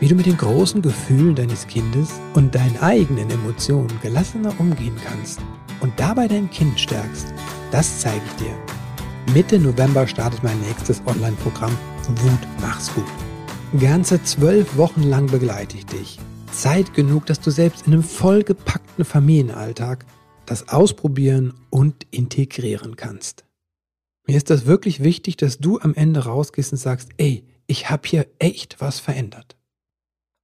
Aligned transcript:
wie 0.00 0.08
du 0.08 0.14
mit 0.14 0.26
den 0.26 0.36
großen 0.36 0.82
Gefühlen 0.82 1.34
deines 1.34 1.66
Kindes 1.66 2.20
und 2.34 2.54
deinen 2.54 2.78
eigenen 2.78 3.30
Emotionen 3.30 3.98
gelassener 4.02 4.52
umgehen 4.58 4.96
kannst 5.04 5.40
und 5.80 5.92
dabei 5.98 6.28
dein 6.28 6.50
Kind 6.50 6.78
stärkst, 6.78 7.32
das 7.70 8.00
zeige 8.00 8.22
ich 8.26 8.44
dir. 8.44 9.34
Mitte 9.34 9.58
November 9.58 10.06
startet 10.06 10.42
mein 10.42 10.60
nächstes 10.60 11.02
Online-Programm 11.06 11.76
Wut 12.08 12.38
mach's 12.60 12.92
gut. 12.94 13.04
Ganze 13.78 14.22
zwölf 14.22 14.78
Wochen 14.78 15.02
lang 15.02 15.26
begleite 15.26 15.76
ich 15.76 15.84
dich. 15.84 16.18
Zeit 16.50 16.94
genug, 16.94 17.26
dass 17.26 17.40
du 17.40 17.50
selbst 17.50 17.86
in 17.86 17.92
einem 17.92 18.02
vollgepackten 18.02 19.04
Familienalltag 19.04 20.06
das 20.46 20.70
ausprobieren 20.70 21.52
und 21.68 22.06
integrieren 22.10 22.96
kannst. 22.96 23.44
Mir 24.26 24.38
ist 24.38 24.48
das 24.48 24.64
wirklich 24.64 25.02
wichtig, 25.02 25.36
dass 25.36 25.58
du 25.58 25.78
am 25.80 25.94
Ende 25.94 26.24
rausgehst 26.24 26.72
und 26.72 26.78
sagst, 26.78 27.10
ey, 27.18 27.44
ich 27.66 27.90
habe 27.90 28.08
hier 28.08 28.26
echt 28.38 28.80
was 28.80 29.00
verändert. 29.00 29.57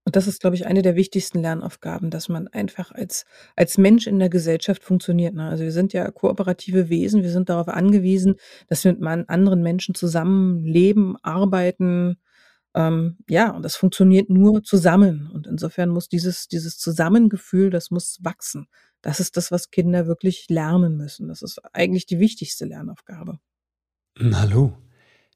Und 0.07 0.17
das 0.17 0.27
ist, 0.27 0.41
glaube 0.41 0.55
ich, 0.55 0.67
eine 0.67 0.83
der 0.83 0.97
wichtigsten 0.97 1.41
Lernaufgaben, 1.41 2.11
dass 2.11 2.29
man 2.29 2.47
einfach 2.49 2.93
als, 2.93 3.25
als 3.57 3.79
Mensch 3.79 4.07
in 4.07 4.19
der 4.19 4.29
Gesellschaft 4.29 4.85
funktioniert. 4.85 5.35
Ne? 5.35 5.49
Also 5.49 5.65
wir 5.65 5.73
sind 5.73 5.95
ja 5.95 6.11
kooperative 6.11 6.91
Wesen, 6.91 7.23
wir 7.23 7.31
sind 7.31 7.49
darauf 7.49 7.69
angewiesen, 7.69 8.35
dass 8.69 8.85
wir 8.85 8.93
mit 8.93 9.31
anderen 9.31 9.63
Menschen 9.63 9.95
zusammen 9.95 10.63
leben, 10.63 11.17
arbeiten. 11.23 12.19
Ähm, 12.75 13.17
ja, 13.31 13.51
und 13.53 13.63
das 13.63 13.77
funktioniert 13.77 14.29
nur 14.29 14.63
zusammen. 14.63 15.31
Und 15.33 15.47
insofern 15.47 15.89
muss 15.89 16.09
dieses, 16.09 16.49
dieses 16.49 16.77
Zusammengefühl, 16.77 17.71
das 17.71 17.91
muss 17.91 18.19
wachsen. 18.23 18.67
Das 19.01 19.21
ist 19.21 19.39
das, 19.39 19.51
was 19.51 19.71
Kinder 19.71 20.07
wirklich 20.07 20.51
lernen 20.51 20.99
müssen. 20.99 21.29
Das 21.29 21.41
ist 21.41 21.61
eigentlich 21.73 22.05
die 22.05 22.19
wichtigste 22.19 22.67
Lernaufgabe. 22.67 23.39
Hallo. 24.19 24.77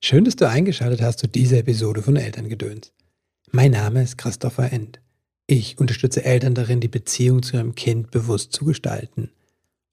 Schön, 0.01 0.25
dass 0.25 0.37
du 0.37 0.47
eingeschaltet 0.47 1.01
hast 1.01 1.21
zu 1.21 1.27
dieser 1.27 1.59
Episode 1.59 2.03
von 2.03 2.17
Elterngedöns. 2.17 2.93
Mein 3.51 3.71
Name 3.71 4.03
ist 4.03 4.19
Christopher 4.19 4.73
End. 4.73 5.01
Ich 5.47 5.79
unterstütze 5.79 6.23
Eltern 6.23 6.55
darin, 6.55 6.81
die 6.81 6.89
Beziehung 6.89 7.43
zu 7.43 7.57
ihrem 7.57 7.75
Kind 7.75 8.11
bewusst 8.11 8.53
zu 8.53 8.67
gestalten. 8.67 9.31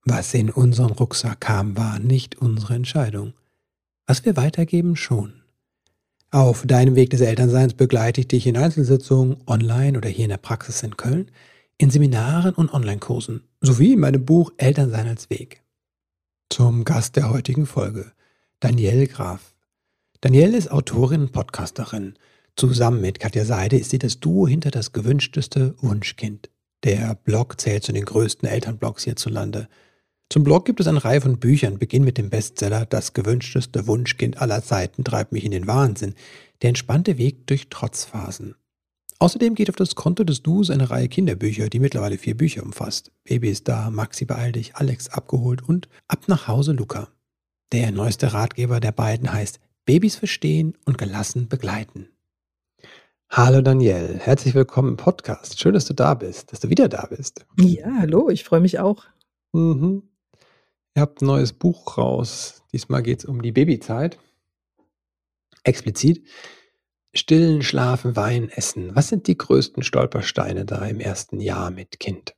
Was 0.03 0.33
in 0.33 0.49
unseren 0.49 0.91
Rucksack 0.91 1.39
kam, 1.39 1.77
war 1.77 1.99
nicht 1.99 2.35
unsere 2.35 2.75
Entscheidung. 2.75 3.33
Was 4.07 4.25
wir 4.25 4.35
weitergeben, 4.35 4.97
schon. 4.97 5.41
Auf 6.31 6.65
deinem 6.67 6.95
Weg 6.95 7.11
des 7.11 7.21
Elternseins 7.21 7.75
begleite 7.75 8.19
ich 8.21 8.27
dich 8.27 8.45
in 8.45 8.57
Einzelsitzungen, 8.57 9.37
online 9.47 9.97
oder 9.97 10.09
hier 10.09 10.25
in 10.25 10.31
der 10.31 10.37
Praxis 10.37 10.83
in 10.83 10.97
Köln, 10.97 11.31
in 11.77 11.89
Seminaren 11.89 12.55
und 12.55 12.73
Online-Kursen, 12.73 13.41
sowie 13.61 13.93
in 13.93 14.01
meinem 14.01 14.25
Buch 14.25 14.51
Elternsein 14.57 15.07
als 15.07 15.29
Weg. 15.29 15.63
Zum 16.49 16.83
Gast 16.83 17.15
der 17.15 17.29
heutigen 17.29 17.65
Folge, 17.65 18.11
Danielle 18.59 19.07
Graf. 19.07 19.55
Danielle 20.19 20.57
ist 20.57 20.71
Autorin 20.71 21.21
und 21.21 21.31
Podcasterin 21.31 22.15
Zusammen 22.57 23.01
mit 23.01 23.19
Katja 23.19 23.43
Seide 23.43 23.77
ist 23.77 23.89
sie 23.89 23.99
das 23.99 24.21
Duo 24.21 24.47
hinter 24.47 24.71
das 24.71 24.93
gewünschteste 24.93 25.75
Wunschkind. 25.81 26.49
Der 26.85 27.15
Blog 27.15 27.59
zählt 27.59 27.83
zu 27.83 27.91
den 27.91 28.05
größten 28.05 28.47
Elternblogs 28.47 29.03
hierzulande. 29.03 29.67
Zum 30.29 30.45
Blog 30.45 30.63
gibt 30.63 30.79
es 30.79 30.87
eine 30.87 31.03
Reihe 31.03 31.19
von 31.19 31.37
Büchern, 31.37 31.79
beginnen 31.79 32.05
mit 32.05 32.17
dem 32.17 32.29
Bestseller 32.29 32.85
Das 32.85 33.11
gewünschteste 33.11 33.87
Wunschkind 33.87 34.41
aller 34.41 34.63
Zeiten 34.63 35.03
treibt 35.03 35.33
mich 35.33 35.43
in 35.43 35.51
den 35.51 35.67
Wahnsinn, 35.67 36.15
der 36.61 36.69
entspannte 36.69 37.17
Weg 37.17 37.45
durch 37.47 37.67
Trotzphasen. 37.69 38.55
Außerdem 39.19 39.55
geht 39.55 39.69
auf 39.69 39.75
das 39.75 39.95
Konto 39.95 40.23
des 40.23 40.41
Duos 40.41 40.69
eine 40.69 40.89
Reihe 40.89 41.09
Kinderbücher, 41.09 41.69
die 41.69 41.79
mittlerweile 41.79 42.17
vier 42.17 42.37
Bücher 42.37 42.63
umfasst. 42.63 43.11
Baby 43.25 43.49
ist 43.49 43.67
da, 43.67 43.89
Maxi 43.89 44.23
beeil 44.23 44.53
dich, 44.53 44.75
Alex 44.75 45.09
abgeholt 45.09 45.61
und 45.61 45.89
Ab 46.07 46.27
nach 46.27 46.47
Hause 46.47 46.71
Luca. 46.71 47.09
Der 47.73 47.91
neueste 47.91 48.31
Ratgeber 48.31 48.79
der 48.79 48.93
beiden 48.93 49.31
heißt 49.31 49.59
Babys 49.85 50.15
verstehen 50.15 50.77
und 50.85 50.97
gelassen 50.97 51.49
begleiten. 51.49 52.09
Hallo 53.29 53.61
Danielle, 53.61 54.17
herzlich 54.19 54.53
willkommen 54.55 54.89
im 54.89 54.97
Podcast. 54.97 55.59
Schön, 55.59 55.73
dass 55.73 55.85
du 55.85 55.93
da 55.93 56.13
bist, 56.13 56.51
dass 56.51 56.59
du 56.61 56.69
wieder 56.69 56.87
da 56.87 57.07
bist. 57.07 57.45
Ja, 57.59 57.91
hallo, 57.99 58.29
ich 58.29 58.43
freue 58.43 58.61
mich 58.61 58.79
auch. 58.79 59.05
Mhm. 59.51 60.03
Ihr 60.95 61.01
habt 61.01 61.21
ein 61.21 61.25
neues 61.25 61.51
Buch 61.51 61.97
raus. 61.97 62.63
Diesmal 62.71 63.03
geht 63.03 63.19
es 63.19 63.25
um 63.25 63.41
die 63.41 63.51
Babyzeit. 63.51 64.17
Explizit. 65.63 66.25
Stillen, 67.13 67.61
schlafen, 67.61 68.15
weinen, 68.15 68.49
essen. 68.49 68.95
Was 68.95 69.09
sind 69.09 69.27
die 69.27 69.37
größten 69.37 69.83
Stolpersteine 69.83 70.63
da 70.63 70.85
im 70.85 70.99
ersten 70.99 71.41
Jahr 71.41 71.71
mit 71.71 71.99
Kind? 71.99 72.34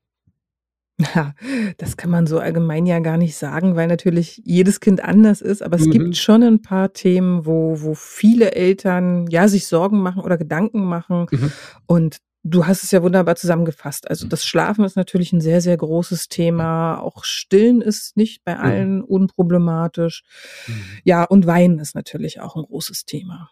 Ja, 1.00 1.34
das 1.78 1.96
kann 1.97 2.09
man 2.09 2.25
so 2.28 2.40
allgemein 2.40 2.85
ja 2.85 3.00
gar 3.00 3.18
nicht 3.18 3.35
sagen, 3.35 3.75
weil 3.75 3.88
natürlich 3.88 4.41
jedes 4.46 4.80
Kind 4.80 5.03
anders 5.03 5.41
ist, 5.41 5.62
aber 5.62 5.75
es 5.75 5.85
Mhm. 5.85 5.91
gibt 5.91 6.18
schon 6.18 6.44
ein 6.44 6.62
paar 6.62 6.94
Themen, 6.94 7.46
wo 7.46 7.81
wo 7.81 7.94
viele 7.94 8.53
Eltern, 8.53 9.28
ja, 9.28 9.47
sich 9.47 9.68
Sorgen 9.68 10.00
machen 10.02 10.22
oder 10.24 10.38
Gedanken 10.38 10.84
machen 10.86 11.28
Mhm. 11.31 11.52
und 11.86 12.18
du 12.44 12.66
hast 12.66 12.84
es 12.84 12.91
ja 12.91 13.03
wunderbar 13.03 13.36
zusammengefasst. 13.36 14.09
Also, 14.09 14.25
das 14.25 14.46
Schlafen 14.46 14.86
ist 14.86 14.96
natürlich 14.96 15.34
ein 15.34 15.41
sehr, 15.41 15.59
sehr 15.59 15.75
großes 15.75 16.30
Thema. 16.30 16.97
Auch 17.02 17.25
Stillen 17.25 17.81
ist 17.81 18.16
nicht 18.16 18.44
bei 18.46 18.56
Mhm. 18.56 18.62
allen 18.62 19.02
unproblematisch. 19.03 20.24
Mhm. 20.68 20.74
Ja, 21.03 21.24
und 21.25 21.46
Weinen 21.46 21.78
ist 21.80 21.94
natürlich 21.94 22.40
auch 22.40 22.56
ein 22.56 22.63
großes 22.63 23.03
Thema. 23.06 23.50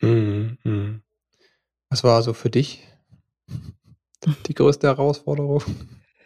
Mhm. 0.00 0.56
Mhm. 0.62 1.02
Was 1.90 2.04
war 2.04 2.22
so 2.22 2.32
für 2.32 2.48
dich 2.50 2.86
die 4.46 4.54
größte 4.54 4.86
Herausforderung, 4.86 5.62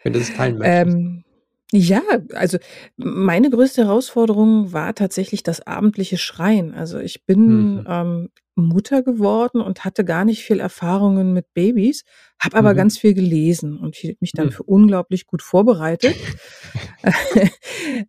wenn 0.03 0.13
du 0.13 0.19
das 0.19 0.33
teilen 0.33 0.57
möchtest? 0.57 0.95
Ähm, 0.95 1.23
ja, 1.71 2.01
also 2.33 2.57
meine 2.97 3.49
größte 3.49 3.85
Herausforderung 3.85 4.73
war 4.73 4.93
tatsächlich 4.93 5.41
das 5.43 5.65
abendliche 5.65 6.17
Schreien. 6.17 6.73
Also 6.73 6.99
ich 6.99 7.25
bin 7.25 7.75
Mhm. 7.75 7.83
ähm, 7.87 8.29
Mutter 8.55 9.01
geworden 9.03 9.61
und 9.61 9.85
hatte 9.85 10.03
gar 10.05 10.25
nicht 10.25 10.43
viel 10.43 10.59
Erfahrungen 10.59 11.33
mit 11.33 11.53
Babys, 11.53 12.03
habe 12.39 12.57
aber 12.57 12.73
Mhm. 12.73 12.77
ganz 12.77 12.97
viel 12.97 13.13
gelesen 13.13 13.77
und 13.79 13.95
hielt 13.95 14.21
mich 14.21 14.33
dann 14.33 14.47
Mhm. 14.47 14.51
für 14.51 14.63
unglaublich 14.63 15.25
gut 15.27 15.41
vorbereitet. 15.41 16.15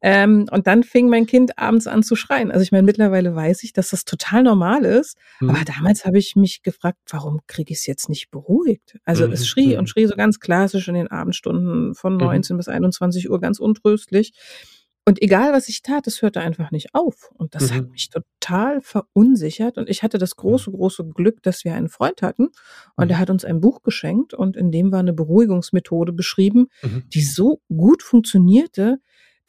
ähm, 0.02 0.46
und 0.50 0.66
dann 0.66 0.82
fing 0.82 1.08
mein 1.08 1.26
Kind 1.26 1.58
abends 1.58 1.86
an 1.86 2.02
zu 2.02 2.16
schreien. 2.16 2.50
Also 2.50 2.62
ich 2.62 2.72
meine, 2.72 2.84
mittlerweile 2.84 3.34
weiß 3.34 3.62
ich, 3.64 3.72
dass 3.72 3.90
das 3.90 4.04
total 4.04 4.42
normal 4.42 4.84
ist. 4.84 5.16
Aber 5.46 5.60
Mhm. 5.60 5.64
damals 5.64 6.04
habe 6.04 6.18
ich 6.18 6.36
mich 6.36 6.62
gefragt, 6.62 6.98
warum 7.10 7.40
kriege 7.46 7.72
ich 7.72 7.78
es 7.80 7.86
jetzt 7.86 8.08
nicht 8.08 8.30
beruhigt? 8.30 8.98
Also 9.04 9.26
es 9.26 9.40
Mhm. 9.40 9.44
schrie 9.46 9.76
und 9.76 9.84
Mhm. 9.84 9.86
schrie 9.88 10.06
so 10.06 10.16
ganz 10.16 10.40
klassisch 10.40 10.88
in 10.88 10.94
den 10.94 11.08
Abendstunden 11.08 11.94
von 11.94 12.14
Mhm. 12.14 12.18
19 12.18 12.56
bis 12.58 12.68
21 12.68 13.30
Uhr 13.30 13.40
ganz 13.40 13.58
untröstlich. 13.60 14.32
Und 15.04 15.20
egal, 15.20 15.52
was 15.52 15.68
ich 15.68 15.82
tat, 15.82 16.06
es 16.06 16.22
hörte 16.22 16.40
einfach 16.40 16.70
nicht 16.70 16.94
auf. 16.94 17.32
Und 17.34 17.56
das 17.56 17.72
hat 17.72 17.86
Mhm. 17.86 17.90
mich 17.90 18.08
total 18.10 18.80
verunsichert. 18.80 19.76
Und 19.76 19.88
ich 19.90 20.02
hatte 20.04 20.16
das 20.18 20.36
Mhm. 20.36 20.40
große, 20.42 20.70
große 20.70 21.04
Glück, 21.08 21.42
dass 21.42 21.64
wir 21.64 21.74
einen 21.74 21.88
Freund 21.88 22.22
hatten. 22.22 22.50
Und 22.96 23.04
Mhm. 23.04 23.08
der 23.08 23.18
hat 23.18 23.28
uns 23.30 23.44
ein 23.44 23.60
Buch 23.60 23.82
geschenkt. 23.82 24.32
Und 24.32 24.56
in 24.56 24.70
dem 24.70 24.92
war 24.92 25.00
eine 25.00 25.12
Beruhigungsmethode 25.12 26.12
beschrieben, 26.12 26.68
Mhm. 26.82 27.02
die 27.12 27.22
so 27.22 27.60
gut 27.68 28.02
funktionierte, 28.04 28.98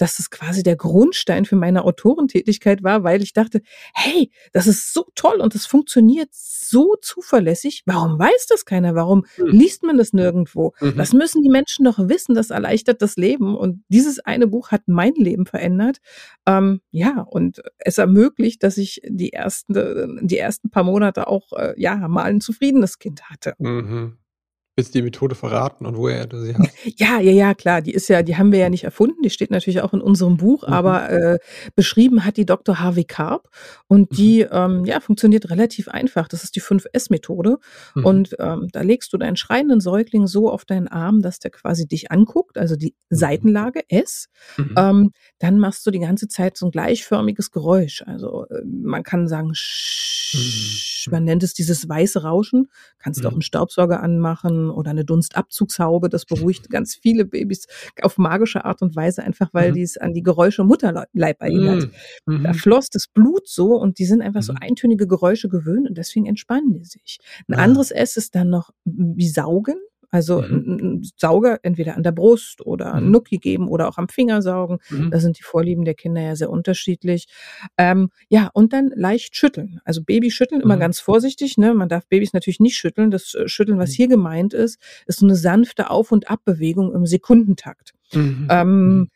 dass 0.03 0.19
es 0.19 0.29
quasi 0.29 0.63
der 0.63 0.75
Grundstein 0.75 1.45
für 1.45 1.55
meine 1.55 1.85
Autorentätigkeit 1.85 2.83
war, 2.83 3.05
weil 3.05 3.23
ich 3.23 3.31
dachte, 3.31 3.61
hey, 3.93 4.29
das 4.51 4.67
ist 4.67 4.93
so 4.93 5.05
toll 5.15 5.39
und 5.39 5.55
das 5.55 5.65
funktioniert 5.65 6.27
so 6.33 6.97
zuverlässig. 7.01 7.83
Warum 7.85 8.19
weiß 8.19 8.47
das 8.49 8.65
keiner? 8.65 8.95
Warum 8.95 9.25
Mhm. 9.37 9.47
liest 9.47 9.81
man 9.83 9.97
das 9.97 10.11
nirgendwo? 10.11 10.73
Mhm. 10.81 10.97
Das 10.97 11.13
müssen 11.13 11.41
die 11.41 11.47
Menschen 11.49 11.85
doch 11.85 11.97
wissen. 12.09 12.35
Das 12.35 12.49
erleichtert 12.49 13.01
das 13.01 13.15
Leben. 13.15 13.55
Und 13.55 13.81
dieses 13.87 14.19
eine 14.19 14.45
Buch 14.45 14.71
hat 14.71 14.81
mein 14.87 15.13
Leben 15.13 15.45
verändert. 15.45 15.99
Ähm, 16.45 16.81
ja, 16.91 17.21
und 17.21 17.61
es 17.77 17.97
ermöglicht, 17.97 18.61
dass 18.63 18.77
ich 18.77 18.99
die 19.07 19.31
ersten, 19.31 20.19
die 20.27 20.37
ersten 20.37 20.69
paar 20.69 20.83
Monate 20.83 21.27
auch, 21.27 21.53
äh, 21.53 21.75
ja, 21.77 21.95
mal 22.09 22.23
ein 22.23 22.41
zufriedenes 22.41 22.99
Kind 22.99 23.29
hatte. 23.29 23.53
Mhm. 23.57 24.17
Willst 24.75 24.95
du 24.95 24.99
die 24.99 25.03
Methode 25.03 25.35
verraten 25.35 25.85
und 25.85 25.97
woher 25.97 26.25
du 26.25 26.41
sie 26.41 26.55
hast? 26.55 26.71
Ja, 26.97 27.19
ja, 27.19 27.31
ja, 27.31 27.53
klar. 27.53 27.81
Die 27.81 27.91
ist 27.93 28.07
ja, 28.07 28.23
die 28.23 28.37
haben 28.37 28.51
wir 28.51 28.57
ja 28.59 28.69
nicht 28.71 28.83
erfunden. 28.83 29.21
Die 29.23 29.29
steht 29.29 29.51
natürlich 29.51 29.81
auch 29.81 29.93
in 29.93 30.01
unserem 30.01 30.37
Buch, 30.37 30.67
Mhm. 30.67 30.73
aber 30.73 31.09
äh, 31.11 31.39
beschrieben 31.75 32.25
hat 32.25 32.37
die 32.37 32.45
Dr. 32.47 32.79
Harvey 32.79 33.03
Karp 33.03 33.49
und 33.87 34.11
Mhm. 34.11 34.15
die 34.15 34.41
ähm, 34.41 34.83
ja 34.85 34.99
funktioniert 34.99 35.51
relativ 35.51 35.89
einfach. 35.89 36.27
Das 36.27 36.43
ist 36.43 36.55
die 36.55 36.61
5S-Methode 36.61 37.57
Mhm. 37.93 38.05
und 38.05 38.35
ähm, 38.39 38.67
da 38.71 38.81
legst 38.81 39.13
du 39.13 39.17
deinen 39.19 39.35
schreienden 39.35 39.79
Säugling 39.79 40.25
so 40.25 40.49
auf 40.51 40.65
deinen 40.65 40.87
Arm, 40.87 41.21
dass 41.21 41.37
der 41.37 41.51
quasi 41.51 41.87
dich 41.87 42.11
anguckt, 42.11 42.57
also 42.57 42.75
die 42.75 42.95
Mhm. 43.11 43.15
Seitenlage 43.15 43.81
S. 43.89 44.27
Mhm. 44.57 44.73
Ähm, 44.75 45.11
dann 45.37 45.59
machst 45.59 45.85
du 45.85 45.91
die 45.91 45.99
ganze 45.99 46.27
Zeit 46.27 46.57
so 46.57 46.65
ein 46.65 46.71
gleichförmiges 46.71 47.51
Geräusch. 47.51 48.01
Also 48.07 48.47
äh, 48.49 48.63
man 48.65 49.03
kann 49.03 49.27
sagen, 49.27 49.51
Mhm. 50.33 51.11
man 51.11 51.23
nennt 51.25 51.43
es 51.43 51.53
dieses 51.53 51.87
weiße 51.87 52.23
Rauschen. 52.23 52.69
Kannst 52.97 53.23
auch 53.25 53.29
Mhm. 53.31 53.35
einen 53.35 53.41
Staubsauger 53.43 54.01
anmachen 54.01 54.62
oder 54.69 54.91
eine 54.91 55.05
Dunstabzugshaube. 55.05 56.09
Das 56.09 56.25
beruhigt 56.25 56.69
ganz 56.69 56.95
viele 56.95 57.25
Babys 57.25 57.67
auf 58.01 58.17
magische 58.17 58.65
Art 58.65 58.81
und 58.81 58.95
Weise, 58.95 59.23
einfach 59.23 59.49
weil 59.53 59.71
Mhm. 59.71 59.75
die 59.75 59.81
es 59.83 59.97
an 59.97 60.13
die 60.13 60.23
Geräusche 60.23 60.63
Mutterleib 60.63 61.41
erinnert. 61.41 61.89
Mhm. 62.25 62.43
Da 62.43 62.49
Mhm. 62.51 62.55
floss 62.55 62.89
das 62.89 63.07
Blut 63.07 63.47
so 63.47 63.75
und 63.75 63.99
die 63.99 64.05
sind 64.05 64.21
einfach 64.21 64.43
so 64.43 64.53
Mhm. 64.53 64.59
eintönige 64.61 65.07
Geräusche 65.07 65.49
gewöhnt 65.49 65.87
und 65.89 65.97
deswegen 65.97 66.25
entspannen 66.25 66.73
die 66.73 66.85
sich. 66.85 67.17
Ein 67.47 67.55
Ah. 67.55 67.63
anderes 67.63 67.91
S 67.91 68.17
ist 68.17 68.35
dann 68.35 68.49
noch 68.49 68.71
wie 68.85 69.27
Saugen. 69.27 69.75
Also 70.13 70.43
Mhm. 70.43 71.01
Sauger 71.17 71.59
entweder 71.63 71.95
an 71.97 72.03
der 72.03 72.11
Brust 72.11 72.63
oder 72.65 73.01
Mhm. 73.01 73.09
Nucki 73.11 73.39
geben 73.39 73.67
oder 73.67 73.89
auch 73.89 73.97
am 73.97 74.09
Finger 74.09 74.43
saugen. 74.43 74.77
Mhm. 74.91 75.09
Da 75.11 75.19
sind 75.19 75.39
die 75.39 75.43
Vorlieben 75.43 75.85
der 75.85 75.95
Kinder 75.95 76.21
ja 76.21 76.35
sehr 76.35 76.51
unterschiedlich. 76.51 77.25
Ähm, 77.79 78.09
ja, 78.29 78.49
und 78.53 78.73
dann 78.73 78.91
leicht 78.95 79.35
schütteln. 79.35 79.79
Also 79.85 80.03
Babys 80.03 80.33
schütteln 80.35 80.61
immer 80.61 80.75
Mhm. 80.75 80.81
ganz 80.81 80.99
vorsichtig, 80.99 81.57
ne? 81.57 81.73
Man 81.73 81.89
darf 81.89 82.07
Babys 82.07 82.31
natürlich 82.33 82.59
nicht 82.59 82.77
schütteln. 82.77 83.09
Das, 83.09 83.33
äh, 83.33 83.47
Schütteln, 83.47 83.79
was 83.79 83.89
Mhm. 83.91 83.95
hier 83.95 84.07
gemeint 84.07 84.53
ist, 84.53 84.79
ist 85.07 85.19
so 85.19 85.25
'ne 85.25 85.35
sanfte 85.35 85.89
Auf 85.89 86.11
und 86.11 86.29
Abbewegung 86.29 86.93
im 86.93 87.07
Sekundentakt. 87.07 87.93
Mhm. 88.13 88.21
Mhm. 88.21 88.47
Ähm, 88.51 88.67
hm, 88.69 89.09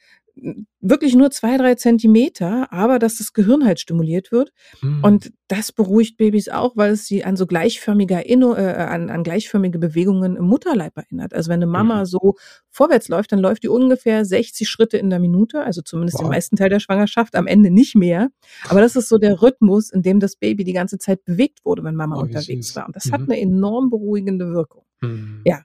wirklich 0.82 1.16
nur 1.16 1.32
2, 1.32 1.58
3 1.58 1.76
Zentimeter, 1.76 2.72
aber 2.72 3.00
dass 3.00 3.18
das 3.18 3.34
Gehirn 3.34 3.66
halt 3.66 3.80
stimuliert 3.80 4.32
wird. 4.32 4.52
Mhm. 4.82 5.04
Und 5.04 5.34
das 5.48 5.72
beruhigt 5.72 6.18
Babys 6.18 6.50
auch, 6.50 6.76
weil 6.78 6.92
es 6.92 7.06
sie 7.08 7.24
an 7.24 7.36
so 7.38 7.46
gleichförmige 7.48 8.16
Erinnu 8.16 8.54
äh, 8.54 8.62
an 8.74 9.10
an 9.10 9.24
gleichförmige 9.24 9.80
Bewegungen 9.80 10.36
im 10.36 10.46
Mutterleib 10.46 10.98
erinnert. 10.98 11.34
Also, 11.34 11.50
wenn 11.52 11.60
'ne 11.60 11.66
Mhm. 11.68 11.72
Mama 11.74 12.06
so 12.06 12.36
vorwärts 12.70 13.08
läuft, 13.10 13.32
dann 13.32 13.40
läuft 13.40 13.64
die 13.64 13.70
ungefähr 13.70 14.26
60 14.26 14.70
Schritte 14.70 14.98
in 14.98 15.10
der 15.10 15.20
Minute, 15.20 15.62
also 15.64 15.82
zumindest 15.82 16.20
den 16.20 16.26
Wow. 16.26 16.34
meisten 16.34 16.56
Teil 16.58 16.70
der 16.70 16.80
Schwangerschaft, 16.80 17.36
am 17.36 17.48
Ende 17.48 17.70
nicht 17.72 17.96
mehr. 17.96 18.30
Aber 18.68 18.82
das 18.82 18.96
ist 18.96 19.10
so 19.10 19.18
der 19.18 19.42
Rhythmus, 19.42 19.90
in 19.92 20.02
dem 20.04 20.20
das 20.20 20.36
Baby 20.36 20.64
die 20.64 20.74
ganze 20.74 20.98
Zeit 21.00 21.24
bewegt 21.26 21.66
wurde, 21.66 21.84
wenn 21.84 21.96
Mama 21.96 22.18
Oh, 22.18 22.22
unterwegs 22.22 22.76
war. 22.76 22.86
Und 22.88 22.96
das 22.96 23.12
hat 23.12 23.22
Mhm. 23.22 23.28
'ne 23.28 23.40
enorm 23.42 23.90
beruhigende 23.90 24.52
Wirkung. 24.54 24.84
Mhm. 25.02 25.42
Ja. 25.46 25.62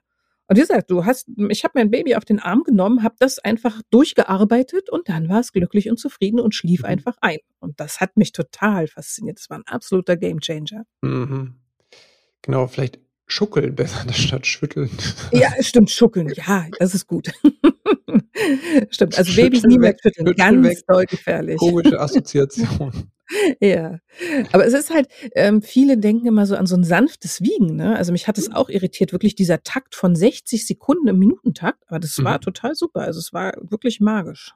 Und 0.49 0.57
wie 0.57 0.61
gesagt, 0.61 0.91
du 0.91 1.05
hast 1.05 1.27
ich 1.49 1.63
habe 1.63 1.73
mein 1.75 1.89
Baby 1.91 2.15
auf 2.15 2.25
den 2.25 2.39
Arm 2.39 2.63
genommen, 2.63 3.03
habe 3.03 3.15
das 3.19 3.39
einfach 3.39 3.81
durchgearbeitet 3.91 4.89
und 4.89 5.07
dann 5.09 5.29
war 5.29 5.39
es 5.39 5.53
glücklich 5.53 5.89
und 5.89 5.97
zufrieden 5.97 6.39
und 6.39 6.53
schlief 6.53 6.81
Mhm. 6.81 6.85
einfach 6.87 7.15
ein. 7.21 7.39
Und 7.59 7.79
das 7.79 8.01
hat 8.01 8.17
mich 8.17 8.31
total 8.33 8.87
fasziniert. 8.87 9.37
Das 9.39 9.49
war 9.49 9.57
'n 9.57 9.63
absoluter 9.65 10.17
Gamechanger. 10.17 10.83
Mhm. 11.01 11.55
Genau, 12.43 12.67
vielleicht 12.67 12.99
schuckeln 13.27 13.75
besser 13.75 14.11
statt 14.13 14.45
schütteln. 14.47 14.89
Ja, 15.31 15.49
stimmt, 15.61 15.89
schuckeln. 15.89 16.31
Ja, 16.35 16.67
das 16.77 16.93
ist 16.93 17.07
gut. 17.07 17.31
Stimmt, 18.91 19.15
also 19.17 19.33
Babys 19.33 19.63
Schütteln 19.63 19.71
niemals 19.71 19.95
weg, 19.95 19.99
schütteln, 20.03 20.27
schütteln 20.27 20.35
ganz 20.35 20.63
weg. 20.63 20.83
doll 20.87 21.05
gefährlich. 21.07 21.57
Komische 21.57 21.99
Assoziation. 21.99 23.11
Ja. 23.61 23.99
Aber 24.51 24.65
es 24.65 24.73
ist 24.73 24.91
halt 24.93 25.07
ähm, 25.35 25.61
viele 25.61 25.97
denken 25.97 26.27
immer 26.27 26.45
so 26.45 26.55
an 26.55 26.67
so 26.67 26.75
'n 26.75 26.83
sanftes 26.83 27.41
Wiegen, 27.41 27.75
ne? 27.77 27.95
Also, 27.97 28.11
mich 28.11 28.27
hat 28.27 28.37
es 28.37 28.49
Mhm. 28.49 28.55
auch 28.55 28.69
irritiert, 28.69 29.13
wirklich 29.13 29.35
dieser 29.35 29.63
Takt 29.63 29.95
von 29.95 30.15
60 30.15 30.67
Sekunden 30.67 31.07
im 31.07 31.19
Minutentakt, 31.19 31.83
aber 31.87 31.99
das 31.99 32.23
war 32.23 32.37
Mhm. 32.37 32.41
total 32.41 32.75
super. 32.75 33.01
Also, 33.01 33.19
es 33.19 33.33
war 33.33 33.53
wirklich 33.61 33.99
magisch. 34.01 34.53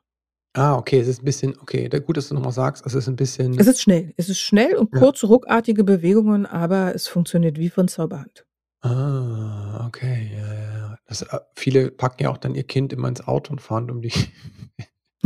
Ah, 0.55 0.75
okay, 0.77 0.99
es 0.99 1.07
ist 1.07 1.21
'n 1.21 1.25
bisschen 1.25 1.57
okay, 1.59 1.87
gut, 2.05 2.17
dass 2.17 2.29
du 2.29 2.35
noch 2.35 2.41
mal 2.41 2.51
sagst, 2.51 2.85
es 2.85 2.93
ist 2.93 3.07
'n 3.07 3.15
bisschen 3.15 3.53
Es 3.59 3.67
ist 3.67 3.81
schnell. 3.81 4.13
Es 4.17 4.29
ist 4.29 4.39
schnell 4.39 4.75
und 4.75 4.91
Ja. 4.93 4.99
kurze, 4.99 5.27
ruckartige 5.27 5.83
Bewegungen, 5.83 6.45
aber 6.45 6.93
es 6.95 7.07
funktioniert 7.07 7.57
wie 7.57 7.69
von 7.69 7.87
Zauberhand. 7.87 8.46
Ah, 8.89 9.85
okay, 9.87 10.31
ja, 10.33 10.53
ja. 10.53 10.97
Das 11.07 11.21
äh, 11.21 11.39
viele 11.55 11.91
packen 11.91 12.23
ja 12.23 12.29
auch 12.29 12.37
dann 12.37 12.55
ihr 12.55 12.63
Kind 12.63 12.93
immer 12.93 13.07
ins 13.09 13.21
Auto 13.27 13.51
und 13.51 13.59
fahren 13.61 13.91
um 13.91 14.01
die 14.01 14.11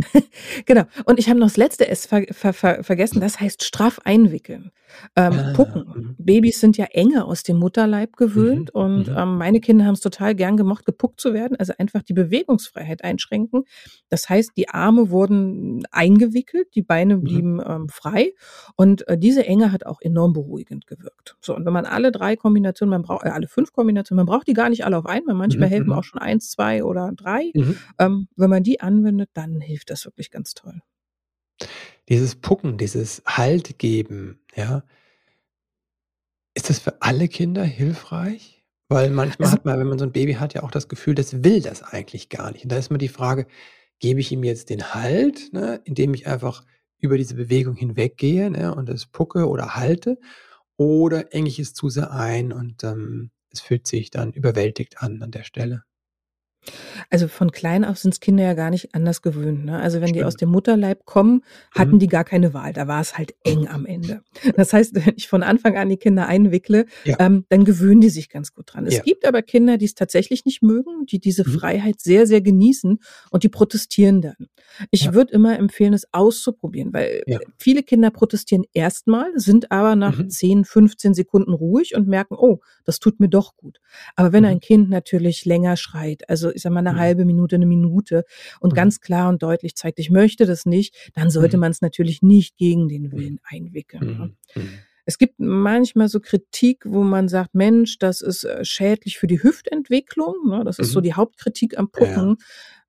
Genau. 0.65 0.83
Und 1.05 1.19
ich 1.19 1.29
habe 1.29 1.39
noch 1.39 1.47
das 1.47 1.57
letzte 1.57 1.87
S 1.87 2.05
ver 2.05 2.23
ver 2.31 2.53
ver 2.53 2.83
vergessen, 2.83 3.19
das 3.19 3.39
heißt 3.39 3.63
straff 3.63 3.99
einwickeln. 4.03 4.71
Ähm, 5.15 5.37
Ah, 5.39 5.49
Pucken. 5.53 5.95
mhm. 5.95 6.15
Babys 6.17 6.59
sind 6.59 6.77
ja 6.77 6.85
Enge 6.85 7.25
aus 7.25 7.43
dem 7.43 7.57
Mutterleib 7.57 8.15
Mhm, 8.15 8.17
gewöhnt 8.17 8.69
und, 8.71 9.07
mhm. 9.07 9.13
ähm, 9.17 9.37
meine 9.37 9.59
Kinder 9.59 9.85
haben's 9.85 10.01
total 10.01 10.35
gern 10.35 10.57
gemocht, 10.57 10.85
gepuckt 10.85 11.19
zu 11.19 11.33
werden, 11.33 11.55
also 11.57 11.73
einfach 11.79 12.03
die 12.03 12.13
Bewegungsfreiheit 12.13 13.03
einschränken. 13.03 13.63
Das 14.09 14.29
heißt, 14.29 14.51
die 14.57 14.69
Arme 14.69 15.09
wurden 15.09 15.83
eingewickelt, 15.91 16.67
die 16.75 16.83
Beine 16.83 17.17
Mhm. 17.17 17.23
blieben, 17.23 17.61
ähm, 17.65 17.89
frei 17.89 18.33
und, 18.75 19.07
äh, 19.07 19.17
diese 19.17 19.45
Enge 19.45 19.71
hat 19.71 19.85
auch 19.85 20.01
enorm 20.01 20.33
beruhigend 20.33 20.87
gewirkt. 20.87 21.37
So, 21.41 21.55
und 21.55 21.65
wenn 21.65 21.73
man 21.73 21.85
alle 21.85 22.11
3 22.11 22.35
Kombinationen 22.35 22.91
man 22.91 23.01
braucht 23.03 23.25
äh, 23.25 23.29
alle 23.29 23.47
5 23.47 23.71
Kombinationen 23.73 24.25
man 24.25 24.31
braucht 24.31 24.47
die 24.47 24.53
gar 24.53 24.69
nicht 24.69 24.85
alle 24.85 24.97
auf 24.97 25.05
einmal, 25.05 25.35
manchmal 25.35 25.69
Mhm, 25.69 25.73
helfen 25.75 25.91
mhm. 25.91 25.97
auch 25.97 26.03
schon 26.03 26.19
1, 26.21 26.49
2 26.51 26.83
oder 26.83 27.11
3. 27.15 27.51
Mhm. 27.53 27.79
Ähm, 27.99 28.27
wenn 28.35 28.49
man 28.49 28.63
die 28.63 28.81
anwendet, 28.81 29.29
dann 29.33 29.61
hilft 29.61 29.90
das 29.91 30.05
wirklich 30.05 30.31
ganz 30.31 30.53
toll. 30.55 30.81
Dieses 32.09 32.35
Pucken, 32.35 32.77
dieses 32.77 33.21
Halt 33.25 33.77
geben, 33.79 34.39
ja 34.55 34.83
ist 36.57 36.69
das 36.69 36.79
für 36.79 37.01
alle 37.01 37.27
Kinder 37.27 37.63
hilfreich? 37.63 38.63
Weil 38.89 39.09
manchmal 39.09 39.47
Also 39.47 39.57
hat 39.57 39.63
man, 39.65 39.79
wenn 39.79 39.87
man 39.87 39.99
so 39.99 40.05
'n 40.05 40.11
Baby 40.11 40.33
hat, 40.33 40.53
ja 40.53 40.63
auch 40.63 40.71
das 40.71 40.89
Gefühl, 40.89 41.15
das 41.15 41.43
will 41.43 41.61
das 41.61 41.81
eigentlich 41.81 42.27
gar 42.29 42.51
nicht. 42.51 42.63
Und 42.65 42.71
da 42.71 42.77
ist 42.77 42.89
immer 42.89 42.97
die 42.97 43.07
Frage: 43.07 43.47
„Gebe 43.99 44.19
ich 44.19 44.31
ihm 44.33 44.43
jetzt 44.43 44.69
den 44.69 44.93
Halt, 44.93 45.53
ne, 45.53 45.79
indem 45.85 46.13
ich 46.13 46.27
einfach 46.27 46.65
über 46.99 47.17
diese 47.17 47.35
Bewegung 47.35 47.75
hinweggehe, 47.75 48.51
ne, 48.51 48.75
und 48.75 48.89
es 48.89 49.05
pucke 49.05 49.47
oder 49.47 49.75
halte, 49.75 50.19
oder 50.77 51.33
enge 51.33 51.47
ich 51.49 51.59
es 51.59 51.73
zu 51.73 51.89
sehr 51.89 52.11
ein 52.11 52.51
und, 52.53 52.83
ähm, 52.83 53.31
es 53.51 53.61
fühlt 53.61 53.87
sich 53.87 54.11
dann 54.11 54.33
überwältigt 54.33 55.01
an 55.01 55.21
an 55.23 55.31
der 55.31 55.43
Stelle?“ 55.43 55.83
Also, 57.13 57.27
von 57.27 57.51
klein 57.51 57.83
auf 57.83 57.97
sind's 57.97 58.19
Kinder 58.21 58.43
ja 58.43 58.53
gar 58.53 58.69
nicht 58.69 58.95
anders 58.95 59.21
gewöhnt, 59.21 59.65
ne? 59.65 59.79
Also, 59.79 59.99
wenn 60.01 60.13
die 60.13 60.23
aus 60.23 60.33
Stimmt. 60.33 60.41
dem 60.43 60.49
Mutterleib 60.53 61.05
kommen, 61.05 61.41
hatten 61.71 61.95
Mhm. 61.95 61.99
die 61.99 62.07
gar 62.07 62.23
keine 62.23 62.53
Wahl. 62.53 62.71
Da 62.73 62.87
war's 62.87 63.17
halt 63.17 63.35
eng 63.43 63.67
am 63.67 63.85
Ende. 63.85 64.21
Das 64.55 64.71
heißt, 64.73 64.95
wenn 64.95 65.13
ich 65.17 65.27
von 65.27 65.43
Anfang 65.43 65.75
an 65.77 65.89
die 65.89 65.97
Kinder 65.97 66.27
einwickle, 66.27 66.85
Ja. 67.05 67.17
ähm, 67.19 67.45
dann 67.49 67.65
gewöhnen 67.65 68.01
die 68.01 68.09
sich 68.09 68.29
ganz 68.29 68.53
gut 68.53 68.73
dran. 68.73 68.85
Es 68.85 68.93
Ja. 68.95 69.01
gibt 69.03 69.25
aber 69.25 69.41
Kinder, 69.41 69.77
die's 69.77 69.95
tatsächlich 69.95 70.45
nicht 70.45 70.61
mögen, 70.61 71.05
die 71.05 71.19
diese 71.19 71.43
Mhm. 71.47 71.59
Freiheit 71.59 71.99
sehr, 72.01 72.25
sehr 72.27 72.41
genießen 72.41 72.99
und 73.31 73.43
die 73.43 73.49
protestieren 73.49 74.21
dann. 74.21 74.47
Ich 74.91 75.05
Ja. 75.05 75.13
würde 75.13 75.33
immer 75.33 75.57
empfehlen, 75.59 75.93
es 75.93 76.07
auszuprobieren, 76.13 76.93
weil 76.93 77.23
viele 77.57 77.83
Kinder 77.83 78.09
protestieren 78.11 78.63
erst 78.73 79.07
mal, 79.07 79.31
sind 79.35 79.71
aber 79.71 79.95
nach 79.95 80.17
Mhm. 80.19 80.29
10, 80.29 80.65
15 80.65 81.13
Sekunden 81.13 81.53
ruhig 81.53 81.95
und 81.95 82.07
merken: 82.07 82.35
„Oh, 82.37 82.59
das 82.85 82.99
tut 82.99 83.19
mir 83.19 83.27
doch 83.29 83.57
gut.“ 83.57 83.79
Aber 84.15 84.31
wenn 84.33 84.43
Mhm. 84.43 84.49
ein 84.49 84.59
Kind 84.61 84.89
natürlich 84.89 85.45
länger 85.45 85.75
schreit, 85.77 86.29
also, 86.29 86.49
ich 86.55 86.61
sage 86.63 86.73
mal 86.75 86.81
'ne 86.83 86.95
Mhm. 86.95 86.97
halbe 86.97 87.25
Minute, 87.25 87.57
'ne 87.59 87.65
Minute 87.65 88.25
und 88.59 88.73
Mhm. 88.73 88.75
ganz 88.75 89.01
klar 89.01 89.29
und 89.29 89.43
deutlich 89.43 89.75
zeigt: 89.75 89.99
„Ich 89.99 90.09
möchte 90.11 90.45
das 90.45 90.65
nicht“, 90.65 91.11
dann 91.15 91.29
sollte 91.29 91.57
Mhm. 91.57 91.61
man's 91.61 91.81
natürlich 91.81 92.21
nicht 92.21 92.57
gegen 92.57 92.89
den. 92.89 93.11
Willen 93.11 93.39
einwickeln, 93.43 94.13
ne? 94.17 94.29
Es 95.05 95.17
gibt 95.19 95.39
manchmal 95.39 96.09
so 96.09 96.19
Kritik, 96.21 96.83
wo 96.87 97.03
man 97.03 97.27
sagt: 97.29 97.55
„Mensch, 97.55 97.99
das 97.99 98.21
ist, 98.21 98.45
äh, 98.45 98.65
schädlich 98.65 99.17
für 99.19 99.27
die 99.27 99.43
Hüftentwicklung“, 99.43 100.49
ne? 100.49 100.63
Das 100.65 100.79
ist 100.79 100.91
so 100.93 101.01
die 101.01 101.13
Hauptkritik 101.15 101.77
am 101.79 101.91
Ja, 101.95 102.03
ja. 102.07 102.31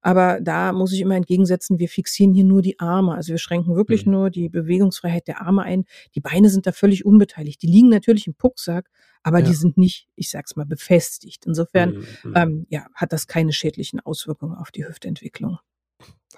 Aber 0.03 0.41
da 0.41 0.73
muss 0.73 0.93
ich 0.93 1.01
immer 1.01 1.17
entgegensetzen, 1.17 1.79
wir 1.79 1.89
fixieren 1.89 2.35
hier 2.35 2.45
nur 2.45 2.61
die 2.63 2.79
Arme. 2.81 3.15
Also, 3.15 3.31
wir 3.31 3.39
schränken 3.39 3.77
wirklich 3.77 4.05
Mhm. 4.05 4.13
nur 4.13 4.31
die 4.31 4.49
Bewegungsfreiheit 4.49 5.29
der 5.29 5.41
Arme 5.43 5.63
ein. 5.63 5.85
Die 6.15 6.21
Beine 6.21 6.51
sind 6.51 6.67
da 6.67 6.73
völlig 6.73 7.05
unbeteiligt. 7.07 7.63
Die 7.63 7.69
liegen 7.69 7.89
natürlich 7.89 8.27
im 8.27 8.35
Pucksack, 8.35 8.91
aber 9.23 9.43
die 9.43 9.53
Ja. 9.53 9.57
sind 9.57 9.79
nicht, 9.79 10.09
ich 10.17 10.29
sage 10.31 10.45
es 10.49 10.57
mal, 10.57 10.67
befestigt. 10.67 11.47
Insofern, 11.47 11.91
Mhm. 11.91 12.07
Mhm. 12.25 12.37
ähm, 12.37 12.67
ja, 12.69 12.87
hat 12.95 13.13
das 13.13 13.27
keine 13.29 13.53
schädlichen 13.53 14.01
Auswirkungen 14.01 14.57
auf 14.57 14.71
die 14.73 14.87
Hüftentwicklung. 14.87 15.59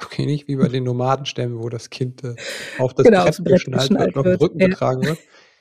Okay, 0.02 0.26
nicht 0.26 0.48
wie 0.48 0.56
bei 0.56 0.68
den 0.68 0.84
Nomadenstämmen, 0.84 1.58
wo 1.58 1.68
das 1.68 1.88
Kind, 1.88 2.24
äh, 2.24 2.34
auf 2.78 2.94
das 2.94 3.06
Genau, 3.06 3.24
Brett 3.24 3.36
Brett 3.44 3.44
geschnallt 3.46 3.90
wird 3.92 4.16
auf'm 4.16 4.24
wird. 4.24 4.40
Rücken 4.40 4.58
Ja. 4.60 4.66
getragen 4.68 5.04
wird 5.06 5.18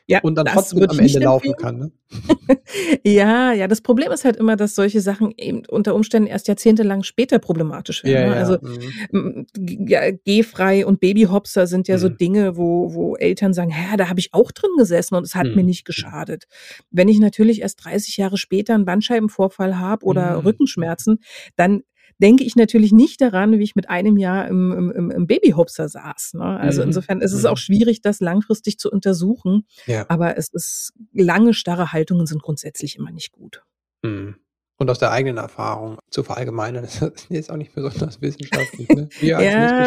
Ja, 0.09 0.21
und 0.21 0.35
dann 0.35 0.47
trotzdem 0.47 0.85
am 0.89 0.99
Ende 0.99 1.19
nicht 1.19 1.21
laufen 1.21 1.55
kann, 1.55 1.77
ne? 1.77 1.91
Ja, 3.05 3.53
ja, 3.53 3.67
das 3.67 3.81
Problem 3.81 4.11
ist 4.11 4.25
halt 4.25 4.37
immer, 4.37 4.55
dass 4.55 4.75
solche 4.75 5.01
Sachen 5.01 5.33
eben 5.37 5.63
unter 5.67 5.95
Umständen 5.95 6.27
erst 6.27 6.47
jahrzehntelang 6.47 7.03
später 7.03 7.39
problematisch 7.39 8.03
werden, 8.03 8.21
Ja, 8.21 8.23
ne? 8.23 8.31
ja. 8.31 8.37
Also, 8.37 8.57
Mhm. 8.61 8.95
hm, 9.11 9.47
ja, 9.87 10.11
gehfrei 10.11 10.85
und 10.85 10.99
Babyhopser 11.01 11.67
sind 11.67 11.87
ja 11.87 11.97
so 11.97 12.09
Mhm. 12.09 12.17
Dinge, 12.17 12.57
wo 12.57 12.93
wo 12.93 13.15
Eltern 13.17 13.53
sagen: 13.53 13.71
„Hä, 13.71 13.97
da 13.97 14.09
habe 14.09 14.19
ich 14.19 14.33
auch 14.33 14.51
drin 14.51 14.71
gesessen 14.77 15.15
und 15.15 15.23
es 15.25 15.35
hat 15.35 15.55
mir 15.55 15.63
Mhm. 15.63 15.67
nicht 15.67 15.83
Mhm. 15.83 15.85
geschadet.“ 15.87 16.45
Wenn 16.91 17.07
ich 17.09 17.19
natürlich 17.19 17.61
erst 17.61 17.83
30 17.85 18.17
Jahre 18.17 18.37
später 18.37 18.75
'n 18.75 18.85
Bandscheibenvorfall 18.85 19.77
habe 19.79 20.05
oder 20.05 20.35
Mhm. 20.35 20.45
Rückenschmerzen, 20.45 21.19
dann 21.55 21.83
denke 22.23 22.43
ich 22.43 22.55
natürlich 22.55 22.91
nicht 22.93 23.21
daran, 23.21 23.59
wie 23.59 23.63
ich 23.63 23.75
mit 23.75 23.89
einem 23.89 24.17
Jahr 24.17 24.47
im 24.47 24.71
im 24.71 25.11
im 25.11 25.27
Babyhopser 25.27 25.89
saß, 25.89 26.33
ne? 26.35 26.59
Also, 26.59 26.81
Mhm. 26.81 26.87
insofern 26.87 27.21
ist 27.21 27.33
es 27.33 27.45
auch 27.45 27.57
Mhm. 27.57 27.61
schwierig, 27.61 28.01
das 28.01 28.19
langfristig 28.21 28.79
zu 28.79 28.89
untersuchen, 28.89 29.67
Ja. 29.85 30.05
aber 30.09 30.37
es 30.37 30.47
ist 30.49 30.93
lange 31.13 31.53
starre 31.53 31.91
Haltungen 31.91 32.25
sind 32.25 32.41
grundsätzlich 32.41 32.95
immer 32.97 33.11
nicht 33.11 33.31
gut. 33.31 33.63
Mhm. 34.03 34.35
Und 34.79 34.89
aus 34.89 34.99
der 34.99 35.11
eigenen 35.11 35.37
Erfahrung 35.37 35.99
zu 36.09 36.23
verallgemeinern, 36.23 36.83
ist 36.85 37.01
ist 37.29 37.51
auch 37.51 37.57
nicht 37.57 37.75
besonders 37.75 38.21
wissenschaftlich, 38.21 38.91
ne? 38.93 39.09
Ja, 39.21 39.37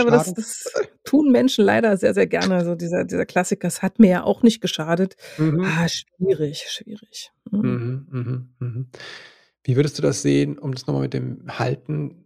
aber 0.00 0.10
das 0.10 0.34
das 0.34 0.72
tun 1.04 1.32
Menschen 1.32 1.64
leider 1.64 1.96
sehr, 1.96 2.14
sehr 2.14 2.26
gerne. 2.26 2.64
So 2.64 2.74
dieser 2.74 3.04
dieser 3.04 3.26
Klassiker: 3.26 3.66
„Es 3.68 3.82
hat 3.82 3.98
mir 3.98 4.10
ja 4.10 4.24
auch 4.24 4.42
nicht 4.42 4.60
geschadet.“ 4.60 5.16
Mhm. 5.38 5.60
Ah, 5.64 5.88
schwierig, 5.88 6.66
schwierig. 6.68 7.32
Mhm. 7.50 7.60
Mhm, 7.62 8.06
mhm, 8.10 8.48
mhm. 8.60 8.86
Wie 9.64 9.74
würdest 9.76 9.98
du 9.98 10.02
das 10.02 10.22
sehen, 10.22 10.58
um 10.58 10.72
das 10.72 10.86
noch 10.86 10.94
mal 10.94 11.00
mit 11.00 11.14
dem 11.14 11.42
Halten 11.58 12.25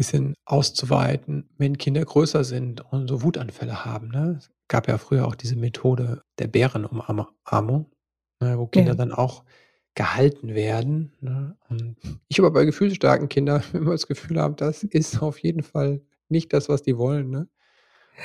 bisschen 0.00 0.34
auszuweiten, 0.46 1.48
wenn 1.58 1.78
Kinder 1.78 2.04
größer 2.04 2.44
sind 2.44 2.80
und 2.92 3.08
so 3.08 3.22
Wutanfälle 3.22 3.84
haben, 3.84 4.08
ne? 4.08 4.36
Es 4.38 4.50
gab 4.68 4.88
ja 4.88 4.98
früher 4.98 5.26
auch 5.28 5.34
diese 5.36 5.56
Methode 5.56 6.22
der 6.38 6.48
Bärenumarma 6.48 7.28
Ahmung, 7.44 7.86
ne, 8.40 8.58
wo 8.58 8.66
Kinder 8.66 8.92
Ja. 8.92 8.96
dann 8.96 9.12
auch 9.12 9.44
gehalten 9.94 10.54
werden, 10.54 11.12
ne? 11.20 11.56
Und 11.68 11.96
ich 12.28 12.38
habe 12.38 12.50
bei 12.50 12.64
gefühlsstarken 12.64 13.28
Kindern 13.28 13.62
immer 13.74 13.92
das 13.92 14.06
Gefühl 14.08 14.40
habe, 14.40 14.54
das 14.56 14.84
ist 14.84 15.22
auf 15.22 15.38
jeden 15.40 15.62
Fall 15.62 16.02
nicht 16.28 16.52
das, 16.52 16.68
was 16.68 16.82
die 16.82 16.96
wollen, 16.98 17.30
ne? 17.30 17.48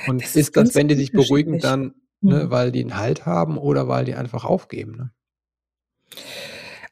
Und 0.04 0.22
Das 0.22 0.36
ist 0.36 0.54
ist 0.56 0.56
das, 0.56 0.74
wenn 0.76 0.88
die 0.88 0.96
sich 0.96 1.14
beruhigen, 1.14 1.60
dann, 1.60 1.94
ne, 2.26 2.46
Mhm. 2.46 2.50
weil 2.50 2.72
die 2.72 2.82
'n 2.84 2.96
Halt 2.98 3.26
haben 3.26 3.58
oder 3.58 3.88
weil 3.88 4.04
die 4.06 4.14
einfach 4.16 4.44
aufgeben, 4.44 4.92
ne? 4.96 5.12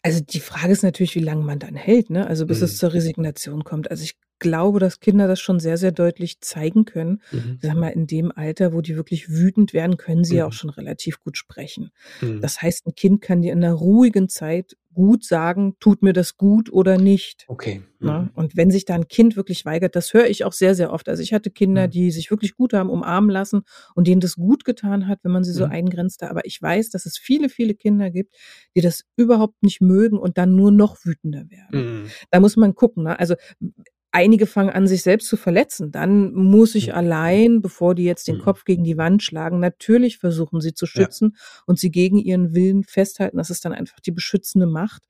Also, 0.03 0.21
die 0.21 0.41
Frage 0.41 0.73
ist 0.73 0.83
natürlich, 0.83 1.15
wie 1.15 1.21
lange 1.21 1.43
man 1.45 1.59
dann 1.59 1.75
hält, 1.77 2.11
ne? 2.11 2.27
Also, 2.27 2.47
bis 2.47 2.61
es 2.63 2.73
Mhm. 2.73 2.77
zur 2.77 2.93
Resignation 2.93 3.65
kommt. 3.65 3.91
Also, 3.91 4.05
ich 4.05 4.17
glaube, 4.45 4.79
dass 4.81 5.01
Kinder 5.01 5.27
das 5.29 5.41
schon 5.41 5.59
sehr, 5.61 5.79
sehr 5.79 5.93
deutlich 5.93 6.41
zeigen 6.41 6.85
können. 6.85 7.23
Mhm. 7.33 7.59
Sage 7.61 7.79
mal, 7.81 7.89
in 7.89 8.07
dem 8.07 8.31
Alter, 8.33 8.73
wo 8.75 8.83
die 8.83 8.97
wirklich 8.97 9.31
wütend 9.31 9.73
werden, 9.75 9.97
können 9.97 10.25
sie 10.25 10.37
ja 10.37 10.45
auch 10.47 10.53
Mhm. 10.53 10.57
schon 10.57 10.71
relativ 10.71 11.21
gut 11.21 11.37
sprechen. 11.39 11.91
Mhm. 12.23 12.41
Das 12.43 12.63
heißt, 12.63 12.87
'n 12.87 12.95
Kind 12.95 13.23
kann 13.23 13.43
dir 13.43 13.53
in 13.55 13.61
'ner 13.61 13.73
ruhigen 13.75 14.29
Zeit 14.29 14.77
gut 14.95 15.25
sagen: 15.25 15.75
„Tut 15.81 16.03
mir 16.03 16.13
das 16.13 16.37
gut 16.37 16.73
oder 16.73 16.99
nicht?“ 16.99 17.49
Okay. 17.49 17.83
Ne? 18.01 18.11
Mhm. 18.25 18.31
Und 18.35 18.57
wenn 18.57 18.71
sich 18.71 18.85
da 18.85 18.95
'n 18.97 19.09
Kind 19.09 19.37
wirklich 19.37 19.65
weigert 19.65 19.97
das 19.97 20.13
höre 20.15 20.27
ich 20.29 20.45
auch 20.45 20.53
sehr, 20.53 20.75
sehr 20.75 20.93
oft. 20.93 21.09
Also, 21.09 21.23
ich 21.23 21.33
hatte 21.35 21.51
Kinder, 21.51 21.87
Mhm. 21.87 21.91
die 21.93 22.11
sich 22.13 22.31
wirklich 22.31 22.55
gut 22.57 22.75
haben 22.75 22.91
umarmen 22.91 23.31
lassen 23.31 23.63
und 23.95 24.07
denen 24.09 24.21
das 24.21 24.37
gut 24.37 24.65
getan 24.67 25.09
hat, 25.09 25.21
wenn 25.25 25.33
man 25.33 25.45
sie 25.45 25.53
so 25.55 25.65
Mhm. 25.65 25.71
eingrenzte. 25.73 26.31
Aber 26.31 26.45
ich 26.47 26.61
weiß, 26.63 26.91
dass 26.91 27.07
es 27.07 27.19
viele, 27.19 27.49
viele 27.49 27.75
Kinder 27.75 28.11
gibt, 28.11 28.37
die 28.77 28.83
das 28.83 29.05
überhaupt 29.17 29.63
nicht 29.63 29.81
mögen 29.81 30.19
und 30.19 30.39
dann 30.39 30.55
nur 30.57 30.71
noch 30.73 30.99
wütender 31.05 31.51
werden. 31.51 31.85
Mhm. 32.05 32.11
Da 32.31 32.41
muss 32.41 32.57
man 32.57 32.75
gucken, 32.75 33.05
ne? 33.05 33.19
Also, 33.19 33.35
einige 34.15 34.47
fangen 34.47 34.71
an, 34.71 34.87
sich 34.87 35.03
selbst 35.03 35.29
zu 35.29 35.37
verletzen. 35.37 35.91
Dann 35.93 36.33
muss 36.33 36.75
ich 36.75 36.89
Mhm. 36.89 36.95
allein, 36.95 37.61
bevor 37.63 37.95
die 37.95 38.05
jetzt 38.05 38.29
den 38.29 38.37
Mhm. 38.37 38.43
Kopf 38.43 38.65
gegen 38.65 38.85
die 38.85 38.97
Wand 38.97 39.23
schlagen 39.23 39.59
natürlich 39.61 40.19
versuchen, 40.19 40.61
sie 40.61 40.73
zu 40.75 40.87
Ja. 40.87 40.91
schützen 40.91 41.37
und 41.67 41.79
sie 41.79 41.91
gegen 41.91 42.19
ihren 42.19 42.55
Willen 42.55 42.85
festhalten. 42.85 43.37
Das 43.37 43.51
ist 43.51 43.65
dann 43.65 43.73
einfach 43.73 44.01
die 44.01 44.13
beschützende 44.13 44.67
Macht. 44.67 45.03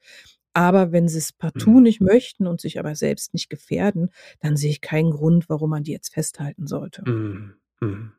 Aber 0.55 0.93
wenn 0.93 1.09
sie's 1.09 1.33
partout 1.33 1.71
Mhm. 1.79 1.83
nicht 1.83 2.01
möchten 2.01 2.47
und 2.47 2.61
sich 2.61 2.79
aber 2.79 2.95
selbst 2.95 3.35
nicht 3.35 3.51
gefährden, 3.51 4.11
dann 4.41 4.57
sehe 4.57 4.71
ich 4.71 4.81
keinen 4.81 5.11
Grund, 5.11 5.49
warum 5.49 5.71
man 5.71 5.83
die 5.83 5.93
jetzt 5.93 6.15
festhalten 6.15 6.67
sollte. 6.67 7.03
Mhm. 7.09 7.55
Mhm. 7.81 8.13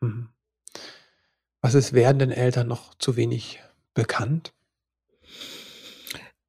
Mhm. 0.00 0.28
Was 1.62 1.74
ist 1.74 1.92
werdenden 1.92 2.30
Eltern 2.30 2.68
noch 2.68 2.94
zu 2.94 3.16
wenig 3.16 3.60
bekannt? 3.94 4.52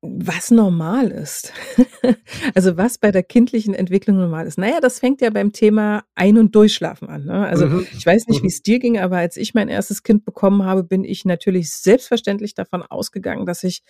Was 0.04 0.50
normal 0.50 1.12
ist. 1.12 1.54
Also, 2.56 2.76
was 2.76 2.98
bei 2.98 3.12
der 3.12 3.22
kindlichen 3.24 3.74
Entwicklung 3.76 4.18
normal 4.18 4.48
ist. 4.48 4.58
Na 4.58 4.68
ja, 4.68 4.80
das 4.82 5.00
fängt 5.00 5.22
ja 5.22 5.30
beim 5.30 5.52
Thema 5.54 6.04
Ein 6.16 6.38
und 6.40 6.56
Durchschlafen 6.56 7.08
an, 7.08 7.26
ne? 7.26 7.46
Also, 7.46 7.68
Mhm. 7.68 7.86
ich 7.96 8.06
weiß 8.06 8.28
nicht, 8.28 8.42
Mhm. 8.42 8.48
wie's 8.48 8.62
dir 8.64 8.80
ging, 8.80 8.98
aber 9.00 9.18
als 9.18 9.38
ich 9.38 9.54
mein 9.54 9.70
1. 9.70 10.02
Kind 10.04 10.26
bekommen 10.26 10.64
habe, 10.66 10.84
bin 10.84 11.04
ich 11.04 11.24
natürlich 11.26 11.72
selbstverständlich 11.72 12.56
davon 12.56 12.82
ausgegangen, 12.84 13.46
dass 13.46 13.64
ich 13.64 13.84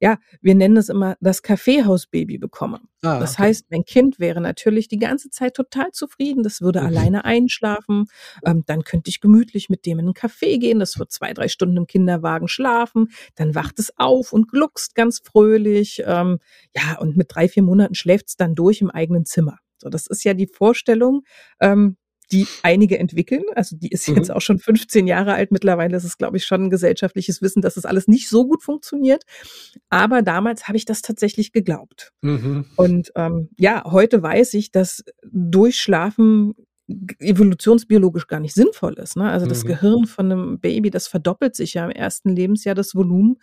ja, 0.00 0.18
wir 0.40 0.54
nennen 0.54 0.76
es 0.76 0.88
immer 0.88 1.16
das 1.20 1.42
Kaffeehausbaby 1.42 2.38
bekomme. 2.38 2.80
Ah, 3.02 3.18
Das 3.20 3.34
okay. 3.34 3.42
heißt, 3.44 3.66
mein 3.70 3.84
Kind 3.84 4.18
wäre 4.18 4.40
natürlich 4.40 4.88
die 4.88 4.98
ganze 4.98 5.30
Zeit 5.30 5.54
total 5.54 5.90
zufrieden. 5.92 6.42
Das 6.42 6.60
würde 6.60 6.80
Mhm. 6.80 6.86
alleine 6.86 7.24
einschlafen. 7.24 8.06
Ähm, 8.44 8.64
dann 8.66 8.84
könnte 8.84 9.08
ich 9.10 9.20
gemütlich 9.20 9.68
mit 9.68 9.86
dem 9.86 9.98
in 9.98 10.08
'n 10.08 10.14
Café 10.14 10.58
gehen. 10.58 10.78
Das 10.80 10.98
wird 10.98 11.10
2, 11.12 11.32
3 11.32 11.48
Stunden 11.48 11.76
im 11.76 11.86
Kinderwagen 11.86 12.48
schlafen. 12.48 13.08
Dann 13.36 13.54
wacht 13.54 13.78
es 13.78 13.92
auf 13.96 14.32
und 14.32 14.48
gluckst 14.50 14.94
ganz 14.94 15.20
fröhlich. 15.24 16.02
Ähm, 16.06 16.38
ja, 16.76 16.98
und 16.98 17.16
mit 17.16 17.28
3, 17.34 17.48
4 17.48 17.62
Monaten 17.62 17.94
schläft's 17.94 18.36
dann 18.36 18.54
durch 18.54 18.80
im 18.80 18.90
eigenen 18.90 19.24
Zimmer. 19.26 19.58
So, 19.80 19.88
das 19.90 20.06
ist 20.08 20.24
ja 20.24 20.34
die 20.34 20.48
Vorstellung, 20.48 21.22
ähm, 21.60 21.96
die 22.32 22.52
einige 22.62 22.98
entwickeln. 22.98 23.44
Also, 23.54 23.76
die 23.76 23.88
ist 23.90 24.06
jetzt 24.08 24.28
Mhm. 24.28 24.34
auch 24.36 24.40
schon 24.42 24.58
15 24.58 25.06
Jahre 25.06 25.34
alt. 25.34 25.52
Mittlerweile 25.52 25.96
ist 25.96 26.04
es, 26.04 26.18
glaube 26.18 26.36
ich, 26.38 26.46
schon 26.46 26.64
'n 26.66 26.70
gesellschaftliches 26.70 27.42
Wissen, 27.42 27.62
dass 27.62 27.74
das 27.74 27.84
alles 27.86 28.08
nicht 28.08 28.28
so 28.28 28.46
gut 28.46 28.62
funktioniert. 28.62 29.24
Aber 29.90 30.22
damals 30.22 30.68
habe 30.68 30.76
ich 30.78 30.84
das 30.86 31.02
tatsächlich 31.02 31.52
geglaubt. 31.52 32.12
Mhm. 32.22 32.66
Und, 32.76 33.12
ähm, 33.16 33.50
ja, 33.58 33.84
heute 33.86 34.22
weiß 34.22 34.54
ich, 34.54 34.72
dass 34.72 35.04
Durchschlafen 35.32 36.54
evolutionsbiologisch 37.20 38.26
gar 38.28 38.40
nicht 38.40 38.54
sinnvoll 38.54 38.94
ist, 38.98 39.16
ne? 39.16 39.30
Also, 39.30 39.46
das 39.46 39.64
Mhm. 39.64 39.68
Gehirn 39.68 40.06
von 40.06 40.28
'nem 40.28 40.60
Baby, 40.60 40.90
das 40.90 41.08
verdoppelt 41.08 41.56
sich 41.56 41.74
ja 41.74 41.84
im 41.86 41.90
1. 41.92 42.30
Lebensjahr 42.30 42.74
das 42.74 42.94
Volumen 42.94 43.38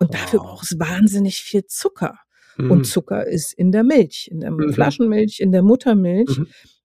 und 0.00 0.14
dafür 0.14 0.40
Wow. 0.40 0.46
braucht 0.48 0.64
es 0.72 0.78
wahnsinnig 0.78 1.42
viel 1.42 1.66
Zucker. 1.66 2.18
Und 2.68 2.80
Mhm. 2.80 2.84
Zucker 2.86 3.26
ist 3.26 3.52
in 3.54 3.72
der 3.72 3.84
Milch, 3.84 4.28
in 4.32 4.40
der 4.40 4.50
Mhm. 4.52 4.72
Flaschenmilch, 4.72 5.40
in 5.40 5.52
der 5.52 5.62
Muttermilch. 5.62 6.40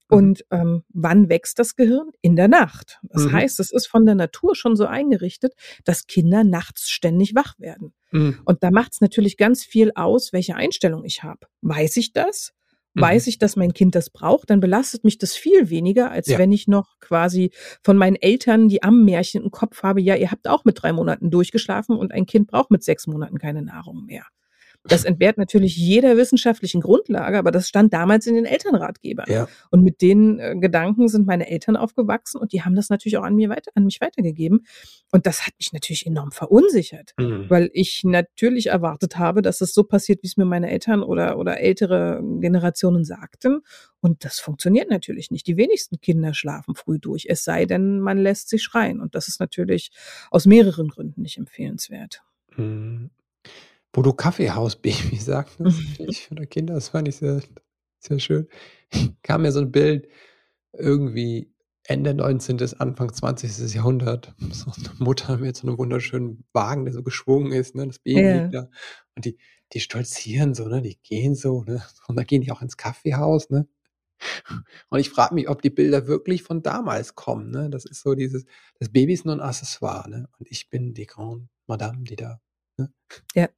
Mhm. 0.09 0.17
Und, 0.17 0.45
ähm, 0.51 0.83
wann 0.93 1.29
wächst 1.29 1.59
das 1.59 1.75
Gehirn? 1.75 2.09
In 2.21 2.35
der 2.35 2.47
Nacht. 2.47 2.99
Das 3.03 3.23
Mhm. 3.25 3.31
heißt, 3.33 3.59
es 3.59 3.71
ist 3.71 3.87
von 3.87 4.05
der 4.05 4.15
Natur 4.15 4.55
schon 4.55 4.75
so 4.75 4.85
eingerichtet, 4.85 5.53
dass 5.83 6.07
Kinder 6.07 6.43
nachts 6.43 6.89
ständig 6.89 7.35
wach 7.35 7.57
werden. 7.59 7.93
Mhm. 8.11 8.39
Und 8.45 8.63
da 8.63 8.71
macht's 8.71 9.01
natürlich 9.01 9.37
ganz 9.37 9.63
viel 9.63 9.91
aus, 9.95 10.33
welche 10.33 10.55
Einstellung 10.55 11.03
ich 11.05 11.23
habe. 11.23 11.47
Weiß 11.61 11.97
ich 11.97 12.13
das? 12.13 12.51
Weiß 12.97 13.25
Mhm. 13.25 13.29
ich, 13.29 13.37
dass 13.39 13.55
mein 13.57 13.73
Kind 13.73 13.93
das 13.95 14.09
braucht, 14.09 14.49
dann 14.49 14.61
belastet 14.61 15.03
mich 15.03 15.17
das 15.17 15.35
viel 15.35 15.69
weniger, 15.69 16.11
als 16.11 16.27
Ja. 16.27 16.37
wenn 16.37 16.51
ich 16.53 16.67
noch 16.67 16.97
quasi 17.01 17.51
von 17.83 17.97
meinen 17.97 18.15
Eltern 18.15 18.69
die 18.69 18.83
Ammenmärchen 18.83 19.43
im 19.43 19.51
Kopf 19.51 19.83
habe: 19.83 19.99
„Ja, 20.01 20.15
ihr 20.15 20.31
habt 20.31 20.47
auch 20.47 20.63
mit 20.65 20.81
3 20.81 20.93
Monaten 20.93 21.29
durchgeschlafen 21.31 21.97
und 21.97 22.11
ein 22.13 22.25
Kind 22.25 22.47
braucht 22.47 22.71
mit 22.71 22.83
6 22.83 23.07
Monaten 23.07 23.37
keine 23.37 23.61
Nahrung 23.63 24.05
mehr.“ 24.05 24.25
Das 24.87 25.03
entbehrt 25.03 25.37
natürlich 25.37 25.75
jeder 25.75 26.15
wissenschaftlichen 26.17 26.81
Grundlage, 26.81 27.37
aber 27.37 27.51
das 27.51 27.67
stand 27.67 27.93
damals 27.93 28.27
in 28.27 28.35
den 28.35 28.45
Elternratgebern. 28.45 29.25
Ja. 29.27 29.47
Und 29.71 29.83
mit 29.83 30.01
den, 30.01 30.39
äh, 30.39 30.55
Gedanken 30.55 31.07
sind 31.07 31.25
meine 31.25 31.49
Eltern 31.49 31.75
aufgewachsen 31.75 32.39
und 32.39 32.53
die 32.53 32.61
haben 32.61 32.75
das 32.75 32.89
natürlich 32.89 33.17
auch 33.17 33.23
an 33.23 33.35
mir 33.35 33.49
weiter 33.49 33.71
an 33.75 33.85
mich 33.85 33.99
weitergegeben. 33.99 34.65
Und 35.11 35.25
das 35.25 35.45
hat 35.45 35.53
mich 35.57 35.73
natürlich 35.73 36.05
enorm 36.05 36.31
verunsichert, 36.31 37.13
Mhm. 37.19 37.49
weil 37.49 37.69
ich 37.73 38.03
natürlich 38.03 38.67
erwartet 38.67 39.17
habe, 39.17 39.41
dass 39.41 39.61
es 39.61 39.73
so 39.73 39.83
passiert, 39.83 40.19
wie's 40.21 40.37
mir 40.37 40.45
meine 40.45 40.69
Eltern 40.69 41.01
oder 41.03 41.37
oder 41.37 41.59
ältere 41.59 42.21
Generationen 42.39 43.03
sagten. 43.03 43.61
Und 44.01 44.23
das 44.23 44.39
funktioniert 44.39 44.89
natürlich 44.89 45.31
nicht. 45.31 45.47
Die 45.47 45.57
wenigsten 45.57 45.99
Kinder 45.99 46.33
schlafen 46.33 46.75
früh 46.75 46.99
durch, 46.99 47.25
es 47.27 47.43
sei 47.43 47.65
denn, 47.65 47.99
man 47.99 48.17
lässt 48.19 48.49
sie 48.49 48.59
schreien. 48.59 49.01
Und 49.01 49.15
das 49.15 49.27
ist 49.27 49.39
natürlich 49.39 49.89
aus 50.29 50.45
mehreren 50.45 50.89
Gründen 50.89 51.21
nicht 51.21 51.37
empfehlenswert. 51.37 52.21
Mhm. 52.55 53.09
Wo 53.95 54.01
du 54.01 54.11
Kaffeehausbaby 54.11 55.15
sagtest, 55.19 55.85
ich 55.99 56.29
oder 56.29 56.45
Kinder, 56.45 56.73
das 56.73 56.89
fand 56.89 57.07
ich 57.07 57.15
sehr 57.15 57.41
sehr 57.99 58.19
schön. 58.19 58.47
Kam 59.23 59.43
mir 59.43 59.53
so 59.53 59.61
'n 59.61 59.71
Bild 59.71 60.09
irgendwie 60.73 61.51
Ende 61.85 62.13
19., 62.13 62.75
Anfang 62.81 63.13
20. 63.13 63.73
Jahrhundert, 63.75 64.35
so 64.51 64.71
'ne 64.71 64.89
Mutter 64.99 65.37
mit 65.37 65.55
so 65.57 65.67
'nem 65.67 65.77
wunderschönen 65.77 66.43
Wagen, 66.53 66.85
der 66.85 66.93
so 66.93 67.03
geschwungen 67.03 67.53
ist, 67.53 67.75
ne? 67.75 67.87
Das 67.87 67.99
Baby 67.99 68.27
liegt 68.29 68.53
da 68.53 68.69
und 69.15 69.25
die 69.25 69.37
die 69.73 69.79
stolzieren 69.81 70.53
so, 70.55 70.67
ne? 70.67 70.81
Die 70.81 70.99
gehen 71.03 71.35
so, 71.35 71.63
ne? 71.63 71.83
Und 72.07 72.17
dann 72.17 72.25
gehen 72.27 72.41
die 72.41 72.51
auch 72.51 72.61
ins 72.61 72.77
Kaffeehaus, 72.77 73.49
ne? 73.49 73.67
Und 74.91 74.99
ich 74.99 75.09
frage 75.09 75.33
mich, 75.35 75.49
ob 75.49 75.61
die 75.61 75.69
Bilder 75.69 76.07
wirklich 76.07 76.43
von 76.43 76.61
damals 76.63 77.15
kommen, 77.15 77.49
ne? 77.51 77.69
Das 77.69 77.85
ist 77.85 78.01
so 78.03 78.15
dieses 78.15 78.45
das 78.79 78.89
Baby 78.91 79.13
ist 79.13 79.25
nur 79.25 79.35
'n 79.35 79.41
Accessoire, 79.41 80.09
ne? 80.09 80.29
Und 80.39 80.47
ich 80.51 80.69
bin 80.69 80.93
die 80.93 81.05
grande 81.07 81.47
Madame, 81.67 82.03
die 82.03 82.15
da 82.15 82.39
ne? 82.77 82.91
Ja. 83.35 83.49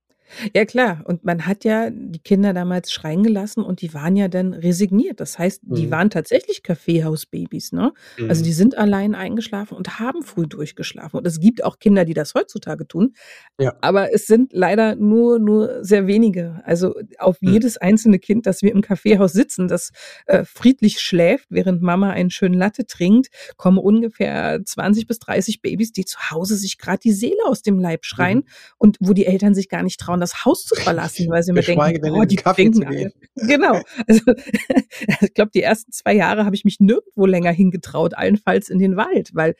Ja 0.53 0.65
klar. 0.65 1.01
Und 1.05 1.23
man 1.23 1.45
hat 1.45 1.63
ja 1.63 1.89
die 1.89 2.19
Kinder 2.19 2.53
damals 2.53 2.91
schreien 2.91 3.23
gelassen 3.23 3.63
und 3.63 3.81
die 3.81 3.93
waren 3.93 4.15
ja 4.15 4.27
dann 4.27 4.53
resigniert. 4.53 5.19
Das 5.19 5.39
heißt, 5.39 5.61
die 5.63 5.87
Mhm. 5.87 5.91
waren 5.91 6.09
tatsächlich 6.09 6.63
Kaffeehausbabys, 6.63 7.71
ne? 7.71 7.93
Also, 8.27 8.41
Mhm. 8.41 8.45
die 8.45 8.53
sind 8.53 8.77
allein 8.77 9.15
eingeschlafen 9.15 9.75
und 9.77 9.99
haben 9.99 10.23
früh 10.23 10.47
durchgeschlafen. 10.47 11.17
Und 11.17 11.27
es 11.27 11.39
gibt 11.39 11.63
auch 11.63 11.79
Kinder, 11.79 12.05
die 12.05 12.13
das 12.13 12.33
heutzutage 12.33 12.87
tun, 12.87 13.13
Ja. 13.59 13.75
aber 13.81 14.13
es 14.13 14.25
sind 14.27 14.51
leider 14.53 14.95
nur 14.95 15.39
nur 15.39 15.83
sehr 15.83 16.07
wenige. 16.07 16.61
Also, 16.65 16.95
auf 17.19 17.37
Mhm. 17.41 17.53
jedes 17.53 17.77
einzelne 17.77 18.19
Kind, 18.19 18.45
das 18.45 18.61
wir 18.61 18.71
im 18.71 18.81
Kaffeehaus 18.81 19.33
sitzen, 19.33 19.67
das, 19.67 19.91
äh, 20.25 20.43
friedlich 20.45 20.99
schläft, 20.99 21.47
während 21.49 21.81
Mama 21.81 22.09
einen 22.11 22.29
schönen 22.31 22.55
Latte 22.55 22.85
trinkt, 22.85 23.27
kommen 23.55 23.77
ungefähr 23.77 24.61
20 24.65 25.07
bis 25.07 25.19
30 25.19 25.61
Babys, 25.61 25.91
die 25.91 26.05
zu 26.05 26.17
Hause 26.31 26.55
sich 26.57 26.77
grad 26.77 27.03
die 27.03 27.11
Seele 27.13 27.37
aus 27.45 27.61
dem 27.61 27.79
Leib 27.79 28.05
schreien 28.05 28.39
Mhm. 28.39 28.43
und 28.77 28.97
wo 28.99 29.13
die 29.13 29.25
Eltern 29.25 29.53
sich 29.55 29.69
gar 29.69 29.83
nicht 29.83 29.99
trauen, 29.99 30.16
das 30.19 30.45
Haus 30.45 30.65
zu 30.65 30.75
verlassen, 30.75 31.27
weil 31.29 31.43
sie 31.43 31.53
Geschweige 31.53 31.99
denken: 31.99 32.03
denn, 32.03 32.13
„Boah, 32.13 32.23
in 32.23 32.29
den 32.29 32.29
die 32.29 32.35
Kaffee 32.43 32.71
zu 32.71 32.85
alle.“ 32.85 32.95
gehen. 32.97 33.11
Genau. 33.47 33.81
Also, 34.07 34.21
ich 35.21 35.33
glaube, 35.33 35.51
die 35.53 35.61
ersten 35.61 35.91
2 35.91 36.13
Jahre 36.15 36.45
habe 36.45 36.55
ich 36.55 36.65
mich 36.65 36.79
nirgendwo 36.79 37.25
länger 37.25 37.51
hingetraut, 37.51 38.15
allenfalls 38.15 38.69
in 38.69 38.79
den 38.79 38.95
Wald, 38.97 39.29
weil 39.33 39.55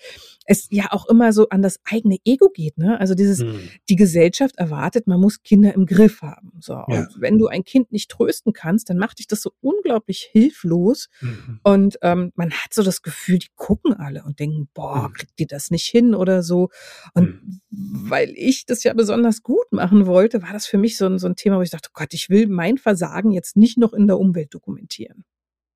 es 0.46 0.68
ja 0.72 0.88
auch 0.92 1.08
immer 1.08 1.32
so 1.34 1.50
an 1.50 1.62
das 1.62 1.80
eigene 1.84 2.18
Ego 2.26 2.50
geht, 2.50 2.78
ne? 2.78 3.00
Also, 3.00 3.14
dieses 3.14 3.44
Mhm. 3.44 3.70
die 3.90 3.96
Gesellschaft 3.96 4.58
erwartet, 4.58 5.08
man 5.08 5.20
muss 5.20 5.44
Kinder 5.44 5.74
im 5.74 5.86
Griff 5.86 6.22
haben. 6.22 6.52
So, 6.60 6.74
Ja. 6.74 6.84
und 6.86 7.10
wenn 7.22 7.38
du 7.38 7.48
ein 7.48 7.64
Kind 7.64 7.92
nicht 7.92 8.10
trösten 8.10 8.54
kannst, 8.54 8.90
dann 8.90 8.98
macht 8.98 9.20
dich 9.20 9.28
das 9.28 9.42
so 9.42 9.52
unglaublich 9.62 10.28
hilflos 10.32 11.10
Mhm. 11.22 11.60
und, 11.64 11.98
ähm, 12.02 12.32
man 12.36 12.52
hat 12.52 12.74
so 12.74 12.82
das 12.84 13.02
Gefühl, 13.02 13.38
die 13.40 13.48
gucken 13.56 13.94
alle 13.94 14.24
und 14.24 14.40
denken: 14.40 14.70
„Boah, 14.74 15.10
Mhm. 15.10 15.14
kriegt 15.14 15.38
die 15.40 15.46
das 15.48 15.70
nicht 15.70 15.86
hin?“ 15.86 16.16
oder 16.16 16.42
so. 16.44 16.70
Und 17.14 17.28
Mhm. 17.70 18.10
weil 18.10 18.32
ich 18.36 18.66
das 18.66 18.84
ja 18.84 18.94
besonders 18.94 19.44
gut 19.44 19.72
machen 19.72 20.06
wollte, 20.08 20.42
war 20.48 20.54
das 20.54 20.68
für 20.68 20.80
mich 20.80 20.98
so 20.98 21.06
'n 21.08 21.20
so 21.20 21.28
'n 21.28 21.36
Thema, 21.38 21.58
wo 21.60 21.64
ich 21.64 21.72
dachte: 21.72 21.90
„Oh 21.92 21.96
Gott, 22.00 22.14
ich 22.16 22.30
will 22.32 22.48
mein 22.48 22.80
Versagen 22.80 23.32
jetzt 23.34 23.58
nicht 23.58 23.78
noch 23.78 23.94
in 23.94 24.08
der 24.08 24.20
Umwelt 24.20 24.54
dokumentieren.“ 24.56 25.26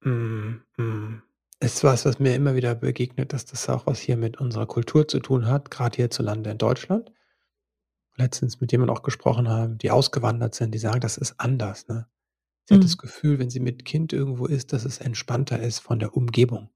Mhm. 0.04 0.62
Mhm. 0.78 1.22
Ist 1.60 1.84
was, 1.84 2.06
was 2.06 2.20
mir 2.20 2.36
immer 2.36 2.56
wieder 2.56 2.74
begegnet, 2.76 3.34
dass 3.34 3.46
das 3.46 3.70
auch 3.70 3.86
was 3.88 4.00
hier 4.00 4.18
mit 4.18 4.40
unserer 4.40 4.66
Kultur 4.68 5.08
zu 5.08 5.20
tun 5.20 5.48
hat, 5.48 5.70
grad 5.72 5.96
hierzulande 5.96 6.50
in 6.52 6.58
Deutschland. 6.58 7.12
Letztens 8.18 8.60
mit 8.62 8.72
jemandem 8.72 8.96
auch 8.96 9.04
gesprochen 9.04 9.48
haben, 9.50 9.78
die 9.78 9.90
ausgewandert 9.92 10.54
sind, 10.56 10.74
die 10.74 10.80
sagen, 10.80 11.00
das 11.00 11.18
ist 11.18 11.36
anders, 11.40 11.88
ne? 11.88 12.08
Sie 12.66 12.76
hat 12.76 12.86
das 12.86 12.98
Mhm. 12.98 13.00
Gefühl, 13.00 13.40
wenn 13.40 13.50
sie 13.52 13.60
mit 13.62 13.86
Kind 13.86 14.14
irgendwo 14.14 14.48
ist, 14.48 14.74
dass 14.74 14.86
es 14.86 15.00
entspannter 15.00 15.60
ist 15.60 15.80
von 15.80 16.00
der 16.00 16.16
Umgebung. 16.18 16.70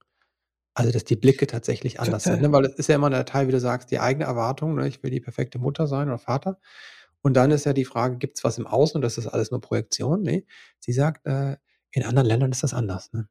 Also, 0.76 0.92
dass 0.92 1.06
die 1.06 1.16
Blicke 1.18 1.48
tatsächlich 1.48 2.00
anders 2.02 2.28
sind, 2.28 2.42
Total. 2.42 2.44
ne? 2.44 2.52
Weil 2.54 2.66
es 2.66 2.76
ist 2.76 2.90
ja 2.90 2.96
immer 2.96 3.10
der 3.12 3.26
Teil, 3.26 3.48
wie 3.48 3.54
du 3.54 3.60
sagst, 3.62 3.92
die 3.92 4.00
eigene 4.00 4.26
Erwartung, 4.26 4.76
ne? 4.76 4.88
Ich 4.88 5.04
will 5.04 5.12
die 5.12 5.22
perfekte 5.22 5.60
Mutter 5.60 5.88
sein 5.88 6.10
oder 6.10 6.20
Vater. 6.20 6.60
Und 7.26 7.34
dann 7.34 7.50
ist 7.50 7.66
ja 7.66 7.74
die 7.74 7.86
Frage, 7.86 8.18
gibt's 8.18 8.44
was 8.44 8.60
im 8.60 8.68
Außen 8.68 9.02
das 9.02 9.18
ist 9.18 9.26
alles 9.26 9.50
nur 9.50 9.60
Projektion? 9.60 10.22
Ne, 10.22 10.46
sie 10.80 10.94
sagt, 10.94 11.26
äh, 11.26 11.58
in 11.92 12.04
anderen 12.04 12.28
Ländern 12.28 12.52
ist 12.52 12.62
das 12.62 12.76
anders, 12.76 13.14
ne? 13.14 13.28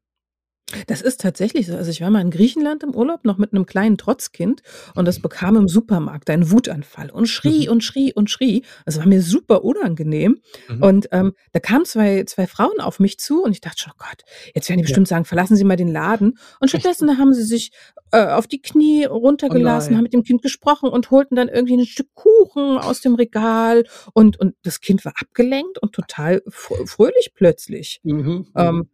Das 0.88 1.02
ist 1.02 1.20
tatsächlich 1.20 1.66
so. 1.66 1.76
Also, 1.76 1.90
ich 1.90 2.00
war 2.00 2.10
mal 2.10 2.20
in 2.22 2.30
Griechenland 2.30 2.82
im 2.82 2.94
Urlaub 2.94 3.24
noch 3.24 3.36
mit 3.38 3.52
'nem 3.52 3.66
kleinen 3.66 3.98
Trotzkind 3.98 4.62
und 4.94 5.06
das 5.06 5.20
bekam 5.20 5.56
im 5.56 5.68
Supermarkt 5.68 6.30
einen 6.30 6.50
Wutanfall 6.50 7.10
und 7.10 7.26
schrie 7.26 7.64
Mhm. 7.66 7.72
und 7.72 7.84
schrie 7.84 8.12
und 8.14 8.30
schrie. 8.30 8.64
Das 8.86 8.98
war 8.98 9.06
mir 9.06 9.20
super 9.22 9.62
unangenehm. 9.64 10.38
Mhm. 10.68 10.82
Und, 10.82 11.08
ähm, 11.12 11.32
da 11.52 11.60
kamen 11.60 11.84
zwei 11.84 12.24
zwei 12.24 12.46
Frauen 12.46 12.80
auf 12.80 12.98
mich 12.98 13.18
zu 13.18 13.42
und 13.42 13.52
ich 13.52 13.60
dachte 13.60 13.78
schon: 13.82 13.92
„Oh 13.94 13.98
Gott, 14.08 14.22
jetzt 14.54 14.68
werden 14.68 14.78
die 14.78 14.82
Ja. 14.82 14.84
bestimmt 14.84 15.08
sagen, 15.08 15.24
verlassen 15.26 15.56
Sie 15.56 15.64
mal 15.64 15.76
den 15.76 15.88
Laden.“ 15.92 16.38
Und 16.60 16.68
Echt? 16.70 16.70
stattdessen 16.70 17.18
haben 17.18 17.34
sie 17.34 17.42
sich, 17.44 17.70
äh, 18.12 18.26
auf 18.28 18.46
die 18.46 18.60
Knie 18.62 19.06
Oh 19.48 19.58
runtergelassen, 19.58 19.96
haben 19.96 20.02
nein. 20.02 20.02
mit 20.04 20.12
dem 20.14 20.22
Kind 20.22 20.42
gesprochen 20.42 20.88
und 20.88 21.10
holten 21.10 21.36
dann 21.36 21.48
irgendwie 21.48 21.74
'n 21.74 21.84
Stück 21.86 22.08
Kuchen 22.14 22.78
aus 22.78 23.00
dem 23.02 23.14
Regal 23.14 23.84
und 24.14 24.38
und 24.40 24.54
das 24.62 24.80
Kind 24.80 25.04
war 25.04 25.12
abgelenkt 25.20 25.78
und 25.78 25.92
total 25.94 26.42
fr 26.48 26.86
fröhlich 26.86 27.32
plötzlich. 27.34 28.00
Mhm, 28.04 28.46
mhm. 28.54 28.54
Ähm, 28.56 28.88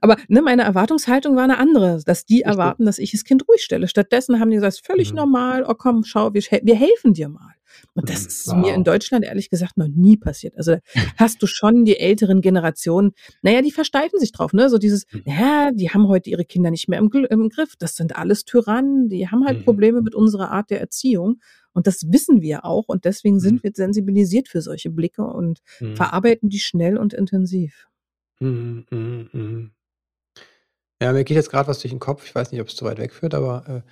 aber, 0.00 0.16
ne, 0.28 0.42
meine 0.42 0.62
Erwartungshaltung 0.62 1.36
war 1.36 1.46
'ne 1.46 1.58
andere, 1.58 2.00
dass 2.04 2.24
die 2.26 2.42
Richtig. 2.44 2.46
erwarten, 2.46 2.86
dass 2.86 2.98
ich 2.98 3.12
das 3.12 3.24
Kind 3.24 3.48
ruhig 3.48 3.62
stelle. 3.62 3.88
Stattdessen 3.88 4.40
haben 4.40 4.50
die 4.50 4.56
gesagt: 4.56 4.74
„Ist 4.74 4.86
völlig 4.86 5.12
Mhm. 5.12 5.16
normal. 5.16 5.64
Oh 5.68 5.74
komm, 5.74 6.04
schau, 6.04 6.34
wir 6.34 6.42
wir 6.42 6.74
helfen 6.76 7.14
dir 7.14 7.28
mal.“ 7.28 7.54
Und 7.94 8.10
das 8.10 8.22
Mhm. 8.22 8.26
ist 8.26 8.54
mir 8.54 8.74
in 8.74 8.84
Wow. 8.84 8.84
Deutschland 8.84 9.24
ehrlich 9.24 9.50
gesagt 9.50 9.76
noch 9.78 9.88
nie 9.88 10.16
passiert. 10.18 10.56
Also, 10.58 10.76
hast 11.16 11.42
du 11.42 11.46
schon 11.46 11.84
die 11.86 11.98
älteren 11.98 12.40
Generationen 12.42 13.12
na 13.42 13.50
ja, 13.52 13.62
die 13.62 13.72
versteifen 13.72 14.18
sich 14.20 14.32
drauf, 14.32 14.52
ne? 14.52 14.68
So 14.70 14.78
dieses: 14.78 15.06
Mhm. 15.12 15.22
„Na 15.26 15.34
ja, 15.34 15.70
die 15.72 15.90
haben 15.90 16.08
heute 16.08 16.30
ihre 16.30 16.44
Kinder 16.44 16.70
nicht 16.70 16.88
mehr 16.88 16.98
im 17.00 17.10
im 17.30 17.48
Griff. 17.50 17.74
Das 17.78 17.96
sind 17.96 18.16
alles 18.16 18.44
Tyrannen. 18.44 19.08
Die 19.08 19.28
haben 19.28 19.44
halt 19.46 19.58
Mhm. 19.58 19.64
Probleme 19.64 20.02
mit 20.02 20.14
unserer 20.14 20.50
Art 20.52 20.70
der 20.70 20.80
Erziehung.“ 20.80 21.40
Und 21.74 21.86
das 21.86 22.02
wissen 22.12 22.42
wir 22.42 22.64
auch 22.66 22.84
und 22.88 23.04
deswegen 23.06 23.40
Mhm. 23.40 23.40
sind 23.40 23.62
wir 23.62 23.70
sensibilisiert 23.74 24.48
für 24.48 24.62
solche 24.62 24.90
Blicke 24.90 25.24
und 25.24 25.60
Mhm. 25.80 25.94
verarbeiten 25.94 26.48
die 26.50 26.60
schnell 26.60 26.98
und 26.98 27.14
intensiv. 27.14 27.86
Mhm, 28.42 28.86
mhm, 28.90 29.28
mhm. 29.32 29.72
Ja, 31.00 31.12
mir 31.12 31.24
geht 31.24 31.36
jetzt 31.36 31.50
grad 31.50 31.66
was 31.68 31.80
durch 31.80 31.92
'n 31.92 31.98
Kopf. 31.98 32.24
Ich 32.24 32.34
weiß 32.34 32.52
nicht, 32.52 32.60
ob's 32.60 32.76
zu 32.76 32.84
weit 32.84 32.98
weg 32.98 33.12
führt, 33.12 33.34
aber, 33.34 33.64
äh 33.68 33.82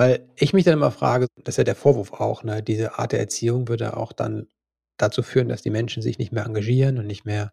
weil 0.00 0.28
ich 0.36 0.52
mich 0.54 0.64
dann 0.64 0.74
immer 0.74 0.92
frage 0.92 1.26
das 1.44 1.54
ist 1.54 1.58
ja 1.58 1.64
der 1.64 1.76
Vorwurf 1.76 2.12
auch, 2.14 2.44
ne, 2.44 2.62
diese 2.62 2.98
Art 2.98 3.12
der 3.12 3.20
Erziehung 3.20 3.68
würde 3.68 3.96
auch 3.96 4.12
dann 4.12 4.46
dazu 4.96 5.22
führen, 5.22 5.48
dass 5.48 5.62
die 5.62 5.70
Menschen 5.70 6.02
sich 6.02 6.18
nicht 6.18 6.32
mehr 6.32 6.46
engagieren 6.46 6.98
und 6.98 7.06
nicht 7.06 7.24
mehr, 7.26 7.52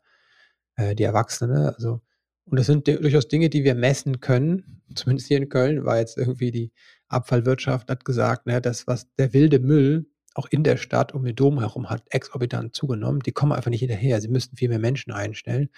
äh, 0.77 0.95
die 0.95 1.03
Erwachsenen, 1.03 1.53
ne? 1.63 1.73
Also 1.75 2.01
und 2.47 2.59
das 2.59 2.67
sind 2.67 2.87
durchaus 2.87 3.27
Dinge, 3.29 3.49
die 3.49 3.63
wir 3.65 3.75
messen 3.75 4.21
können. 4.21 4.81
Zumindest 4.95 5.27
hier 5.29 5.37
in 5.37 5.49
Köln 5.49 5.85
war 5.85 5.99
jetzt 5.99 6.17
irgendwie 6.17 6.51
die 6.51 6.71
Abfallwirtschaft 7.09 7.89
hat 7.91 8.05
gesagt, 8.05 8.47
ne, 8.47 8.61
das, 8.61 8.87
was 8.87 9.07
der 9.17 9.33
wilde 9.33 9.59
Müll 9.59 10.07
auch 10.35 10.47
in 10.51 10.63
der 10.65 10.77
Stadt 10.77 11.13
um 11.15 11.25
den 11.25 11.35
Dom 11.35 11.59
herum 11.59 11.89
hat 11.89 12.03
exorbitant 12.11 12.75
zugenommen. 12.75 13.21
Die 13.21 13.31
kommen 13.33 13.53
einfach 13.53 13.71
nicht 13.71 13.81
hinterher. 13.81 14.21
Sie 14.21 14.29
müssten 14.29 14.57
viel 14.57 14.69
mehr 14.69 14.79
Menschen 14.79 15.13
einstellen. 15.13 15.69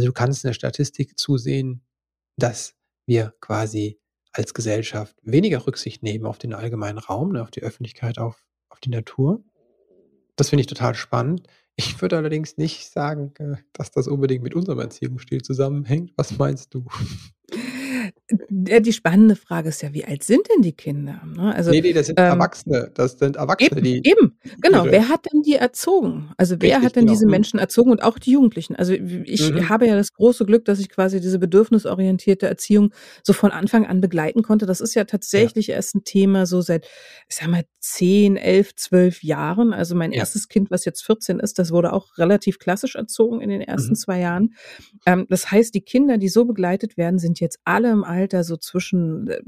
Also, 0.00 0.08
du 0.08 0.14
kannst 0.14 0.44
in 0.44 0.48
der 0.48 0.54
Statistik 0.54 1.18
zusehen, 1.18 1.82
dass 2.36 2.74
wir 3.06 3.34
quasi 3.40 4.00
als 4.32 4.54
Gesellschaft 4.54 5.16
weniger 5.22 5.66
Rücksicht 5.66 6.02
nehmen 6.02 6.26
auf 6.26 6.38
den 6.38 6.54
allgemeinen 6.54 6.98
Raum, 6.98 7.32
ne, 7.32 7.42
auf 7.42 7.50
die 7.50 7.62
Öffentlichkeit, 7.62 8.18
auf 8.18 8.44
auf 8.70 8.80
die 8.80 8.90
Natur. 8.90 9.44
Das 10.36 10.48
finde 10.48 10.62
ich 10.62 10.66
total 10.66 10.94
spannend. 10.94 11.46
Ich 11.76 12.00
würde 12.00 12.16
allerdings 12.16 12.56
nicht 12.56 12.90
sagen, 12.90 13.32
äh, 13.38 13.56
dass 13.72 13.90
das 13.90 14.08
unbedingt 14.08 14.42
mit 14.42 14.54
unserem 14.54 14.78
Erziehungsstil 14.80 15.42
zusammenhängt. 15.42 16.12
Was 16.16 16.36
meinst 16.38 16.74
du? 16.74 16.86
Äh, 18.66 18.80
die 18.80 18.92
spannende 18.92 19.36
Frage 19.36 19.68
ist 19.68 19.82
ja, 19.82 19.92
wie 19.92 20.04
alt 20.04 20.22
sind 20.22 20.48
denn 20.54 20.62
die 20.62 20.72
Kinder, 20.72 21.20
ne? 21.26 21.54
Also, 21.54 21.70
Ne, 21.72 21.80
ne, 21.80 21.92
das 21.92 22.06
sind 22.06 22.18
ähm 22.18 22.32
Erwachsene. 22.32 22.90
Das 22.94 23.18
sind 23.18 23.36
Erwachsene, 23.36 23.80
Eben, 23.80 24.02
die 24.02 24.08
eben, 24.10 24.38
genau. 24.62 24.84
Wer 24.90 25.08
hat 25.08 25.26
denn 25.32 25.42
die 25.42 25.54
erzogen? 25.56 26.30
Also, 26.36 26.56
wer 26.60 26.76
Richtig, 26.76 26.84
hat 26.84 26.96
denn 26.96 27.02
genau. 27.06 27.12
diese 27.12 27.26
Mhm. 27.26 27.30
Menschen 27.32 27.58
erzogen 27.58 27.90
und 27.90 28.02
auch 28.02 28.18
die 28.18 28.30
Jugendlichen? 28.32 28.76
Also, 28.76 28.92
ich 28.92 29.50
Mhm. 29.50 29.68
habe 29.68 29.86
ja 29.86 29.96
das 29.96 30.12
große 30.12 30.44
Glück, 30.46 30.64
dass 30.64 30.78
ich 30.80 30.88
quasi 30.88 31.20
diese 31.20 31.38
bedürfnisorientierte 31.38 32.46
Erziehung 32.46 32.92
so 33.22 33.32
von 33.32 33.50
Anfang 33.50 33.86
an 33.86 34.00
begleiten 34.00 34.42
konnte. 34.42 34.66
Das 34.66 34.80
ist 34.80 34.94
ja 34.94 35.02
Ja. 35.02 35.06
tatsächlich 35.06 35.68
erst 35.70 35.94
'n 35.94 36.04
Thema 36.04 36.46
so 36.46 36.60
seit, 36.60 36.86
ich 37.28 37.36
sage 37.36 37.50
mal, 37.50 37.64
10, 37.80 38.36
11, 38.36 38.74
12 38.76 39.22
Jahren. 39.22 39.72
Also, 39.72 39.94
mein 39.94 40.12
Ja. 40.12 40.20
1. 40.20 40.48
Kind, 40.48 40.70
was 40.70 40.84
jetzt 40.84 41.02
14 41.04 41.38
ist, 41.40 41.58
das 41.58 41.70
wurde 41.72 41.92
auch 41.92 42.16
relativ 42.18 42.58
klassisch 42.58 42.94
erzogen 42.96 43.40
in 43.40 43.48
den 43.50 43.60
ersten 43.60 43.92
Mhm. 43.92 43.96
2 43.96 44.20
Jahren. 44.20 44.54
Ähm, 45.06 45.26
das 45.30 45.50
heißt, 45.50 45.74
die 45.74 45.80
Kinder, 45.82 46.18
die 46.18 46.28
so 46.28 46.44
begleitet 46.44 46.96
werden, 46.96 47.18
sind 47.18 47.40
jetzt 47.40 47.58
alle 47.64 47.90
im 47.90 48.04
Alter 48.04 48.19
so 48.44 48.56
zwischen 48.56 49.28
äh, 49.28 49.40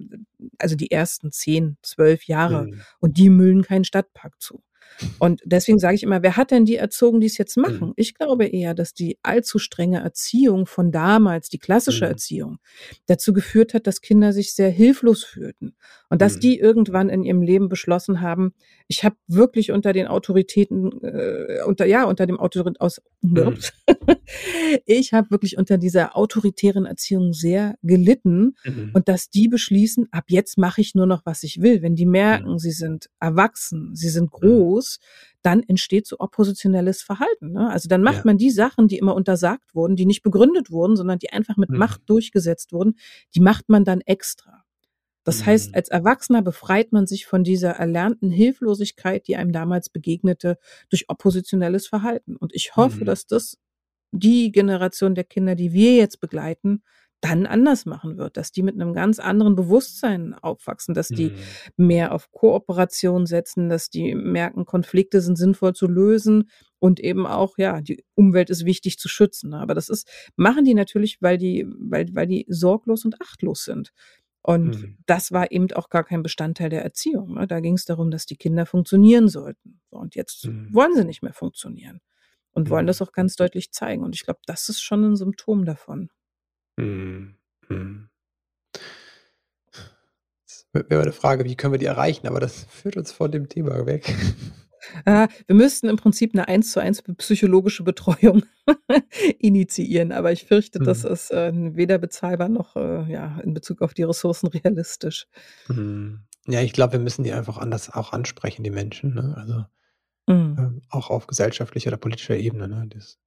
also, 0.58 0.76
die 0.76 0.90
ersten 0.90 1.32
10, 1.32 1.76
12 1.82 2.24
Jahre 2.24 2.66
Mhm. 2.66 2.82
und 3.00 3.16
die 3.18 3.30
müllen 3.30 3.62
keinen 3.62 3.84
Stadtpark 3.84 4.40
zu. 4.40 4.62
Und 5.18 5.40
deswegen 5.44 5.78
sage 5.78 5.94
ich 5.96 6.02
immer: 6.02 6.22
„Wer 6.22 6.36
hat 6.36 6.50
denn 6.50 6.64
die 6.66 6.76
erzogen, 6.76 7.20
die's 7.20 7.38
jetzt 7.38 7.56
Mhm. 7.56 7.62
machen?“ 7.62 7.92
Ich 7.96 8.14
glaube 8.14 8.46
eher, 8.46 8.74
dass 8.74 8.94
die 8.94 9.18
allzu 9.22 9.58
strenge 9.58 10.00
Erziehung 10.02 10.66
von 10.66 10.92
damals, 10.92 11.48
die 11.48 11.58
klassische 11.58 12.06
Mhm. 12.06 12.10
Erziehung, 12.12 12.58
dazu 13.06 13.32
geführt 13.32 13.74
hat, 13.74 13.86
dass 13.86 14.00
Kinder 14.02 14.32
sich 14.32 14.54
sehr 14.54 14.70
hilflos 14.70 15.24
fühlten 15.24 15.76
und 16.12 16.20
dass 16.22 16.34
Mhm. 16.36 16.40
die 16.40 16.58
irgendwann 16.58 17.08
in 17.08 17.24
ihrem 17.24 17.40
Leben 17.42 17.68
beschlossen 17.70 18.20
haben: 18.20 18.52
„Ich 18.88 19.02
habe 19.04 19.16
wirklich 19.28 19.72
unter 19.72 19.94
den 19.94 20.06
Autoritäten, 20.08 21.02
äh 21.02 21.62
unter 21.66 21.86
ja, 21.86 22.04
unter 22.04 22.26
dem 22.26 22.38
Autorit 22.38 22.80
aus 22.82 23.00
Mhm. 23.22 23.54
ich 24.86 25.12
habe 25.14 25.30
wirklich 25.30 25.56
unter 25.58 25.78
dieser 25.78 26.16
autoritären 26.16 26.84
Erziehung 26.86 27.32
sehr 27.32 27.76
gelitten“ 27.82 28.56
Mhm. 28.64 28.90
und 28.92 29.08
dass 29.08 29.30
die 29.30 29.48
beschließen: 29.48 30.08
„Ab 30.12 30.24
jetzt 30.28 30.58
mache 30.58 30.82
ich 30.82 30.94
nur 30.94 31.06
noch, 31.06 31.22
was 31.24 31.42
ich 31.44 31.62
will.“ 31.62 31.82
Wenn 31.82 31.96
die 31.96 32.06
Mhm. 32.06 32.12
merken, 32.12 32.58
sie 32.58 32.72
sind 32.72 33.08
erwachsen, 33.20 33.94
sie 33.96 34.10
sind 34.10 34.30
Mhm. 34.42 34.66
groß, 34.66 34.98
dann 35.42 35.62
entsteht 35.62 36.06
so 36.06 36.16
oppositionelles 36.18 37.02
Verhalten, 37.02 37.52
ne? 37.52 37.70
Also, 37.70 37.88
dann 37.88 38.02
macht 38.02 38.16
Ja. 38.18 38.24
man 38.26 38.36
die 38.38 38.50
Sachen, 38.50 38.88
die 38.88 38.98
immer 38.98 39.14
untersagt 39.14 39.74
wurden, 39.74 39.96
die 39.96 40.06
nicht 40.06 40.22
begründet 40.22 40.70
wurden, 40.70 40.96
sondern 40.96 41.18
die 41.18 41.30
einfach 41.32 41.56
mit 41.56 41.74
Macht 41.74 42.02
Mhm. 42.02 42.06
durchgesetzt 42.06 42.72
wurden, 42.72 42.96
die 43.34 43.40
macht 43.40 43.68
man 43.70 43.84
dann 43.84 44.00
extra. 44.02 44.64
Das 45.24 45.46
heißt, 45.46 45.70
Mhm. 45.70 45.76
als 45.76 45.88
Erwachsener 45.88 46.42
befreit 46.42 46.92
man 46.92 47.06
sich 47.06 47.26
von 47.26 47.44
dieser 47.44 47.70
erlernten 47.72 48.30
Hilflosigkeit, 48.30 49.26
die 49.28 49.36
einem 49.36 49.52
damals 49.52 49.88
begegnete, 49.90 50.58
durch 50.90 51.08
oppositionelles 51.08 51.86
Verhalten. 51.86 52.36
Und 52.36 52.54
ich 52.54 52.76
hoffe, 52.76 53.04
Mhm. 53.04 53.06
dass 53.06 53.26
das 53.26 53.56
die 54.12 54.52
Generation 54.52 55.14
der 55.14 55.24
Kinder, 55.24 55.54
die 55.56 55.72
wir 55.72 55.96
jetzt 55.96 56.20
begleiten, 56.20 56.82
dann 57.22 57.46
anders 57.46 57.86
machen 57.86 58.18
wird, 58.18 58.36
dass 58.36 58.52
die 58.52 58.62
mit 58.62 58.76
'nem 58.76 58.94
ganz 58.94 59.18
anderen 59.20 59.56
Bewusstsein 59.56 60.34
aufwachsen, 60.34 60.94
dass 60.94 61.12
die 61.12 61.32
Mhm. 61.78 61.86
mehr 61.86 62.12
auf 62.14 62.30
Kooperation 62.32 63.26
setzen, 63.26 63.68
dass 63.70 63.90
die 63.90 64.14
merken, 64.16 64.66
Konflikte 64.66 65.20
sind 65.22 65.36
sinnvoll 65.38 65.74
zu 65.74 65.86
lösen 65.88 66.50
und 66.80 67.00
eben 67.00 67.26
auch, 67.26 67.58
ja, 67.58 67.80
die 67.80 68.04
Umwelt 68.14 68.50
ist 68.50 68.64
wichtig 68.66 68.98
zu 68.98 69.08
schützen? 69.08 69.54
Aber 69.54 69.74
das 69.74 69.88
ist 69.88 70.08
machen 70.36 70.64
die 70.64 70.74
natürlich, 70.74 71.22
weil 71.22 71.38
die 71.38 71.66
weil 71.68 72.08
weil 72.14 72.26
die 72.26 72.44
sorglos 72.48 73.04
und 73.04 73.20
achtlos 73.22 73.64
sind. 73.64 73.92
Und 74.42 74.82
Mhm. 74.82 74.98
das 75.06 75.32
war 75.32 75.50
eben 75.52 75.70
auch 75.72 75.88
gar 75.90 76.04
kein 76.04 76.22
Bestandteil 76.22 76.70
der 76.70 76.82
Erziehung, 76.84 77.34
ne? 77.34 77.46
Da 77.46 77.60
ging's 77.60 77.84
darum, 77.84 78.10
dass 78.10 78.26
die 78.26 78.36
Kinder 78.36 78.66
funktionieren 78.66 79.28
sollten. 79.28 79.80
So, 79.90 79.96
und 79.98 80.14
jetzt 80.16 80.46
Mhm. 80.46 80.68
wollen 80.72 80.94
sie 80.96 81.04
nicht 81.04 81.22
mehr 81.22 81.32
funktionieren 81.34 82.00
und 82.52 82.70
wollen 82.70 82.86
das 82.86 83.00
Mhm. 83.00 83.06
auch 83.06 83.12
ganz 83.12 83.36
deutlich 83.36 83.72
zeigen. 83.72 84.02
Und 84.04 84.14
ich 84.16 84.24
glaube, 84.24 84.40
das 84.46 84.68
ist 84.68 84.82
schon 84.82 85.04
'n 85.04 85.16
Symptom 85.16 85.64
davon. 85.64 86.10
Mhm, 86.78 87.36
mhm. 87.68 88.08
Jetzt 90.48 90.66
wär 90.72 90.84
wäre 90.90 91.00
meine 91.02 91.12
Frage, 91.12 91.44
wie 91.44 91.56
können 91.56 91.72
wir 91.74 91.78
die 91.78 91.86
erreichen, 91.86 92.26
aber 92.26 92.40
das 92.40 92.64
führt 92.64 92.96
uns 92.96 93.12
von 93.12 93.30
dem 93.30 93.48
Thema 93.48 93.86
weg. 93.86 94.12
Äh, 95.06 95.28
wir 95.46 95.54
müssten 95.56 95.88
im 95.88 95.96
Prinzip 95.96 96.34
'ne 96.34 96.48
Eins-zu-eins 96.48 97.02
p 97.02 97.12
psychologische 97.14 97.82
Betreuung 97.84 98.44
initiieren, 99.38 100.12
aber 100.12 100.32
ich 100.32 100.44
fürchte, 100.44 100.80
das 100.80 101.04
Mhm. 101.04 101.04
ist, 101.04 101.30
äh, 101.32 101.52
weder 101.54 101.98
bezahlbar 101.98 102.48
noch, 102.48 102.76
äh, 102.76 103.10
ja, 103.12 103.38
in 103.44 103.54
Bezug 103.54 103.82
auf 103.82 103.94
die 103.94 104.02
Ressourcen 104.04 104.48
realistisch. 104.48 105.26
Mhm. 105.68 106.24
Ja, 106.48 106.60
ich 106.60 106.72
glaube, 106.72 106.94
wir 106.94 107.00
müssen 107.00 107.22
die 107.24 107.32
einfach 107.32 107.58
anders 107.58 107.90
auch 107.90 108.12
ansprechen, 108.12 108.64
die 108.64 108.70
Menschen, 108.70 109.14
ne? 109.14 109.34
Also, 109.36 109.64
Mhm. 110.28 110.62
ähm, 110.62 110.82
auch 110.90 111.10
auf 111.10 111.26
gesellschaftlicher 111.26 111.88
oder 111.90 111.96
politischer 111.98 112.36
Ebene, 112.36 112.68
ne? 112.68 112.86
Das 112.90 113.18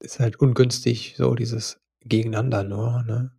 ist 0.00 0.20
halt 0.20 0.36
ungünstig, 0.40 1.14
so 1.18 1.34
dieses 1.36 1.80
Gegeneinander 2.02 2.64
nur, 2.64 3.04
ne? 3.04 3.32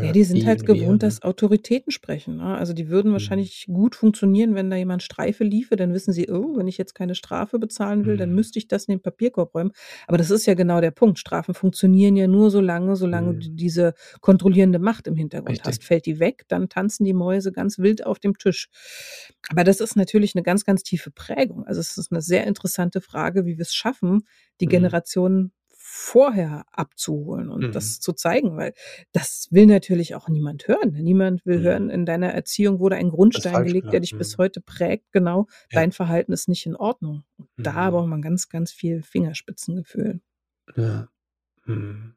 Ja, 0.00 0.12
die 0.12 0.22
sind 0.24 0.44
die 0.44 0.46
halt 0.46 0.64
wir, 0.66 0.66
gewohnt, 0.66 1.02
dass 1.02 1.22
Autoritäten 1.22 1.90
sprechen, 1.90 2.36
ne? 2.36 2.56
Also, 2.56 2.72
die 2.72 2.88
würden 2.88 3.10
Mhm. 3.16 3.48
wahrscheinlich 3.50 3.66
gut 3.66 3.94
funktionieren, 3.96 4.54
wenn 4.54 4.70
da 4.70 4.76
jemand 4.76 5.02
Streife 5.02 5.42
liefe, 5.44 5.74
dann 5.76 5.92
wissen 5.92 6.12
sie: 6.12 6.28
„Oh, 6.30 6.56
wenn 6.56 6.68
ich 6.68 6.78
jetzt 6.78 6.94
keine 6.94 7.14
Strafe 7.16 7.58
bezahlen 7.58 8.06
will, 8.06 8.16
dann 8.16 8.30
Mhm. 8.30 8.34
müsste 8.34 8.58
ich 8.60 8.68
das 8.68 8.84
in 8.84 8.92
den 8.94 9.02
Papierkorb 9.02 9.54
räumen.“ 9.54 9.72
Aber 10.06 10.16
das 10.18 10.30
ist 10.30 10.46
ja 10.46 10.54
genau 10.54 10.80
der 10.80 10.92
Punkt. 10.92 11.18
Strafen 11.18 11.54
funktionieren 11.54 12.16
ja 12.16 12.26
nur 12.28 12.50
so 12.50 12.60
lange, 12.60 12.94
solange 12.96 13.34
Mhm. 13.34 13.48
du 13.48 13.50
diese 13.50 13.94
kontrollierende 14.20 14.78
Macht 14.78 15.06
im 15.08 15.16
Hintergrund 15.16 15.64
hast. 15.64 15.82
Richtig. 15.82 15.84
Fällt 15.84 16.06
die 16.06 16.20
weg, 16.20 16.44
dann 16.48 16.68
tanzen 16.68 17.04
die 17.04 17.14
Mäuse 17.14 17.50
ganz 17.52 17.78
wild 17.78 18.06
auf 18.06 18.18
dem 18.20 18.38
Tisch. 18.38 18.68
Aber 19.50 19.64
das 19.64 19.80
ist 19.80 19.96
natürlich 19.96 20.34
'ne 20.34 20.42
ganz, 20.42 20.64
ganz 20.64 20.82
tiefe 20.82 21.10
Prägung. 21.10 21.64
Also, 21.66 21.80
es 21.80 21.96
ist 21.98 22.12
'ne 22.12 22.20
sehr 22.22 22.46
interessante 22.46 23.00
Frage, 23.00 23.46
wie 23.46 23.58
wir's 23.58 23.74
schaffen, 23.74 24.22
die 24.60 24.66
Mhm. 24.66 24.98
Generationen 25.08 25.52
vorher 25.98 26.64
abzuholen 26.70 27.48
und 27.50 27.68
Mhm. 27.68 27.72
das 27.72 27.98
zu 28.00 28.12
zeigen, 28.12 28.56
weil 28.56 28.72
das 29.12 29.48
will 29.50 29.66
natürlich 29.66 30.14
auch 30.14 30.28
niemand 30.28 30.68
hören. 30.68 30.92
Niemand 30.92 31.44
will 31.44 31.60
hören, 31.60 31.84
Mhm. 31.86 31.90
in 31.90 32.06
deiner 32.06 32.28
Erziehung 32.32 32.78
wurde 32.78 32.96
ein 32.96 33.10
Grundstein 33.10 33.52
falsch 33.52 33.66
gelegt, 33.68 33.92
der 33.92 34.00
dich 34.00 34.16
bis 34.16 34.36
Mhm. 34.36 34.42
heute 34.42 34.60
prägt. 34.60 35.10
Genau, 35.12 35.46
Ja. 35.72 35.80
dein 35.80 35.92
Verhalten 35.92 36.32
ist 36.32 36.48
nicht 36.48 36.66
in 36.66 36.76
Ordnung. 36.76 37.24
da 37.56 37.72
Mhm. 37.88 37.92
braucht 37.92 38.08
man 38.08 38.22
ganz, 38.22 38.48
ganz 38.48 38.70
viel 38.72 39.02
Fingerspitzengefühl. 39.02 40.20
Ja. 40.76 41.08
Mhm. 41.66 42.14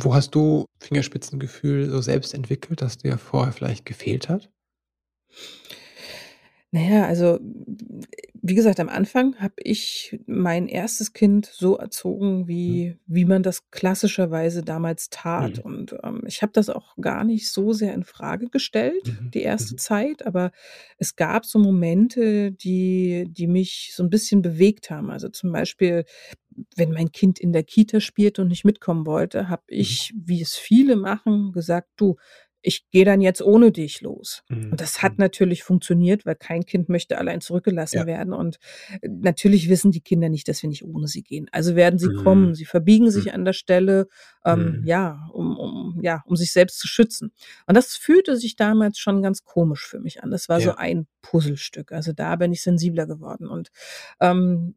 Wo 0.00 0.14
hast 0.14 0.34
du 0.36 0.66
Fingerspitzengefühl 0.80 1.90
so 1.90 2.00
selbst 2.00 2.32
entwickelt, 2.34 2.80
das 2.82 2.98
dir 2.98 3.18
vorher 3.18 3.52
vielleicht 3.52 3.84
gefehlt 3.84 4.28
hat? 4.28 4.50
Na 6.72 6.80
ja, 6.82 7.06
also, 7.06 7.38
wie 8.42 8.54
gesagt, 8.54 8.78
am 8.78 8.90
Anfang 8.90 9.36
habe 9.40 9.54
ich 9.56 10.20
mein 10.26 10.68
1. 10.68 11.14
Kind 11.14 11.46
so 11.46 11.78
erzogen, 11.78 12.46
Mhm. 12.66 12.78
wie 12.86 12.98
wie 13.06 13.24
man 13.24 13.42
das 13.42 13.70
klassischerweise 13.70 14.62
damals 14.62 15.08
tat. 15.08 15.58
Mhm. 15.58 15.60
Und, 15.60 15.96
ähm, 16.02 16.22
ich 16.26 16.42
habe 16.42 16.52
das 16.52 16.68
auch 16.68 16.94
gar 17.00 17.24
nicht 17.24 17.48
so 17.50 17.72
sehr 17.72 17.94
infrage 17.94 18.48
gestellt, 18.50 19.02
Mhm. 19.04 19.32
die 19.32 19.40
erste 19.42 19.76
Mhm. 19.76 19.78
Zeit, 19.78 20.26
aber 20.26 20.52
es 20.98 21.16
gab 21.16 21.46
so 21.46 21.58
Momente, 21.58 22.52
die 22.52 23.26
die 23.30 23.46
mich 23.46 23.92
so 23.94 24.02
'n 24.02 24.10
bisschen 24.10 24.42
bewegt 24.42 24.90
haben. 24.90 25.10
Also, 25.10 25.30
zum 25.30 25.52
Beispiel, 25.52 26.04
wenn 26.76 26.92
mein 26.92 27.12
Kind 27.12 27.38
in 27.40 27.52
der 27.52 27.62
Kita 27.64 28.00
spielte 28.00 28.42
und 28.42 28.48
nicht 28.48 28.64
mitkommen 28.66 29.06
wollte, 29.06 29.48
habe 29.48 29.62
Mhm. 29.76 29.98
ich, 29.98 30.12
wie 30.16 30.42
es 30.42 30.54
viele 30.56 30.96
machen, 30.96 31.52
gesagt: 31.52 31.88
„Du, 31.96 32.16
ich 32.62 32.88
gehe 32.90 33.04
dann 33.04 33.20
jetzt 33.20 33.42
ohne 33.42 33.72
dich 33.72 34.00
los.“ 34.02 34.42
Mhm. 34.48 34.72
Und 34.72 34.80
das 34.80 35.02
hat 35.02 35.12
Mhm. 35.12 35.16
natürlich 35.24 35.62
funktioniert, 35.64 36.26
weil 36.26 36.34
kein 36.36 36.64
Kind 36.66 36.88
möchte 36.88 37.18
allein 37.18 37.40
zurückgelassen 37.40 37.98
Ja. 37.98 38.06
werden. 38.06 38.32
Und, 38.34 38.58
äh, 39.02 39.08
natürlich 39.08 39.68
wissen 39.68 39.92
die 39.92 40.00
Kinder 40.00 40.28
nicht, 40.28 40.48
dass 40.48 40.62
wir 40.62 40.68
nicht 40.70 40.84
ohne 40.84 41.06
sie 41.08 41.22
gehen. 41.22 41.48
Also 41.52 41.76
werden 41.76 41.98
sie 41.98 42.10
Mhm. 42.10 42.14
kommen. 42.14 42.54
Sie 42.54 42.64
verbiegen 42.66 43.06
Mhm. 43.06 43.10
sich 43.10 43.32
an 43.34 43.44
der 43.44 43.52
Stelle, 43.54 44.08
ähm, 44.44 44.78
Mhm. 44.80 44.86
ja, 44.86 45.28
um 45.32 45.56
um 45.58 46.00
ja, 46.02 46.22
um 46.26 46.36
sich 46.36 46.52
selbst 46.52 46.78
zu 46.78 46.86
schützen. 46.88 47.32
Und 47.66 47.76
das 47.76 47.96
fühlte 47.96 48.36
sich 48.36 48.56
damals 48.56 48.98
schon 48.98 49.22
ganz 49.22 49.44
komisch 49.44 49.86
für 49.86 50.00
mich 50.00 50.22
an. 50.22 50.30
Das 50.30 50.48
war 50.48 50.60
so 50.60 50.70
Ja. 50.70 50.76
ein 50.76 51.06
Puzzlestück. 51.22 51.92
Also, 51.92 52.12
da 52.12 52.36
bin 52.36 52.52
ich 52.52 52.62
sensibler 52.62 53.06
geworden. 53.06 53.48
Und, 53.48 53.68
ähm, 54.20 54.74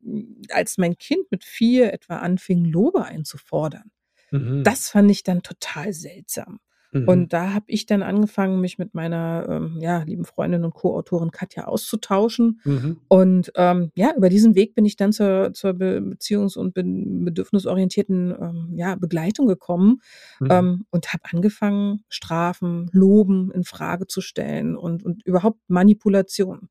als 0.51 0.77
mein 0.77 0.97
Kind 0.97 1.31
mit 1.31 1.43
4 1.43 1.93
etwa 1.93 2.17
anfing, 2.17 2.65
Lobe 2.65 3.05
einzufordern, 3.05 3.91
Mhm. 4.31 4.63
das 4.63 4.89
fand 4.89 5.11
ich 5.11 5.23
dann 5.23 5.43
total 5.43 5.93
seltsam. 5.93 6.59
Mhm. 6.93 7.07
Und 7.07 7.33
da 7.33 7.53
habe 7.53 7.65
ich 7.67 7.85
dann 7.85 8.03
angefangen, 8.03 8.59
mich 8.61 8.77
mit 8.77 8.93
meiner, 8.93 9.45
ähm, 9.49 9.77
ja, 9.81 10.03
lieben 10.03 10.25
Freundin 10.25 10.65
und 10.65 10.73
Co-Autorin 10.73 11.31
Katja 11.31 11.65
auszutauschen. 11.65 12.59
Mhm. 12.65 12.97
Und, 13.07 13.51
ähm, 13.55 13.91
ja, 13.95 14.13
über 14.15 14.29
diesen 14.29 14.55
Weg 14.55 14.75
bin 14.75 14.85
ich 14.85 14.95
dann 14.97 15.13
zur 15.13 15.53
zur 15.53 15.73
be 15.73 16.01
beziehungs 16.01 16.57
und 16.57 16.73
bedürfnisorientierten, 16.73 18.31
ähm, 18.39 18.73
ja, 18.75 18.95
Begleitung 18.95 19.47
gekommen, 19.47 20.01
Mhm. 20.39 20.47
ähm, 20.51 20.85
und 20.91 21.13
habe 21.13 21.23
angefangen, 21.31 22.03
Strafen, 22.09 22.89
Loben 22.93 23.51
infrage 23.51 24.07
zu 24.07 24.21
stellen 24.21 24.75
und 24.75 25.03
und 25.03 25.25
überhaupt 25.25 25.59
Manipulation. 25.67 26.69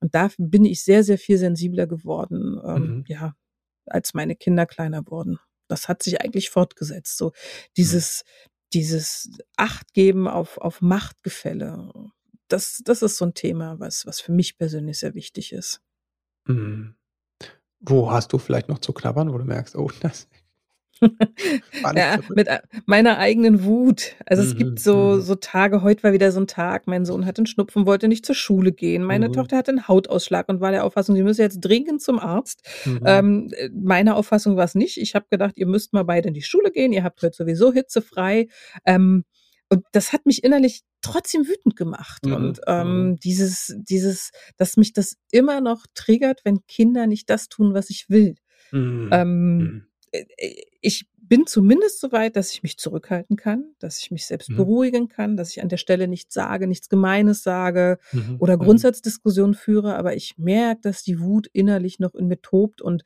Und 0.00 0.14
da 0.14 0.30
bin 0.38 0.64
ich 0.64 0.82
sehr, 0.84 1.04
sehr 1.04 1.18
viel 1.18 1.36
sensibler 1.38 1.86
geworden, 1.86 2.58
ähm, 2.64 2.82
Mhm. 2.98 3.04
ja, 3.08 3.34
als 3.86 4.14
meine 4.14 4.36
Kinder 4.36 4.66
kleiner 4.66 5.02
wurden. 5.08 5.38
Das 5.68 5.88
hat 5.88 6.02
sich 6.02 6.20
eigentlich 6.22 6.50
fortgesetzt, 6.50 7.16
so 7.18 7.26
Mhm. 7.28 7.32
dieses 7.76 8.24
dieses 8.74 9.30
Achtgeben 9.56 10.28
auf 10.28 10.58
auf 10.58 10.80
Machtgefälle. 10.82 11.92
Das 12.48 12.82
das 12.84 13.02
ist 13.02 13.16
so 13.18 13.24
'n 13.26 13.34
Thema, 13.34 13.78
was 13.80 14.06
was 14.06 14.20
für 14.20 14.32
mich 14.32 14.58
persönlich 14.58 14.98
sehr 15.00 15.14
wichtig 15.14 15.52
ist. 15.52 15.80
Mhm. 16.46 16.94
Wo 17.80 18.10
hast 18.12 18.32
du 18.32 18.38
vielleicht 18.38 18.68
noch 18.68 18.78
zu 18.80 18.92
knabbern, 18.92 19.32
wo 19.32 19.38
du 19.38 19.44
merkst: 19.44 19.76
„Oh, 19.76 19.90
das 20.02 20.28
Ja, 21.96 22.18
zurück.“ 22.18 22.34
mit 22.34 22.48
ei 22.48 22.60
meiner 22.86 23.18
eigenen 23.18 23.64
Wut. 23.64 24.14
Also, 24.26 24.42
es 24.42 24.54
gibt 24.54 24.78
Mhm. 24.78 24.80
so 24.80 25.18
Mhm. 25.18 25.20
so 25.20 25.34
Tage 25.34 25.82
heute 25.82 26.02
war 26.02 26.12
wieder 26.12 26.30
so 26.32 26.40
'n 26.40 26.46
Tag, 26.46 26.86
mein 26.86 27.04
Sohn 27.06 27.26
hatte 27.26 27.42
'n 27.42 27.46
Schnupfen, 27.46 27.86
wollte 27.86 28.08
nicht 28.08 28.26
zur 28.26 28.34
Schule 28.34 28.72
gehen. 28.72 29.02
Meine 29.02 29.30
Mhm. 29.30 29.32
Tochter 29.32 29.56
hatte 29.56 29.70
'n 29.72 29.88
Hautausschlag 29.88 30.48
und 30.48 30.60
war 30.60 30.70
der 30.72 30.84
Auffassung, 30.84 31.16
sie 31.16 31.22
müsse 31.22 31.42
jetzt 31.42 31.60
dringend 31.60 32.02
zum 32.02 32.18
Arzt. 32.18 32.62
Mhm. 32.86 33.00
Ähm, 33.04 33.48
äh, 33.56 33.70
meine 33.72 34.14
Auffassung 34.16 34.56
war's 34.56 34.74
nicht. 34.74 34.98
Ich 34.98 35.14
habe 35.14 35.26
gedacht: 35.30 35.54
„Ihr 35.56 35.66
müsst 35.66 35.92
mal 35.92 36.04
beide 36.04 36.28
in 36.28 36.34
die 36.34 36.42
Schule 36.42 36.70
gehen. 36.70 36.92
Ihr 36.92 37.04
habt 37.04 37.22
heute 37.22 37.36
sowieso 37.36 37.72
hitzefrei.“ 37.72 38.48
Ähm, 38.84 39.24
und 39.70 39.84
das 39.92 40.12
hat 40.12 40.26
mich 40.26 40.42
innerlich 40.44 40.82
trotzdem 41.02 41.46
wütend 41.48 41.76
gemacht. 41.76 42.26
Mhm. 42.26 42.34
Und, 42.34 42.60
Mhm. 42.76 43.12
ähm, 43.12 43.16
dieses 43.22 43.74
dieses 43.78 44.30
dass 44.58 44.76
mich 44.76 44.92
das 44.92 45.16
immer 45.30 45.60
noch 45.60 45.86
triggert, 45.94 46.40
wenn 46.44 46.66
Kinder 46.66 47.06
nicht 47.06 47.30
das 47.30 47.48
tun, 47.48 47.72
was 47.74 47.90
ich 47.90 48.10
will. 48.10 48.34
Mhm. 48.72 49.08
Ähm, 49.10 49.70
Mhm. 49.70 49.86
äh, 50.12 50.24
äh, 50.38 50.62
ich 50.80 51.06
bin 51.22 51.46
zumindest 51.46 52.00
so 52.00 52.10
weit, 52.12 52.36
dass 52.36 52.50
ich 52.52 52.62
mich 52.64 52.76
zurückhalten 52.78 53.36
kann, 53.36 53.74
dass 53.78 53.98
ich 54.00 54.10
mich 54.10 54.26
selbst 54.26 54.50
Mhm. 54.50 54.56
beruhigen 54.56 55.08
kann, 55.08 55.36
dass 55.36 55.50
ich 55.50 55.62
an 55.62 55.68
der 55.68 55.76
Stelle 55.76 56.08
nichts 56.08 56.34
sage, 56.34 56.66
nichts 56.66 56.88
Gemeines 56.88 57.42
sage 57.44 57.98
Mhm. 58.12 58.36
oder 58.38 58.54
Mhm. 58.54 58.58
Grundsatzdiskussionen 58.58 59.54
führe, 59.54 59.96
aber 59.96 60.16
ich 60.16 60.38
merke, 60.38 60.80
dass 60.82 61.02
die 61.04 61.20
Wut 61.20 61.48
innerlich 61.52 62.00
noch 62.00 62.14
in 62.14 62.26
mir 62.28 62.40
tobt. 62.42 62.82
Und 62.82 63.04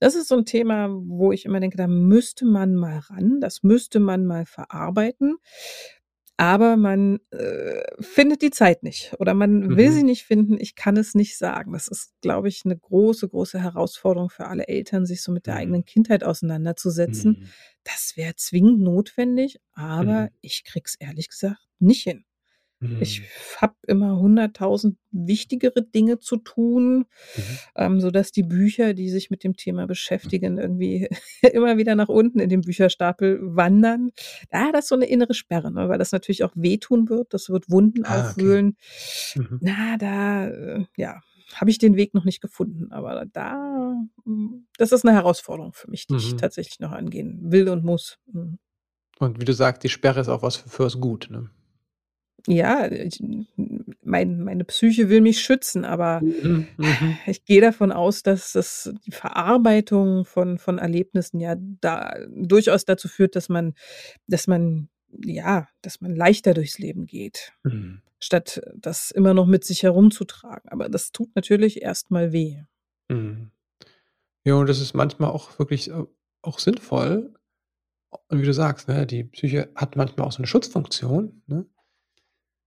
das 0.00 0.14
ist 0.16 0.28
so 0.28 0.36
'n 0.36 0.44
Thema, 0.46 0.88
wo 0.90 1.32
ich 1.32 1.46
immer 1.46 1.60
denke, 1.60 1.76
da 1.78 1.88
müsste 1.88 2.44
man 2.46 2.74
mal 2.76 2.98
ran, 3.00 3.40
das 3.40 3.62
müsste 3.64 4.00
man 4.00 4.26
mal 4.26 4.46
verarbeiten. 4.46 5.36
Aber 6.40 6.76
man, 6.76 7.20
äh, 7.30 7.82
findet 8.00 8.42
die 8.42 8.50
Zeit 8.50 8.82
nicht 8.82 9.14
oder 9.20 9.34
man 9.34 9.76
will 9.76 9.92
sie 9.92 10.02
Mhm. 10.02 10.06
nicht 10.06 10.24
finden. 10.24 10.56
Ich 10.58 10.74
kann 10.74 10.96
es 10.96 11.14
nicht 11.14 11.38
sagen. 11.38 11.72
Das 11.72 11.86
ist, 11.86 12.12
glaube 12.22 12.48
ich, 12.48 12.64
'ne 12.64 12.76
große, 12.76 13.28
große 13.28 13.60
Herausforderung 13.62 14.30
für 14.30 14.46
alle 14.48 14.66
Eltern, 14.66 15.06
sich 15.06 15.22
so 15.22 15.30
mit 15.30 15.46
der 15.46 15.54
Mhm. 15.54 15.58
eigenen 15.60 15.84
Kindheit 15.84 16.24
auseinanderzusetzen. 16.24 17.38
Mhm. 17.40 17.46
Das 17.84 18.14
wäre 18.16 18.34
zwingend 18.34 18.80
notwendig, 18.80 19.60
Mhm. 19.76 19.82
aber 19.84 20.28
ich 20.40 20.64
kriege 20.64 20.84
es 20.86 20.96
ehrlich 20.96 21.28
gesagt 21.28 21.58
nicht 21.78 22.02
hin. 22.02 22.24
Ich 22.98 23.20
Mhm. 23.20 23.24
f 23.24 23.56
habe 23.62 23.74
immer 23.86 24.18
100.000 24.20 24.96
wichtigere 25.12 25.82
Dinge 25.82 26.18
zu 26.20 26.36
tun, 26.38 27.06
Mhm. 27.36 27.60
ähm, 27.76 28.00
sodass 28.00 28.32
die 28.32 28.42
Bücher, 28.44 28.94
die 28.94 29.10
sich 29.10 29.30
mit 29.30 29.44
dem 29.44 29.56
Thema 29.56 29.86
beschäftigen, 29.86 30.58
irgendwie 30.58 31.08
immer 31.54 31.76
wieder 31.78 31.94
nach 31.96 32.08
unten 32.08 32.40
in 32.40 32.48
den 32.50 32.62
Bücherstapel 32.62 33.40
wandern. 33.56 34.10
Ah, 34.50 34.72
das 34.72 34.84
ist 34.86 34.88
so 34.90 34.96
'ne 34.96 35.06
innere 35.06 35.34
Sperre, 35.34 35.72
ne, 35.72 35.88
weil 35.88 35.98
das 35.98 36.12
natürlich 36.12 36.44
auch 36.44 36.52
wehtun 36.56 37.08
wird. 37.08 37.34
Das 37.34 37.50
wird 37.50 37.70
Wunden 37.70 38.04
Ah, 38.04 38.30
okay. 38.30 38.34
aufwühlen. 38.38 38.76
Mhm. 39.34 39.60
Na, 39.60 39.96
da, 39.98 40.48
äh, 40.48 40.84
ja, 40.96 41.20
habe 41.54 41.70
ich 41.70 41.78
den 41.78 41.96
Weg 41.96 42.14
noch 42.14 42.24
nicht 42.24 42.40
gefunden. 42.42 42.92
Aber 42.92 43.26
da 43.32 43.94
hm, 44.24 44.66
das 44.78 44.92
ist 44.92 45.04
'ne 45.04 45.12
Herausforderung 45.12 45.72
für 45.74 45.90
mich, 45.90 46.06
die 46.08 46.16
ich 46.16 46.36
Mhm. 46.36 46.36
tatsächlich 46.36 46.80
noch 46.80 46.92
angehen 46.92 47.40
will 47.52 47.68
und 47.68 47.84
muss. 47.84 48.18
Mhm. 48.32 48.58
Und 49.20 49.40
wie 49.40 49.44
du 49.44 49.52
sagst, 49.52 49.82
die 49.84 49.88
Sperre 49.88 50.20
ist 50.20 50.28
auch 50.28 50.42
was 50.42 50.56
fürs 50.56 51.00
Gut, 51.00 51.28
ne? 51.30 51.48
Ja, 52.46 52.90
ich 52.90 53.22
mein 54.02 54.42
meine 54.44 54.64
Psyche 54.64 55.08
will 55.08 55.22
mich 55.22 55.40
schützen, 55.40 55.84
aber 55.86 56.20
Mhm. 56.22 56.68
Mhm. 56.76 57.18
ich 57.26 57.44
gehe 57.44 57.60
davon 57.62 57.90
aus, 57.92 58.22
dass 58.22 58.52
das 58.52 58.92
die 59.06 59.12
Verarbeitung 59.12 60.24
von 60.26 60.58
von 60.58 60.78
Erlebnissen 60.78 61.40
ja 61.40 61.56
da 61.58 62.14
durchaus 62.34 62.84
dazu 62.84 63.08
führt, 63.08 63.36
dass 63.36 63.48
man 63.48 63.74
dass 64.26 64.46
man 64.46 64.88
ja, 65.24 65.68
dass 65.82 66.00
man 66.02 66.16
leichter 66.16 66.54
durchs 66.54 66.78
Leben 66.78 67.06
geht, 67.06 67.52
Mhm. 67.64 68.02
statt 68.20 68.60
das 68.76 69.10
immer 69.12 69.34
noch 69.34 69.46
mit 69.46 69.64
sich 69.64 69.82
herumzutragen. 69.84 70.68
Aber 70.70 70.88
das 70.90 71.12
tut 71.12 71.34
natürlich 71.36 71.82
erst 71.82 72.10
mal 72.10 72.32
weh. 72.32 72.62
Mhm. 73.10 73.50
Ja, 74.44 74.54
und 74.56 74.68
das 74.68 74.80
ist 74.80 74.94
manchmal 74.94 75.30
auch 75.30 75.58
wirklich, 75.58 75.90
äh, 75.90 76.04
auch 76.42 76.58
sinnvoll. 76.60 77.34
Und 78.28 78.40
wie 78.42 78.46
du 78.46 78.54
sagst, 78.54 78.88
ne, 78.88 79.06
die 79.06 79.24
Psyche 79.24 79.70
hat 79.76 79.96
manchmal 79.96 80.26
auch 80.28 80.32
so 80.32 80.42
'ne 80.42 80.48
Schutzfunktion, 80.48 81.42
ne? 81.48 81.66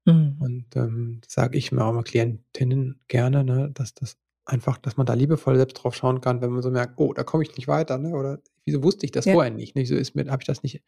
Mhm. 0.07 0.37
Und, 0.39 0.75
ähm, 0.75 1.21
sage 1.27 1.57
ich 1.57 1.71
mal, 1.71 2.03
Klientinnen 2.03 3.01
gerne, 3.07 3.43
ne, 3.43 3.71
dass 3.73 3.93
das 3.95 4.17
einfach 4.45 4.77
dass 4.77 4.95
man 4.97 5.05
da 5.05 5.13
liebevoll 5.13 5.57
selbst 5.57 5.73
drauf 5.75 5.95
schauen 5.95 6.21
kann, 6.21 6.41
wenn 6.41 6.51
man 6.51 6.61
so 6.63 6.71
merkt: 6.71 6.93
„Oh, 6.99 7.13
da 7.13 7.23
komme 7.23 7.43
ich 7.43 7.55
nicht 7.57 7.67
weiter“, 7.67 7.97
ne? 7.97 8.11
Oder: 8.15 8.39
„Wieso 8.65 8.83
wusste 8.83 9.05
ich 9.05 9.11
das 9.11 9.25
Ja. 9.25 9.37
vorher 9.37 9.51
nicht?“ 9.51 9.75
Ne, 9.75 9.81
wieso 9.83 9.95
ist 9.95 10.15
mir 10.15 10.29
habe 10.31 10.41
ich 10.43 10.47
das 10.47 10.63
nicht 10.63 10.81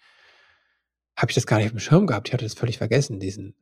habe 1.17 1.31
ich 1.31 1.35
das 1.35 1.47
gar 1.47 1.57
nicht 1.57 1.67
aufm 1.67 1.79
Schirm 1.79 2.07
gehabt. 2.07 2.27
Ich 2.29 2.33
hatte 2.33 2.45
das 2.45 2.53
völlig 2.53 2.77
vergessen, 2.77 3.19
diesen 3.19 3.55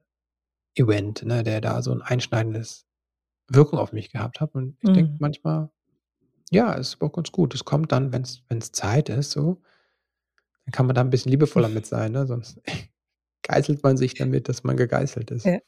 Event, 0.75 1.25
ne, 1.25 1.43
der 1.43 1.61
da 1.61 1.81
so 1.81 1.91
'n 1.93 2.01
einschneidendes 2.01 2.85
Wirkung 3.49 3.79
auf 3.79 3.93
mich 3.93 4.11
gehabt 4.11 4.41
hat. 4.41 4.55
Und 4.55 4.77
ich 4.81 4.91
denke 4.93 5.11
Mhm. 5.11 5.19
manchmal, 5.19 5.71
ja, 6.51 6.73
ist 6.73 7.01
auch 7.01 7.13
ganz 7.13 7.31
gut. 7.31 7.55
Es 7.55 7.65
kommt 7.65 7.91
dann, 7.91 8.13
wenn's 8.13 8.43
wenn's 8.49 8.71
Zeit 8.73 9.09
ist 9.09 9.31
so. 9.31 9.61
Dann 10.67 10.71
kann 10.73 10.85
man 10.85 10.95
da 10.95 11.01
'n 11.01 11.09
bisschen 11.09 11.31
liebevoller 11.31 11.69
mit 11.69 11.85
sein, 11.85 12.11
ne? 12.11 12.27
Sonst 12.27 12.59
geißelt 13.47 13.83
man 13.83 13.97
sich 13.97 14.15
damit, 14.15 14.49
dass 14.49 14.63
man 14.63 14.77
gegeißelt 14.77 15.31
ist. 15.31 15.45
Ja. 15.45 15.59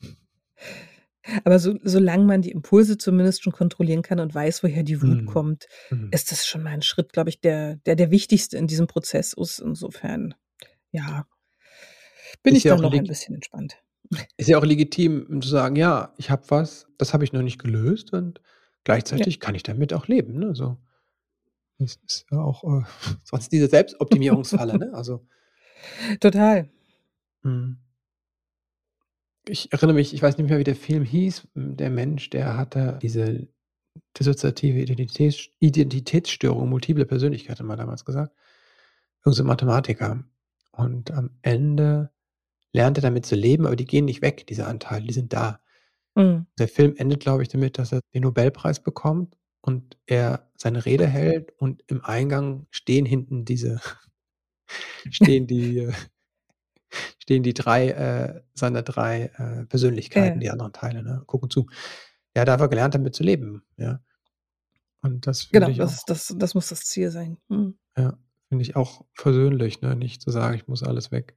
Aber 1.46 1.60
so 1.60 1.76
solange 1.84 2.24
man 2.26 2.42
die 2.42 2.52
Impulse 2.52 2.98
zumindest 2.98 3.44
schon 3.44 3.54
kontrollieren 3.54 4.02
kann 4.02 4.20
und 4.20 4.34
weiß, 4.34 4.64
woher 4.64 4.84
die 4.84 5.02
Wut 5.02 5.26
Mhm. 5.26 5.26
kommt, 5.26 5.68
Mhm. 5.92 6.12
ist 6.12 6.32
das 6.32 6.46
schon 6.48 6.64
mal 6.64 6.74
'n 6.74 6.82
Schritt, 6.82 7.14
glaube 7.14 7.30
ich, 7.30 7.40
der 7.42 7.76
der 7.86 7.96
der 7.96 8.12
wichtigste 8.12 8.58
in 8.58 8.68
diesem 8.68 8.88
Prozess 8.88 9.34
ist. 9.34 9.60
Insofern, 9.60 10.34
ja 10.92 11.26
bin 12.46 12.56
Ist 12.56 12.56
ich 12.56 12.66
ja 12.66 12.74
da 12.74 12.76
auch 12.76 12.80
noch 12.80 12.94
ein 12.96 13.06
bisschen 13.08 13.36
entspannt. 13.36 13.82
ist 14.40 14.48
ja 14.48 14.58
auch 14.58 14.64
legitim, 14.66 15.42
zu 15.42 15.50
sagen: 15.50 15.76
„Ja, 15.76 16.14
ich 16.18 16.30
habe 16.30 16.44
was, 16.48 16.88
das 16.98 17.14
habe 17.14 17.26
ich 17.26 17.34
noch 17.34 17.42
nicht 17.42 17.60
gelöst 17.60 18.14
und 18.14 18.42
Ja. 19.16 19.26
gleichzeitig 19.26 19.40
kann 19.42 19.54
ich 19.56 19.64
damit 19.64 19.94
auch 19.94 20.08
leben“, 20.08 20.40
ne, 20.40 20.56
so. 20.56 20.78
Das 21.80 21.98
ist 22.08 22.26
ja 22.32 22.40
auch, 22.42 22.64
äh, 22.66 22.84
sonst 23.26 23.52
diese 23.52 23.68
Selbstoptimierungsfalle, 24.48 24.78
ne? 24.78 24.92
Also 24.94 25.26
Total. 26.22 26.68
Mhm. 27.44 27.80
Ich 29.48 29.72
erinnere 29.72 29.96
mich, 29.96 30.14
ich 30.14 30.22
weiß 30.22 30.38
nicht 30.38 30.50
mehr, 30.50 30.60
wie 30.60 30.64
der 30.64 30.76
Film 30.76 31.04
hieß. 31.04 31.48
Der 31.56 31.90
Mensch, 31.90 32.30
der 32.30 32.58
hatte 32.58 33.00
diese 33.02 33.48
dissoziative 34.20 34.80
Identitäts 34.80 35.50
Identitätsstörung, 35.60 36.70
multiple 36.70 37.06
Persönlichkeit, 37.06 37.60
hat 37.60 37.66
man 37.66 37.78
damals 37.78 38.06
gesagt. 38.06 38.34
Irgend 39.26 39.38
so 39.38 39.44
'n 39.44 39.48
Mathematiker. 39.48 40.24
Und 40.74 41.12
am 41.12 41.32
Ende 41.44 42.12
lernt 42.74 42.98
er 43.00 43.04
damit 43.04 43.26
zu 43.26 43.36
leben, 43.36 43.66
aber 43.68 43.76
die 43.76 43.86
gehen 43.86 44.06
nicht 44.06 44.22
weg, 44.22 44.48
diese 44.48 44.68
Anteile, 44.68 45.08
die 45.08 45.14
sind 45.14 45.34
da. 45.34 45.62
Mhm. 46.16 46.48
Der 46.60 46.68
Film 46.70 46.96
endet, 46.98 47.22
glaube 47.22 47.44
ich, 47.44 47.50
damit, 47.50 47.78
dass 47.80 47.94
er 47.94 48.02
den 48.14 48.24
Nobelpreis 48.24 48.82
bekommt 48.84 49.38
und 49.62 49.98
er 50.08 50.50
seine 50.58 50.86
Rede 50.86 51.08
hält 51.08 51.54
und 51.60 51.84
im 51.88 52.04
Eingang 52.06 52.68
stehen 52.72 53.06
hinten 53.06 53.46
diese 53.46 53.82
stehen 55.12 55.48
die 55.48 55.80
äh, 55.80 55.94
stehen 57.20 57.44
die 57.44 57.54
3 57.54 57.90
äh, 57.90 58.42
seine 58.54 58.84
3 58.84 59.24
äh, 59.38 59.66
Persönlichkeiten, 59.66 60.42
Ja. 60.42 60.42
die 60.42 60.50
anderen 60.52 60.74
Teile, 60.74 61.04
ne, 61.04 61.24
gucken 61.28 61.50
zu. 61.50 61.68
Ja, 62.36 62.46
da 62.46 62.54
hat 62.54 62.62
er 62.62 62.70
gelernt, 62.70 62.96
damit 62.96 63.16
zu 63.16 63.24
leben, 63.24 63.64
ja. 63.78 64.02
Und 65.04 65.28
das 65.28 65.50
Genau, 65.50 65.70
ich 65.70 65.78
das 65.78 66.02
auch 66.02 66.06
das 66.08 66.36
das 66.38 66.56
muss 66.56 66.70
das 66.70 66.82
Ziel 66.86 67.12
sein. 67.12 67.38
Mhm. 67.50 67.78
ja, 67.98 68.18
finde 68.50 68.64
ich 68.64 68.76
auch 68.76 69.06
versöhnlich, 69.14 69.82
ne, 69.82 69.96
nicht 69.96 70.22
zu 70.22 70.32
sagen, 70.32 70.56
ich 70.56 70.68
muss 70.68 70.84
alles 70.84 71.12
weg 71.12 71.36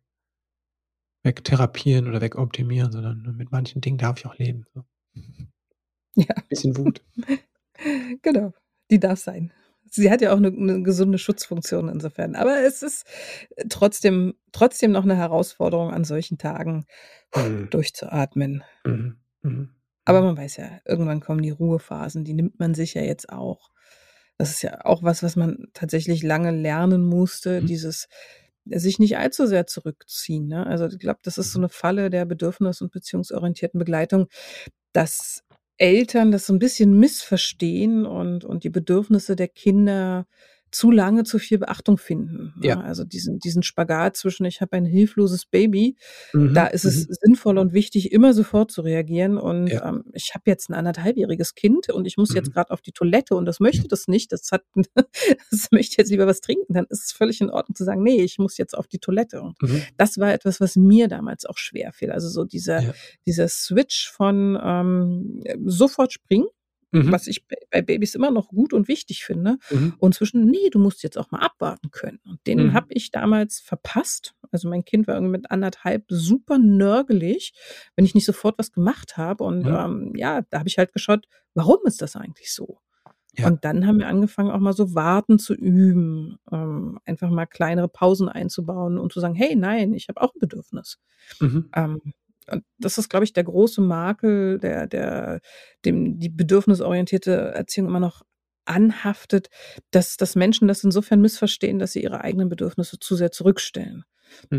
wegtherapieren 1.25 2.09
oder 2.09 2.21
wegoptimieren, 2.21 2.91
sondern, 2.91 3.37
mit 3.37 3.53
manchen 3.53 3.81
Dingen 3.81 3.99
darf 3.99 4.19
ich 4.19 4.27
auch 4.27 4.37
leben, 4.39 4.67
so. 4.75 4.85
Ja. 6.17 6.35
Bisschen 6.49 6.77
Wut. 6.77 7.03
Genau, 8.23 8.53
die 8.91 9.01
darf 9.01 9.19
sein. 9.19 9.53
Sie 9.95 10.11
hat 10.11 10.23
ja 10.23 10.33
auch 10.33 10.41
'ne 10.41 10.51
'ne 10.51 10.83
gesunde 10.83 11.19
Schutzfunktion 11.19 11.91
insofern. 11.91 12.35
Aber 12.35 12.63
es 12.65 12.83
ist, 12.83 13.05
äh, 13.57 13.67
trotzdem 13.69 14.35
trotzdem 14.53 14.91
noch 14.93 15.05
'ne 15.05 15.17
Herausforderung, 15.17 15.91
an 15.93 16.05
solchen 16.05 16.39
Tagen 16.39 16.87
Mhm. 17.37 17.69
durchzuatmen. 17.71 18.65
Mhm, 18.87 19.17
mhm, 19.43 19.71
Aber 20.07 20.21
mhm. 20.21 20.27
man 20.27 20.37
weiß 20.37 20.57
ja, 20.57 20.81
irgendwann 20.85 21.21
kommen 21.21 21.43
die 21.43 21.51
Ruhephasen, 21.51 22.25
die 22.25 22.35
nimmt 22.35 22.59
man 22.59 22.75
sich 22.75 22.95
ja 22.95 23.03
jetzt 23.03 23.31
auch. 23.31 23.71
Das 24.39 24.51
ist 24.51 24.63
ja 24.63 24.85
auch 24.85 25.03
was, 25.05 25.23
was 25.23 25.37
man 25.37 25.69
tatsächlich 25.75 26.23
lange 26.23 26.51
lernen 26.53 27.05
musste, 27.05 27.63
Mhm. 27.63 27.67
dieses 27.67 28.09
sich 28.67 28.99
nicht 29.01 29.19
allzu 29.19 29.47
sehr 29.47 29.67
zurückziehen, 29.67 30.47
ne? 30.49 30.67
Also, 30.67 30.87
ich 30.89 30.99
glaube, 31.01 31.21
das 31.25 31.39
ist 31.39 31.53
so 31.53 31.59
Mhm. 31.61 31.65
'ne 31.67 31.69
Falle 31.71 32.11
der 32.11 32.25
bedürfnis 32.27 32.81
und 32.83 32.93
beziehungsorientierten 32.93 33.79
Begleitung, 33.81 34.29
dass 34.95 35.43
Eltern 35.79 36.31
das 36.33 36.47
so 36.47 36.53
'n 36.53 36.59
bisschen 36.59 36.99
missverstehen 36.99 38.07
und 38.07 38.45
und 38.45 38.65
die 38.65 38.71
Bedürfnisse 38.71 39.37
der 39.37 39.49
Kinder 39.49 40.27
zu 40.73 40.91
lange 40.91 41.25
zu 41.25 41.39
viel 41.39 41.59
Beachtung 41.59 41.99
finden, 41.99 42.55
Ja. 42.63 42.77
ne? 42.77 42.83
Also, 42.85 43.05
diesen 43.05 43.39
diesen 43.39 43.63
Spagat 43.63 44.17
zwischen: 44.17 44.45
„Ich 44.47 44.61
habe 44.63 44.77
ein 44.77 44.85
hilfloses 44.87 45.47
Baby“, 45.47 45.97
da 46.55 46.67
Mhm, 46.67 46.69
ist 46.69 46.85
es 46.87 47.03
mhm. 47.03 47.07
sinnvoll 47.09 47.59
und 47.59 47.73
wichtig, 47.75 48.13
immer 48.13 48.35
sofort 48.35 48.71
zu 48.73 48.83
reagieren 48.83 49.39
und, 49.39 49.73
Ja. 49.73 49.83
ähm, 49.85 50.05
ich 50.15 50.35
habe 50.35 50.45
jetzt 50.47 50.71
'n 50.71 50.75
anderthalbjähriges 50.75 51.55
Kind 51.55 51.89
und 51.91 52.07
ich 52.07 52.17
muss 52.19 52.35
jetzt 52.35 52.51
Mhm. 52.51 52.53
grad 52.53 52.71
auf 52.73 52.81
die 52.83 52.93
Toilette 52.93 53.37
und 53.37 53.47
das 53.47 53.61
möchte 53.61 53.89
das 53.89 54.09
nicht. 54.09 54.33
Das 54.33 54.51
hat 54.53 54.65
das 55.51 55.69
möchte 55.73 55.97
jetzt 55.99 56.11
lieber 56.11 56.27
was 56.27 56.41
trinken. 56.41 56.73
Dann 56.75 56.87
ist 56.91 57.05
es 57.07 57.13
völlig 57.13 57.41
in 57.41 57.51
Ordnung 57.51 57.75
zu 57.77 57.85
sagen: 57.85 58.03
„Ne, 58.03 58.17
ich 58.23 58.39
muss 58.39 58.59
jetzt 58.59 58.77
auf 58.77 58.89
die 58.89 58.99
Toilette.“ 58.99 59.43
Und 59.43 59.59
Mhm. 59.61 59.93
das 59.99 60.19
war 60.19 60.33
etwas, 60.35 60.61
was 60.61 60.77
mir 60.77 61.09
damals 61.09 61.47
auch 61.47 61.59
schwerfiel. 61.59 62.11
Also, 62.13 62.29
so 62.29 62.45
dieser 62.45 62.85
Ja. 62.85 62.95
dieser 63.27 63.49
Switch 63.49 64.11
von, 64.11 64.59
ähm, 64.63 65.43
sofort 65.67 66.13
springen, 66.13 66.47
Mhm. 66.93 67.11
was 67.13 67.27
ich 67.27 67.45
bei 67.71 67.83
Babys 67.83 68.15
immer 68.15 68.31
noch 68.31 68.49
gut 68.49 68.73
und 68.75 68.89
wichtig 68.89 69.25
finde, 69.25 69.59
Mhm. 69.71 69.95
und 69.99 70.15
zwischen: 70.15 70.47
„Ne, 70.47 70.71
du 70.71 70.79
musst 70.79 71.03
jetzt 71.03 71.19
auch 71.19 71.31
mal 71.31 71.41
abwarten 71.41 71.91
können.“ 71.91 72.21
Und 72.27 72.47
den 72.47 72.59
Mhm. 72.69 72.75
habe 72.75 72.89
ich 72.91 73.11
damals 73.11 73.61
verpasst. 73.61 74.35
Also, 74.53 74.69
mein 74.69 74.85
Kind 74.85 75.07
war 75.09 75.15
irgendwie 75.17 75.33
mit 75.33 75.51
1,5 75.51 76.05
super 76.11 76.59
nörgelig, 76.59 77.55
wenn 77.97 78.05
ich 78.05 78.15
nicht 78.15 78.27
sofort 78.27 78.59
was 78.59 78.73
gemacht 78.73 79.17
habe. 79.17 79.45
Und, 79.45 79.67
Mhm. 79.67 79.75
ähm, 79.75 80.13
ja, 80.17 80.43
da 80.51 80.59
habe 80.61 80.69
ich 80.69 80.79
halt 80.79 80.93
geschaut: 80.93 81.27
„Warum 81.55 81.79
ist 81.87 82.03
das 82.03 82.17
eigentlich 82.17 82.53
so?“ 82.55 82.79
Ja. 83.39 83.49
Und 83.49 83.65
dann 83.65 83.87
haben 83.87 83.99
wir 84.01 84.09
angefangen, 84.09 84.51
auch 84.53 84.61
mal 84.61 84.75
so 84.75 84.95
Warten 84.95 85.39
zu 85.41 85.55
üben, 85.55 86.39
ähm, 86.53 86.99
einfach 87.07 87.31
mal 87.31 87.47
kleinere 87.47 87.89
Pausen 87.89 88.29
einzubauen 88.29 88.99
und 88.99 89.13
zu 89.13 89.21
sagen: 89.21 89.35
„Hey, 89.37 89.57
nein, 89.57 89.95
ich 89.95 90.09
habe 90.09 90.21
auch 90.23 90.35
'n 90.35 90.41
Bedürfnis.“ 90.41 90.99
Mhm. 91.41 91.73
Ähm, 91.77 92.01
das 92.79 92.99
ist, 92.99 93.09
glaube 93.11 93.25
ich, 93.25 93.33
der 93.33 93.45
große 93.45 93.81
Makel, 93.81 94.59
der 94.59 94.87
der 94.87 95.41
dem 95.85 96.19
die 96.19 96.29
bedürfnisorientierte 96.31 97.33
Erziehung 97.55 97.89
immer 97.89 98.01
noch 98.01 98.23
anhaftet, 98.67 99.49
dass 99.91 100.17
dass 100.17 100.37
Menschen 100.37 100.69
das 100.69 100.85
insofern 100.85 101.21
missverstehen, 101.21 101.79
dass 101.79 101.93
sie 101.93 102.03
ihre 102.03 102.23
eigenen 102.23 102.49
Bedürfnisse 102.49 102.99
zu 103.01 103.17
sehr 103.17 103.33
zurückstellen. 103.33 104.05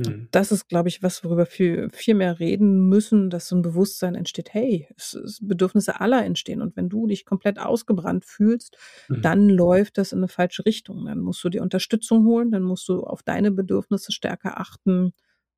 Und 0.05 0.15
Mhm. 0.15 0.27
das 0.31 0.51
ist, 0.51 0.69
glaube 0.69 0.89
ich, 0.89 1.03
was, 1.03 1.23
worüber 1.25 1.45
viel 1.47 1.89
viel 1.93 2.15
mehr 2.15 2.39
reden 2.39 2.89
müssen, 2.89 3.29
dass 3.31 3.47
so 3.49 3.55
'n 3.57 3.61
Bewusstsein 3.63 4.15
entsteht: 4.15 4.53
„Hey, 4.53 4.87
es 4.97 5.13
es 5.15 5.39
Bedürfnisse 5.41 6.01
aller 6.01 6.25
entstehen 6.25 6.61
und 6.61 6.75
wenn 6.77 6.89
du 6.89 7.07
dich 7.07 7.25
komplett 7.25 7.59
ausgebrannt 7.59 8.25
fühlst, 8.25 8.77
Mhm. 9.09 9.23
dann 9.23 9.49
läuft 9.49 9.97
das 9.99 10.11
in 10.13 10.21
'ne 10.21 10.27
falsche 10.29 10.65
Richtung. 10.65 11.05
Dann 11.07 11.19
musst 11.21 11.43
du 11.43 11.49
dir 11.49 11.61
Unterstützung 11.63 12.25
holen, 12.25 12.51
dann 12.51 12.63
musst 12.63 12.89
du 12.89 13.03
auf 13.03 13.23
deine 13.23 13.51
Bedürfnisse 13.51 14.11
stärker 14.13 14.59
achten.“ 14.61 15.13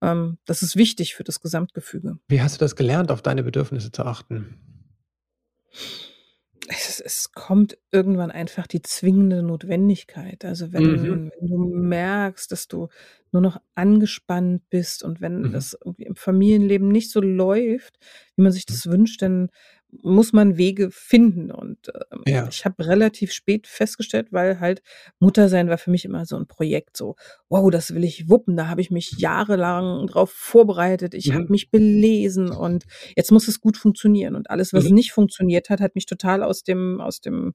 Ähm, 0.06 0.38
das 0.46 0.62
ist 0.62 0.76
wichtig 0.76 1.16
für 1.16 1.24
das 1.24 1.40
Gesamtgefüge. 1.42 2.20
Wie 2.28 2.40
hast 2.40 2.56
du 2.56 2.60
das 2.60 2.76
gelernt, 2.76 3.10
auf 3.12 3.24
deine 3.24 3.42
Bedürfnisse 3.42 3.92
zu 3.92 4.06
achten? 4.06 4.60
Es 6.68 7.00
es 7.00 7.32
kommt 7.32 7.78
irgendwann 7.92 8.32
einfach 8.32 8.66
die 8.66 8.82
zwingende 8.82 9.44
Notwendigkeit. 9.44 10.44
Also, 10.46 10.74
Mhm. 10.74 10.74
wenn 10.74 11.30
wenn 11.32 11.48
du 11.48 11.58
merkst, 11.58 12.52
dass 12.52 12.68
du 12.68 12.88
nur 13.32 13.42
noch 13.44 13.62
angespannt 13.76 14.64
bist 14.70 15.04
und 15.04 15.22
wenn 15.22 15.44
Mhm. 15.44 15.52
das 15.52 15.78
irgendwie 15.86 16.06
im 16.06 16.16
Familienleben 16.16 16.88
nicht 16.88 17.12
so 17.12 17.22
läuft, 17.22 18.00
wie 18.36 18.42
man 18.44 18.52
sich 18.52 18.66
Mhm. 18.70 18.74
das 18.74 18.88
wünscht, 18.88 19.22
dann 19.22 19.50
muss 20.04 20.34
man 20.34 20.58
Wege 20.58 20.90
finden. 20.92 21.52
Und, 21.52 21.92
ähm, 22.12 22.26
Ja. 22.26 22.50
ich 22.50 22.66
habe 22.66 22.86
relativ 22.88 23.32
spät 23.34 23.68
festgestellt, 23.68 24.28
weil 24.32 24.60
halt 24.60 24.82
Muttersein 25.20 25.70
war 25.70 25.78
für 25.78 25.92
mich 25.92 26.06
immer 26.06 26.26
so 26.26 26.36
'n 26.38 26.48
Projekt, 26.48 26.98
so: 26.98 27.16
„Wow, 27.50 27.72
das 27.72 27.94
will 27.96 28.04
ich 28.04 28.30
wuppen. 28.30 28.58
Da 28.58 28.68
habe 28.68 28.82
ich 28.82 28.92
mich 28.92 29.18
jahrelang 29.18 30.08
drauf 30.08 30.32
vorbereitet. 30.32 31.14
Ich 31.14 31.34
habe 31.34 31.46
Mhm. 31.46 31.50
mich 31.50 31.72
belesen 31.72 32.52
und 32.52 32.86
jetzt 33.16 33.32
muss 33.32 33.48
es 33.48 33.62
gut 33.62 33.78
funktionieren.“ 33.78 34.36
Und 34.36 34.50
alles, 34.50 34.74
was 34.74 34.90
Mhm. 34.90 34.96
nicht 34.96 35.12
funktioniert 35.14 35.70
hat, 35.70 35.82
hat 35.82 35.96
mich 35.96 36.06
total 36.08 36.44
aus 36.44 36.64
dem 36.64 37.02
aus 37.02 37.22
dem 37.22 37.54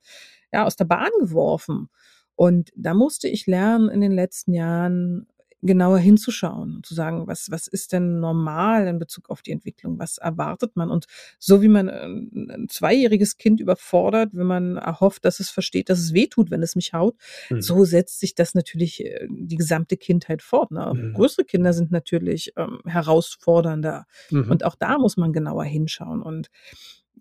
ja, 0.53 0.65
aus 0.67 0.77
der 0.77 0.85
Bahn 0.87 1.11
geworfen. 1.21 1.89
Und 2.37 2.71
da 2.77 2.95
musste 2.95 3.29
ich 3.29 3.47
lernen, 3.47 3.89
in 3.91 4.01
den 4.01 4.13
letzten 4.13 4.53
Jahren 4.55 5.27
genauer 5.63 5.99
hinzuschauen 5.99 6.77
und 6.77 6.87
zu 6.87 6.95
sagen: 6.95 7.27
„Was 7.27 7.51
was 7.51 7.67
ist 7.69 7.93
denn 7.93 8.21
normal 8.21 8.87
in 8.89 8.99
Bezug 8.99 9.31
auf 9.31 9.43
die 9.43 9.53
Entwicklung? 9.53 9.99
Was 9.99 10.19
erwartet 10.19 10.77
man?“ 10.77 10.91
Und 10.91 11.07
so 11.39 11.63
wie 11.63 11.69
man 11.69 11.89
'n 11.89 12.51
'n 12.51 12.69
zweijähriges 12.69 13.37
Kind 13.39 13.61
überfordert, 13.61 14.31
wenn 14.33 14.47
man 14.47 14.77
erhofft, 14.77 15.25
dass 15.25 15.41
es 15.41 15.51
versteht, 15.51 15.89
dass 15.91 15.99
es 16.01 16.15
wehtut, 16.15 16.51
wenn 16.51 16.63
es 16.63 16.77
mich 16.77 16.93
haut, 16.95 17.17
Mhm. 17.51 17.61
so 17.63 17.85
setzt 17.85 18.21
sich 18.21 18.35
das 18.35 18.55
natürlich, 18.55 19.05
äh, 19.05 19.27
die 19.31 19.57
gesamte 19.57 19.97
Kindheit 19.97 20.43
fort, 20.43 20.71
ne? 20.73 20.93
Mhm. 20.95 21.13
Größere 21.15 21.45
Kinder 21.45 21.73
sind 21.73 21.91
natürlich, 21.93 22.53
ähm, 22.57 22.81
herausfordernder. 22.87 24.07
Mhm. 24.31 24.51
Und 24.51 24.65
auch 24.65 24.75
da 24.77 24.99
muss 24.99 25.17
man 25.17 25.33
genauer 25.33 25.65
hinschauen. 25.65 26.23
Und, 26.23 26.49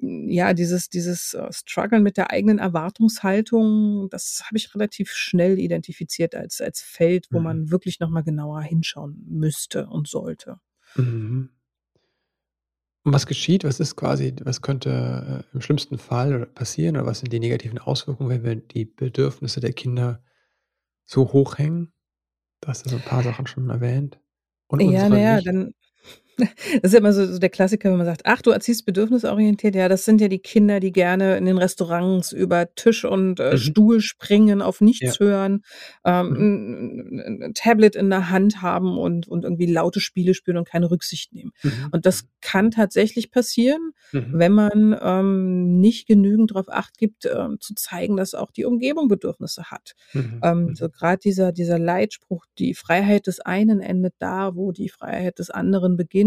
ja, 0.01 0.53
dieses 0.53 0.89
dieses, 0.89 1.33
äh, 1.33 1.51
Struggeln 1.51 2.03
mit 2.03 2.17
der 2.17 2.31
eigenen 2.31 2.59
Erwartungshaltung, 2.59 4.09
das 4.09 4.43
habe 4.45 4.57
ich 4.57 4.73
relativ 4.75 5.11
schnell 5.11 5.59
identifiziert 5.59 6.35
als 6.35 6.61
als 6.61 6.81
Feld, 6.81 7.27
wo 7.31 7.39
Mhm. 7.39 7.41
man 7.41 7.71
wirklich 7.71 7.99
noch 7.99 8.09
mal 8.09 8.21
genauer 8.23 8.61
hinschauen 8.61 9.23
müsste 9.27 9.87
und 9.87 10.07
sollte. 10.07 10.59
Mhm. 10.97 11.49
Und 13.05 13.13
was 13.13 13.25
geschieht? 13.27 13.63
Was 13.63 13.79
ist 13.79 13.95
quasi 13.95 14.35
was 14.43 14.61
könnte, 14.61 15.43
äh, 15.49 15.53
im 15.55 15.61
schlimmsten 15.61 15.97
Fall 15.97 16.45
passieren 16.47 16.97
oder 16.97 17.05
was 17.05 17.19
sind 17.19 17.31
die 17.31 17.39
negativen 17.39 17.79
Auswirkungen, 17.79 18.29
wenn 18.29 18.43
wir 18.43 18.55
die 18.57 18.85
Bedürfnisse 18.85 19.61
der 19.61 19.73
Kinder 19.73 20.21
so 21.05 21.33
hoch 21.33 21.57
hängen? 21.59 21.93
Du 22.61 22.69
hast 22.69 22.85
ja 22.85 22.91
so 22.91 22.97
'n 22.97 23.03
paar 23.05 23.23
Sachen 23.23 23.47
schon 23.47 23.69
erwähnt 23.69 24.19
und 24.67 24.81
Ja, 24.81 25.09
na 25.09 25.17
unsere 25.17 25.19
ja, 25.19 25.41
nicht. 25.41 25.41
dann 25.41 25.73
das 26.39 26.49
ist 26.83 26.93
ja 26.93 26.99
immer 26.99 27.13
so 27.13 27.25
so 27.25 27.39
der 27.39 27.49
Klassiker, 27.49 27.89
wenn 27.91 27.97
man 27.97 28.05
sagt: 28.05 28.21
„Ach, 28.25 28.41
du 28.41 28.51
erziehst 28.51 28.85
bedürfnisorientiert.“ 28.85 29.75
Ja, 29.75 29.89
das 29.89 30.05
sind 30.05 30.21
ja 30.21 30.27
die 30.27 30.39
Kinder, 30.39 30.79
die 30.79 30.91
gerne 30.91 31.37
in 31.37 31.45
den 31.45 31.57
Restaurants 31.57 32.31
über 32.31 32.73
Tisch 32.75 33.05
und, 33.05 33.39
äh, 33.39 33.53
Mhm. 33.53 33.57
Stuhl 33.57 34.01
springen, 34.01 34.61
auf 34.61 34.81
Ja. 34.99 35.13
nichts 35.13 35.19
hören, 35.19 35.63
ähm, 36.05 36.27
Mhm. 36.29 36.39
'n 36.39 37.19
'n 37.19 37.41
'n 37.43 37.53
Tablet 37.53 37.95
in 37.95 38.09
der 38.09 38.29
Hand 38.29 38.61
haben 38.61 38.97
und 38.97 39.27
und 39.27 39.43
irgendwie 39.43 39.65
laute 39.71 39.99
Spiele 39.99 40.33
spielen 40.33 40.57
und 40.57 40.67
keine 40.67 40.91
Rücksicht 40.91 41.33
nehmen. 41.33 41.51
Mhm, 41.63 41.89
Und 41.91 42.05
das 42.05 42.23
mhm. 42.23 42.27
kann 42.41 42.71
tatsächlich 42.71 43.31
passieren, 43.31 43.91
Mhm. 44.13 44.39
wenn 44.39 44.51
man, 44.53 44.97
ähm, 45.01 45.79
nicht 45.79 46.07
genügend 46.07 46.53
drauf 46.53 46.67
Acht 46.69 46.97
gibt, 46.97 47.25
ähm, 47.25 47.57
zu 47.59 47.73
zeigen, 47.75 48.15
dass 48.17 48.33
auch 48.35 48.51
die 48.51 48.65
Umgebung 48.65 49.07
Bedürfnisse 49.09 49.65
hat. 49.71 49.93
Mhm, 50.13 50.39
Ähm, 50.43 50.73
so 50.75 50.89
grad 50.89 51.23
dieser 51.25 51.51
dieser 51.51 51.79
Leitspruch: 51.79 52.45
„Die 52.57 52.73
Freiheit 52.73 53.27
des 53.27 53.39
einen 53.41 53.79
endet 53.81 54.13
da, 54.19 54.55
wo 54.55 54.71
die 54.71 54.89
Freiheit 54.89 55.39
des 55.39 55.49
anderen 55.49 55.97
beginnt.“ 55.97 56.19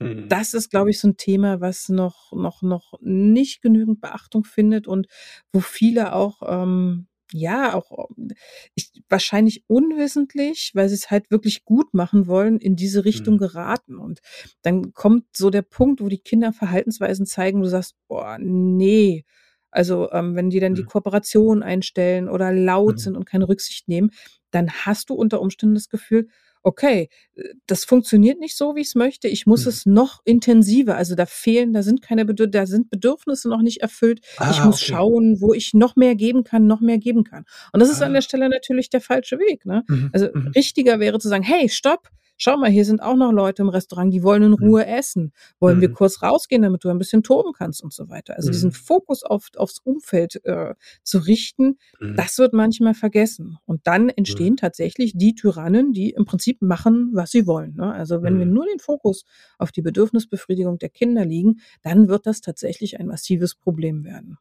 Mhm. 0.00 0.30
Das 0.30 0.54
ist, 0.54 0.70
glaube 0.70 0.90
ich, 0.90 1.00
so 1.00 1.08
'n 1.08 1.16
Thema, 1.16 1.60
was 1.60 1.88
noch 1.88 2.32
noch 2.32 2.62
noch 2.62 2.94
nicht 3.00 3.62
genügend 3.62 4.00
Beachtung 4.00 4.44
findet 4.44 4.86
und 4.88 5.06
wo 5.52 5.60
viele 5.60 6.14
auch, 6.14 6.42
ähm, 6.46 7.06
ja, 7.32 7.74
auch, 7.74 8.08
ähm, 8.18 8.30
ich 8.74 8.90
wahrscheinlich 9.08 9.64
unwissentlich, 9.68 10.72
weil 10.74 10.88
sie's 10.88 11.10
halt 11.10 11.30
wirklich 11.30 11.64
gut 11.64 11.94
machen 11.94 12.26
wollen, 12.28 12.58
in 12.58 12.76
diese 12.76 13.04
Richtung 13.04 13.36
Mhm. 13.36 13.38
geraten. 13.38 13.98
Und 13.98 14.20
dann 14.62 14.92
kommt 14.94 15.24
so 15.36 15.50
der 15.50 15.62
Punkt, 15.62 16.00
wo 16.00 16.08
die 16.08 16.18
Kinder 16.18 16.52
Verhaltensweisen 16.52 17.26
zeigen, 17.26 17.60
du 17.62 17.68
sagst: 17.68 17.94
„Boah, 18.08 18.38
ne, 18.40 19.22
Also, 19.70 20.10
ähm, 20.12 20.34
wenn 20.36 20.50
die 20.50 20.60
dann 20.60 20.74
die 20.74 20.82
Mhm. 20.82 20.86
Kooperation 20.86 21.62
einstellen 21.62 22.28
oder 22.28 22.52
laut 22.52 22.98
sind 22.98 23.16
und 23.16 23.26
keine 23.26 23.48
Rücksicht 23.48 23.88
nehmen, 23.88 24.10
dann 24.50 24.70
hast 24.70 25.10
du 25.10 25.14
unter 25.14 25.40
Umständen 25.40 25.74
das 25.74 25.88
Gefühl: 25.88 26.28
„Okay, 26.66 27.08
äh, 27.36 27.42
das 27.68 27.84
funktioniert 27.84 28.40
nicht 28.40 28.56
so, 28.56 28.74
wie 28.74 28.80
ich's 28.80 28.96
möchte. 28.96 29.28
Ich 29.28 29.46
muss 29.46 29.64
Mhm. 29.64 29.68
es 29.68 29.86
noch 29.86 30.20
intensiver 30.24 30.96
also, 30.96 31.14
da 31.14 31.24
fehlen 31.26 31.72
da 31.72 31.82
sind 31.84 32.02
keine 32.02 32.24
Bedür 32.24 32.48
da 32.48 32.66
sind 32.66 32.90
Bedürfnisse 32.90 33.48
noch 33.48 33.62
nicht 33.62 33.82
erfüllt. 33.82 34.20
Ich 34.48 34.62
Ah, 34.62 34.64
muss 34.64 34.80
okay. 34.82 34.82
schauen, 34.82 35.40
wo 35.40 35.54
ich 35.54 35.74
noch 35.74 35.94
mehr 35.94 36.16
geben 36.16 36.42
kann 36.42 36.66
noch 36.66 36.80
mehr 36.80 36.98
geben 36.98 37.22
kann.“ 37.24 37.44
Und 37.72 37.78
das 37.80 37.88
ist 37.88 38.02
an 38.02 38.12
der 38.14 38.20
Ah. 38.20 38.22
Stelle 38.22 38.48
natürlich 38.48 38.90
der 38.90 39.00
falsche 39.00 39.38
Weg, 39.38 39.64
ne? 39.64 39.84
Mhm, 39.88 40.10
Also, 40.12 40.28
mhm. 40.34 40.56
richtiger 40.56 40.98
wäre 40.98 41.20
zu 41.20 41.28
sagen: 41.28 41.44
„Hey, 41.44 41.68
stopp! 41.68 42.08
Schau 42.38 42.56
mal, 42.58 42.70
hier 42.70 42.84
sind 42.84 43.00
auch 43.02 43.16
noch 43.16 43.32
Leute 43.32 43.62
im 43.62 43.68
Restaurant, 43.70 44.12
die 44.12 44.22
wollen 44.22 44.42
in 44.42 44.52
Mhm. 44.58 44.66
Ruhe 44.66 44.86
essen. 44.86 45.32
Wollen 45.58 45.80
wir 45.80 45.88
Mhm. 45.88 45.92
kurz 45.92 46.22
rausgehen, 46.22 46.62
damit 46.62 46.84
du 46.84 46.90
ein 46.90 46.98
bisschen 46.98 47.22
toben 47.22 47.52
kannst?“ 47.54 47.82
Und 47.82 47.92
so 47.94 48.08
weiter. 48.10 48.36
Also, 48.36 48.50
diesen 48.50 48.70
Mhm. 48.70 48.72
Fokus 48.72 49.22
auf 49.22 49.48
aufs 49.56 49.78
Umfeld, 49.78 50.44
äh, 50.44 50.74
zu 51.02 51.18
richten, 51.18 51.78
Mhm. 52.00 52.16
das 52.16 52.38
wird 52.38 52.52
manchmal 52.52 52.94
vergessen. 52.94 53.58
Und 53.66 53.86
dann 53.86 54.08
entstehen 54.10 54.56
Mhm. 54.56 54.56
tatsächlich 54.56 55.12
die 55.16 55.34
Tyrannen, 55.34 55.92
die 55.92 56.10
im 56.10 56.24
Prinzip 56.26 56.60
machen, 56.62 57.10
was 57.14 57.30
sie 57.30 57.46
wollen, 57.46 57.74
ne? 57.76 57.92
Also, 57.92 58.22
wenn 58.22 58.38
wir 58.38 58.46
Mhm. 58.46 58.52
nur 58.52 58.66
den 58.66 58.78
Fokus 58.80 59.24
auf 59.58 59.72
die 59.72 59.82
Bedürfnisbefriedigung 59.82 60.78
der 60.78 60.90
Kinder 60.90 61.24
legen, 61.24 61.60
dann 61.82 62.08
wird 62.08 62.26
das 62.26 62.40
tatsächlich 62.42 63.00
ein 63.00 63.06
massives 63.06 63.54
Problem 63.54 64.04
werden. 64.04 64.38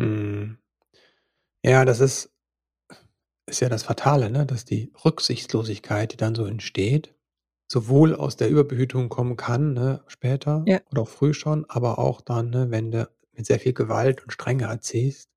Mhm. 0.00 0.58
Ja, 1.64 1.84
das 1.84 2.00
ist 2.00 2.30
ist 3.48 3.60
ja 3.60 3.68
das 3.70 3.82
Fatale, 3.82 4.30
ne, 4.30 4.44
dass 4.46 4.64
die 4.66 4.92
Rücksichtslosigkeit, 5.04 6.12
die 6.12 6.16
dann 6.18 6.34
so 6.34 6.44
entsteht, 6.44 7.14
sowohl 7.68 8.14
aus 8.14 8.36
der 8.36 8.50
Überbehütung 8.50 9.08
kommen 9.10 9.36
kann, 9.36 9.74
ne, 9.74 10.02
später 10.08 10.64
Ja. 10.66 10.80
oder 10.90 11.02
auch 11.02 11.08
früh 11.08 11.34
schon, 11.34 11.66
aber 11.68 11.98
auch 11.98 12.20
dann, 12.22 12.50
ne, 12.50 12.70
wenn 12.70 12.90
du 12.92 13.08
mit 13.32 13.46
sehr 13.46 13.60
viel 13.60 13.72
Gewalt 13.74 14.22
und 14.24 14.32
Strenge 14.32 14.64
erziehst, 14.64 15.30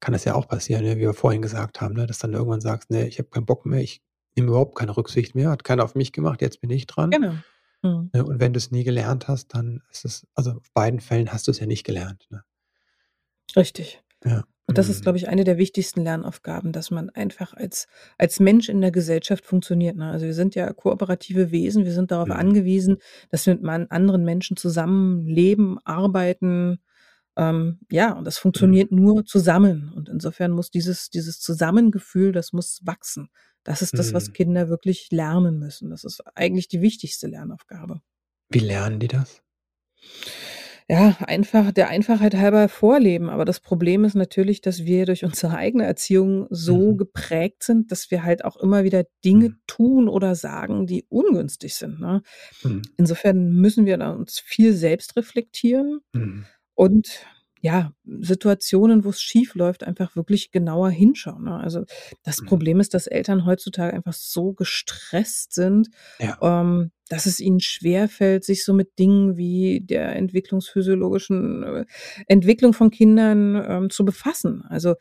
kann 0.00 0.12
das 0.14 0.24
ja 0.24 0.34
auch 0.36 0.48
passieren, 0.48 0.84
ne, 0.84 0.96
wie 0.96 1.02
wir 1.02 1.14
vorhin 1.14 1.42
gesagt 1.42 1.80
haben, 1.80 1.94
ne, 1.94 2.06
dass 2.06 2.18
dann 2.20 2.34
irgendwann 2.34 2.60
sagst: 2.62 2.90
„Ne, 2.90 3.08
ich 3.08 3.18
habe 3.20 3.30
keinen 3.30 3.46
Bock 3.46 3.66
mehr, 3.66 3.80
ich 3.82 4.02
nehme 4.36 4.48
überhaupt 4.50 4.76
keine 4.78 4.96
Rücksicht 4.96 5.34
mehr, 5.36 5.50
hat 5.50 5.64
keiner 5.64 5.84
auf 5.84 5.94
mich 5.96 6.12
gemacht, 6.12 6.42
jetzt 6.42 6.60
bin 6.62 6.70
ich 6.70 6.86
dran.“ 6.86 7.12
Genau. 7.12 7.42
Mhm. 7.82 8.10
Ne, 8.14 8.24
und 8.24 8.40
wenn 8.40 8.52
du's 8.54 8.70
nie 8.72 8.84
gelernt 8.84 9.28
hast, 9.28 9.54
dann 9.54 9.82
ist 9.92 10.04
es 10.06 10.26
also, 10.34 10.52
auf 10.52 10.72
beiden 10.74 11.00
Fällen 11.00 11.32
hast 11.32 11.48
du's 11.48 11.60
ja 11.60 11.66
nicht 11.66 11.84
gelernt, 11.84 12.26
ne? 12.30 12.44
Richtig. 13.54 14.02
Ja, 14.24 14.44
Und 14.68 14.78
das 14.78 14.88
ist, 14.88 14.98
mhm. 15.00 15.02
glaube 15.04 15.18
ich, 15.18 15.28
eine 15.28 15.44
der 15.44 15.58
wichtigsten 15.58 16.02
Lernaufgaben, 16.02 16.72
dass 16.72 16.90
man 16.90 17.08
einfach 17.10 17.54
als 17.54 17.86
als 18.18 18.40
Mensch 18.40 18.68
in 18.68 18.80
der 18.80 18.90
Gesellschaft 18.90 19.46
funktioniert, 19.46 19.96
ne? 19.96 20.10
Also, 20.10 20.26
wir 20.26 20.34
sind 20.34 20.54
ja 20.56 20.72
kooperative 20.72 21.52
Wesen. 21.52 21.84
Wir 21.84 21.92
sind 21.92 22.10
darauf 22.10 22.28
Mhm. 22.28 22.34
angewiesen, 22.34 22.96
dass 23.30 23.46
wir 23.46 23.54
mit 23.54 23.90
anderen 23.92 24.24
Menschen 24.24 24.56
zusammenleben, 24.56 25.78
arbeiten. 25.84 26.78
Ähm, 27.36 27.80
ja, 27.90 28.12
und 28.14 28.24
das 28.26 28.38
Mhm. 28.38 28.42
funktioniert 28.42 28.92
nur 28.92 29.24
zusammen. 29.24 29.92
Und 29.94 30.08
insofern 30.08 30.50
muss 30.52 30.70
dieses 30.70 31.10
dieses 31.10 31.38
Zusammengefühl, 31.40 32.32
das 32.32 32.52
muss 32.52 32.80
wachsen. 32.84 33.28
Das 33.62 33.82
ist 33.82 33.98
das, 33.98 34.14
was 34.14 34.28
Mhm. 34.28 34.32
Kinder 34.32 34.68
wirklich 34.68 35.08
lernen 35.12 35.58
müssen. 35.58 35.90
Das 35.90 36.04
ist 36.04 36.22
eigentlich 36.36 36.68
die 36.68 36.80
wichtigste 36.82 37.26
Lernaufgabe. 37.28 38.00
Wie 38.50 38.60
lernen 38.60 38.98
die 39.00 39.08
das? 39.08 39.42
Ja, 40.90 41.16
einfach 41.26 41.72
der 41.72 41.88
Einfachheit 41.88 42.36
halber 42.36 42.68
vorleben. 42.68 43.28
Aber 43.28 43.44
das 43.44 43.58
Problem 43.58 44.04
ist 44.04 44.14
natürlich, 44.14 44.60
dass 44.60 44.84
wir 44.84 45.04
durch 45.04 45.24
unsere 45.24 45.56
eigene 45.56 45.84
Erziehung 45.84 46.46
so 46.50 46.92
Mhm. 46.92 46.98
geprägt 46.98 47.64
sind, 47.64 47.90
dass 47.90 48.10
wir 48.12 48.22
halt 48.22 48.44
auch 48.44 48.56
immer 48.56 48.84
wieder 48.84 49.04
Dinge 49.24 49.48
Mhm. 49.48 49.58
tun 49.66 50.08
oder 50.08 50.36
sagen, 50.36 50.86
die 50.86 51.04
ungünstig 51.08 51.74
sind, 51.74 51.98
ne? 51.98 52.22
Mhm. 52.62 52.82
Insofern 52.98 53.50
müssen 53.52 53.84
wir 53.84 53.98
uns 54.16 54.38
viel 54.38 54.74
selbst 54.74 55.16
reflektieren 55.16 56.00
Mhm. 56.12 56.46
und, 56.76 57.26
ja, 57.60 57.92
Situationen, 58.04 59.04
wo's 59.04 59.20
schiefläuft, 59.20 59.82
einfach 59.84 60.14
wirklich 60.14 60.52
genauer 60.52 60.90
hinschauen, 60.90 61.44
ne? 61.44 61.56
Also, 61.58 61.84
das 62.22 62.42
Mhm. 62.42 62.46
Problem 62.46 62.80
ist, 62.80 62.94
dass 62.94 63.08
Eltern 63.08 63.44
heutzutage 63.44 63.92
einfach 63.94 64.12
so 64.14 64.52
gestresst 64.52 65.52
sind, 65.54 65.88
Ja. 66.20 66.38
ähm, 66.42 66.92
dass 67.08 67.26
es 67.26 67.40
ihnen 67.40 67.60
schwerfällt, 67.60 68.44
sich 68.44 68.64
so 68.64 68.74
mit 68.74 68.98
Dingen 68.98 69.36
wie 69.36 69.80
der 69.82 70.16
entwicklungsphysiologischen, 70.16 71.62
äh, 71.62 71.84
Entwicklung 72.28 72.72
von 72.74 72.90
Kindern, 72.90 73.62
ähm, 73.68 73.90
zu 73.90 74.04
befassen. 74.04 74.62
Also, 74.68 74.94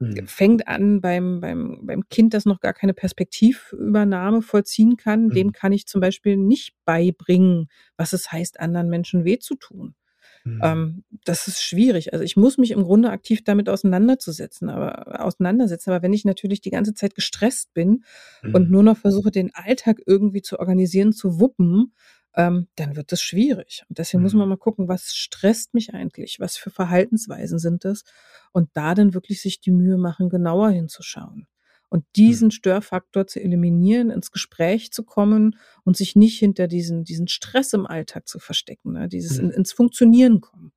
Mhm. 0.00 0.26
fängt 0.26 0.68
an 0.68 1.00
beim 1.00 1.40
beim 1.40 1.80
beim 1.86 2.08
Kind, 2.08 2.34
das 2.34 2.44
noch 2.46 2.60
gar 2.60 2.72
keine 2.74 2.94
Perspektivübernahme 2.94 4.42
vollziehen 4.42 4.96
kann. 4.96 5.32
Dem 5.32 5.48
Mhm. 5.48 5.52
kann 5.52 5.72
ich 5.72 5.86
zum 5.86 6.00
Beispiel 6.00 6.36
nicht 6.36 6.74
beibringen, 6.84 7.68
was 7.96 8.12
es 8.12 8.30
heißt, 8.32 8.60
anderen 8.60 8.88
Menschen 8.90 9.24
weh 9.24 9.38
zu 9.38 9.56
tun. 9.56 9.94
Mhm. 10.44 10.60
Ähm, 10.62 11.04
das 11.24 11.48
ist 11.48 11.62
schwierig. 11.62 12.12
Also, 12.12 12.24
ich 12.24 12.36
muss 12.36 12.58
mich 12.58 12.70
im 12.72 12.82
Grunde 12.82 13.10
aktiv 13.10 13.44
damit 13.44 13.68
auseinanderzusetzen 13.68 14.68
aber 14.70 15.24
auseinandersetzen. 15.24 15.90
Aber 15.90 16.02
wenn 16.02 16.12
ich 16.12 16.24
natürlich 16.24 16.60
die 16.60 16.70
ganze 16.70 16.94
Zeit 16.94 17.14
gestresst 17.14 17.72
bin 17.74 18.04
und 18.52 18.66
Mhm. 18.66 18.70
nur 18.70 18.82
noch 18.82 18.96
versuche, 18.96 19.30
den 19.30 19.54
Alltag 19.54 20.00
irgendwie 20.06 20.42
zu 20.42 20.58
organisieren, 20.58 21.12
zu 21.12 21.40
wuppen, 21.40 21.94
ähm, 22.36 22.68
dann 22.76 22.96
wird 22.96 23.12
das 23.12 23.22
schwierig. 23.22 23.84
Und 23.88 23.98
deswegen 23.98 24.22
muss 24.22 24.34
man 24.34 24.44
Mhm. 24.44 24.50
mal 24.50 24.56
gucken, 24.56 24.88
was 24.88 25.14
stresst 25.14 25.74
mich 25.74 25.94
eigentlich? 25.94 26.38
Was 26.40 26.56
für 26.56 26.70
Verhaltensweisen 26.70 27.58
sind 27.58 27.84
das? 27.84 28.04
Und 28.52 28.70
da 28.74 28.94
dann 28.94 29.14
wirklich 29.14 29.42
sich 29.42 29.60
die 29.60 29.72
Mühe 29.72 29.98
machen, 29.98 30.28
genauer 30.30 30.70
hinzuschauen. 30.70 31.46
Und 31.90 32.04
Mhm. 32.04 32.06
diesen 32.16 32.50
Störfaktor 32.52 33.26
zu 33.28 33.40
eliminieren, 33.42 34.10
ins 34.10 34.30
Gespräch 34.32 34.92
zu 34.92 35.04
kommen 35.04 35.56
und 35.84 35.96
sich 35.96 36.16
nicht 36.16 36.38
hinter 36.40 36.68
diesen 36.68 37.04
diesen 37.04 37.28
Stress 37.28 37.72
im 37.74 37.86
Alltag 37.86 38.28
zu 38.28 38.38
verstecken, 38.40 38.92
ne? 38.94 39.08
Dieses 39.08 39.38
in 39.38 39.48
Mhm. 39.48 39.50
ins 39.50 39.72
Funktionieren 39.72 40.40
kommen. 40.40 40.72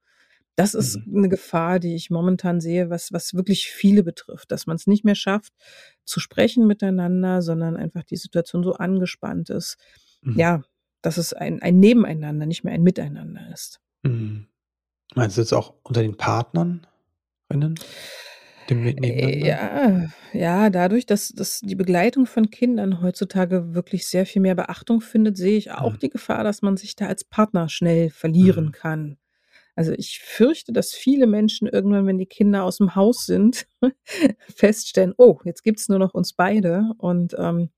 Das 0.58 0.74
ist 0.76 0.98
Mhm. 0.98 1.04
'ne 1.08 1.30
Gefahr, 1.30 1.80
die 1.80 1.96
ich 1.96 2.10
momentan 2.12 2.62
sehe, 2.62 2.90
was 2.92 3.14
was 3.14 3.34
wirklich 3.36 3.68
viele 3.68 4.04
betrifft, 4.04 4.52
dass 4.52 4.68
man's 4.68 4.88
nicht 4.88 5.06
mehr 5.06 5.16
schafft, 5.16 5.54
zu 6.06 6.20
sprechen 6.22 6.68
miteinander, 6.68 7.42
sondern 7.44 7.78
einfach 7.78 8.04
die 8.06 8.18
Situation 8.18 8.64
so 8.64 8.74
angespannt 8.76 9.50
ist. 9.52 9.78
Mhm. 10.26 10.40
Ja, 10.40 10.64
dass 11.04 11.18
es 11.18 11.34
ein 11.34 11.62
ein 11.64 11.80
Nebeneinander, 11.80 12.46
nicht 12.48 12.64
mehr 12.66 12.74
ein 12.76 12.84
Miteinander 12.84 13.42
ist. 13.54 13.80
Mhm. 14.06 14.48
Meinst 15.16 15.38
du 15.38 15.42
jetzt 15.42 15.54
auch 15.54 15.76
unter 15.84 16.02
den 16.02 16.18
Partnern 16.18 16.88
innen? 17.50 17.80
Dem 18.70 18.84
Ne 18.84 18.94
Äh, 18.98 19.38
ja, 19.48 20.08
ja, 20.34 20.70
dadurch, 20.70 21.06
dass 21.06 21.30
dass 21.30 21.60
die 21.62 21.76
Begleitung 21.76 22.26
von 22.26 22.50
Kindern 22.50 23.02
heutzutage 23.02 23.74
wirklich 23.76 24.08
sehr 24.08 24.26
viel 24.26 24.42
mehr 24.42 24.56
Beachtung 24.56 25.02
findet, 25.02 25.38
sehe 25.38 25.58
ich 25.58 25.72
auch 25.72 25.94
Mhm. 25.94 25.98
die 25.98 26.10
Gefahr, 26.10 26.44
dass 26.44 26.62
man 26.62 26.78
sich 26.78 26.96
da 26.96 27.08
als 27.08 27.24
Partner 27.24 27.70
schnell 27.70 28.10
verlieren 28.10 28.68
Mhm. 28.68 28.72
kann. 28.72 29.18
Also, 29.76 29.94
ich 29.94 30.20
fürchte, 30.22 30.74
dass 30.74 30.94
viele 30.94 31.28
Menschen 31.28 31.68
irgendwann, 31.68 32.08
wenn 32.08 32.18
die 32.20 32.28
Kinder 32.28 32.64
aus'm 32.66 32.96
Haus 32.96 33.26
sind, 33.26 33.68
feststellen: 34.56 35.14
„Oh, 35.18 35.40
jetzt 35.46 35.64
gibt's 35.64 35.90
nur 35.90 36.00
noch 36.00 36.14
uns 36.16 36.34
beide.“ 36.34 36.86
Und, 37.00 37.36
ähm, 37.40 37.70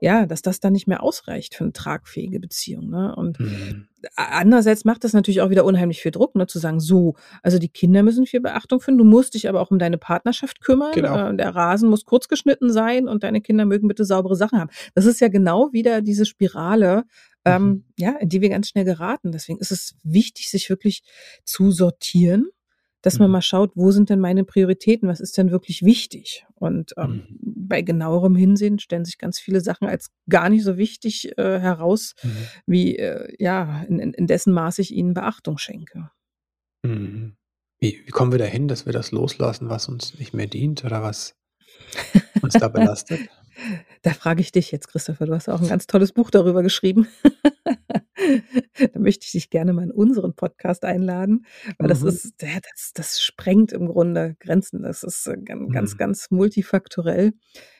ja, 0.00 0.26
dass 0.26 0.42
das 0.42 0.60
dann 0.60 0.72
nicht 0.72 0.86
mehr 0.88 1.02
ausreicht 1.02 1.54
für 1.54 1.64
'ne 1.64 1.72
tragfähige 1.72 2.40
Beziehung, 2.40 2.88
ne? 2.90 3.14
Und 3.16 3.38
Mhm. 3.40 3.88
andererseits 4.16 4.84
macht 4.84 5.04
das 5.04 5.12
natürlich 5.12 5.40
auch 5.40 5.50
wieder 5.50 5.64
unheimlich 5.64 6.00
viel 6.02 6.12
Druck, 6.12 6.34
ne, 6.36 6.46
zu 6.46 6.58
sagen: 6.60 6.80
„So, 6.80 7.14
also, 7.42 7.58
die 7.58 7.68
Kinder 7.68 8.02
müssen 8.02 8.26
viel 8.26 8.40
Beachtung 8.40 8.80
finden. 8.80 8.98
Du 8.98 9.04
musst 9.04 9.34
dich 9.34 9.48
aber 9.48 9.60
auch 9.60 9.70
um 9.72 9.78
deine 9.78 9.98
Partnerschaft 9.98 10.60
kümmern. 10.60 10.94
Genau. 10.94 11.16
Äh, 11.32 11.36
der 11.36 11.54
Rasen 11.54 11.90
muss 11.90 12.04
kurz 12.04 12.28
geschnitten 12.28 12.72
sein 12.72 13.08
und 13.08 13.24
deine 13.24 13.40
Kinder 13.40 13.64
mögen 13.66 13.88
bitte 13.88 14.04
saubere 14.04 14.36
Sachen 14.36 14.58
haben.“ 14.60 14.70
Das 14.94 15.06
ist 15.06 15.20
ja 15.20 15.28
genau 15.28 15.72
wieder 15.72 16.00
diese 16.02 16.26
Spirale, 16.26 17.04
Mhm. 17.46 17.52
ähm, 17.52 17.84
ja, 17.98 18.12
in 18.20 18.28
die 18.28 18.40
wir 18.40 18.50
ganz 18.50 18.68
schnell 18.68 18.84
geraten. 18.84 19.32
Deswegen 19.32 19.58
ist 19.60 19.72
es 19.72 19.96
wichtig, 20.04 20.50
sich 20.50 20.70
wirklich 20.70 21.02
zu 21.44 21.70
sortieren, 21.72 22.48
dass 23.08 23.18
man 23.18 23.30
Mhm. 23.30 23.32
mal 23.32 23.42
schaut: 23.42 23.72
„Wo 23.76 23.90
sind 23.92 24.10
denn 24.10 24.20
meine 24.20 24.44
Prioritäten? 24.44 25.08
Was 25.08 25.20
ist 25.20 25.38
denn 25.38 25.50
wirklich 25.50 25.82
wichtig?“ 25.84 26.46
Und, 26.54 26.94
ähm, 26.98 27.24
Mhm. 27.30 27.38
bei 27.40 27.82
genauerem 27.82 28.36
Hinsehen 28.36 28.78
stellen 28.78 29.04
sich 29.04 29.18
ganz 29.18 29.38
viele 29.40 29.60
Sachen 29.60 29.88
als 29.88 30.10
gar 30.30 30.48
nicht 30.50 30.64
so 30.64 30.76
wichtig, 30.78 31.36
äh, 31.38 31.60
heraus, 31.60 32.14
Mhm. 32.22 32.52
wie, 32.66 32.96
äh, 32.98 33.34
ja, 33.38 33.82
in 33.88 34.00
in 34.00 34.26
dessen 34.26 34.52
Maß 34.54 34.78
ich 34.80 34.92
ihnen 34.94 35.14
Beachtung 35.14 35.58
schenke. 35.58 36.10
Mhm. 36.84 37.36
Wie 37.80 38.02
wie 38.06 38.10
kommen 38.10 38.32
wir 38.32 38.38
dahin, 38.38 38.66
dass 38.68 38.84
wir 38.86 38.92
das 38.92 39.10
loslassen, 39.12 39.68
was 39.68 39.88
uns 39.88 40.14
nicht 40.18 40.34
mehr 40.34 40.46
dient 40.48 40.84
oder 40.84 41.02
was 41.02 41.36
uns 42.42 42.56
da 42.56 42.68
belastet? 42.68 43.30
Da 44.02 44.12
frage 44.12 44.40
ich 44.40 44.52
dich 44.52 44.70
jetzt, 44.70 44.88
Christopher. 44.88 45.26
Du 45.26 45.34
hast 45.34 45.48
auch 45.48 45.60
'n 45.60 45.68
ganz 45.68 45.86
tolles 45.86 46.12
Buch 46.12 46.30
darüber 46.30 46.62
geschrieben. 46.62 47.08
Da 48.94 48.98
möchte 48.98 49.24
ich 49.26 49.32
dich 49.32 49.50
gerne 49.50 49.72
mal 49.72 49.84
in 49.84 49.90
unseren 49.90 50.34
Podcast 50.34 50.84
einladen, 50.84 51.46
weil 51.78 51.88
das 51.88 52.02
Mhm. 52.02 52.04
ist 52.04 52.34
ja, 52.42 52.48
das 52.74 52.92
das 52.94 53.20
sprengt 53.22 53.72
im 53.72 53.86
Grunde 53.88 54.36
Grenzen. 54.40 54.82
Das 54.82 55.02
ist, 55.02 55.26
äh, 55.26 55.36
gan 55.38 55.70
ganz, 55.70 55.96
Mhm. 55.96 55.98
ganz 55.98 56.30
multifaktorell. 56.30 57.32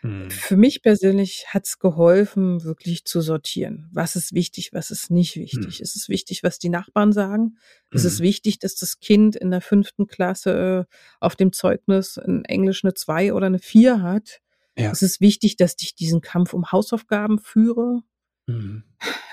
Mhm. 0.05 0.44
Für 0.46 0.57
mich 0.57 0.82
persönlich 0.82 1.46
hat's 1.49 1.78
geholfen, 1.78 2.64
wirklich 2.64 3.05
zu 3.07 3.20
sortieren. 3.22 3.88
Was 3.92 4.16
ist 4.16 4.34
wichtig, 4.34 4.72
was 4.74 4.90
ist 4.90 5.11
nicht 5.11 5.36
Mhm. 5.53 5.72
wichtig? 5.72 5.80
Ist 5.80 5.96
es 5.96 6.09
wichtig, 6.09 6.42
was 6.42 6.59
die 6.59 6.68
Nachbarn 6.70 7.12
sagen? 7.12 7.57
Ist 7.92 8.05
es 8.05 8.20
Mhm. 8.20 8.22
wichtig, 8.22 8.59
dass 8.61 8.74
das 8.76 9.01
Kind 9.01 9.36
in 9.36 9.51
der 9.51 9.61
5. 9.62 10.09
Klasse, 10.09 10.86
äh, 10.90 10.94
auf 11.20 11.36
dem 11.36 11.53
Zeugnis 11.53 12.16
in 12.18 12.44
Englisch 12.46 12.84
'ne 12.84 12.94
2 12.94 13.32
oder 13.34 13.51
'ne 13.51 13.59
4 13.61 14.03
hat? 14.03 14.40
Ja. 14.76 14.92
Ist 14.92 15.03
es 15.03 15.20
wichtig, 15.20 15.57
dass 15.57 15.76
ich 15.80 15.94
diesen 15.96 16.20
Kampf 16.22 16.55
um 16.55 16.72
Hausaufgaben 16.72 17.38
führe? 17.40 18.03
Mhm. 18.49 18.82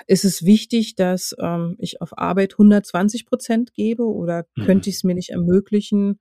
Ist 0.08 0.24
es 0.24 0.44
wichtig, 0.44 0.94
dass, 0.94 1.34
ähm, 1.40 1.74
ich 1.78 2.00
auf 2.00 2.16
Arbeit 2.18 2.58
120% 2.58 3.74
gebe 3.74 4.04
oder 4.04 4.46
Mhm. 4.56 4.64
könnte 4.64 4.88
ich's 4.90 5.02
mir 5.04 5.14
nicht 5.14 5.30
ermöglichen, 5.30 6.20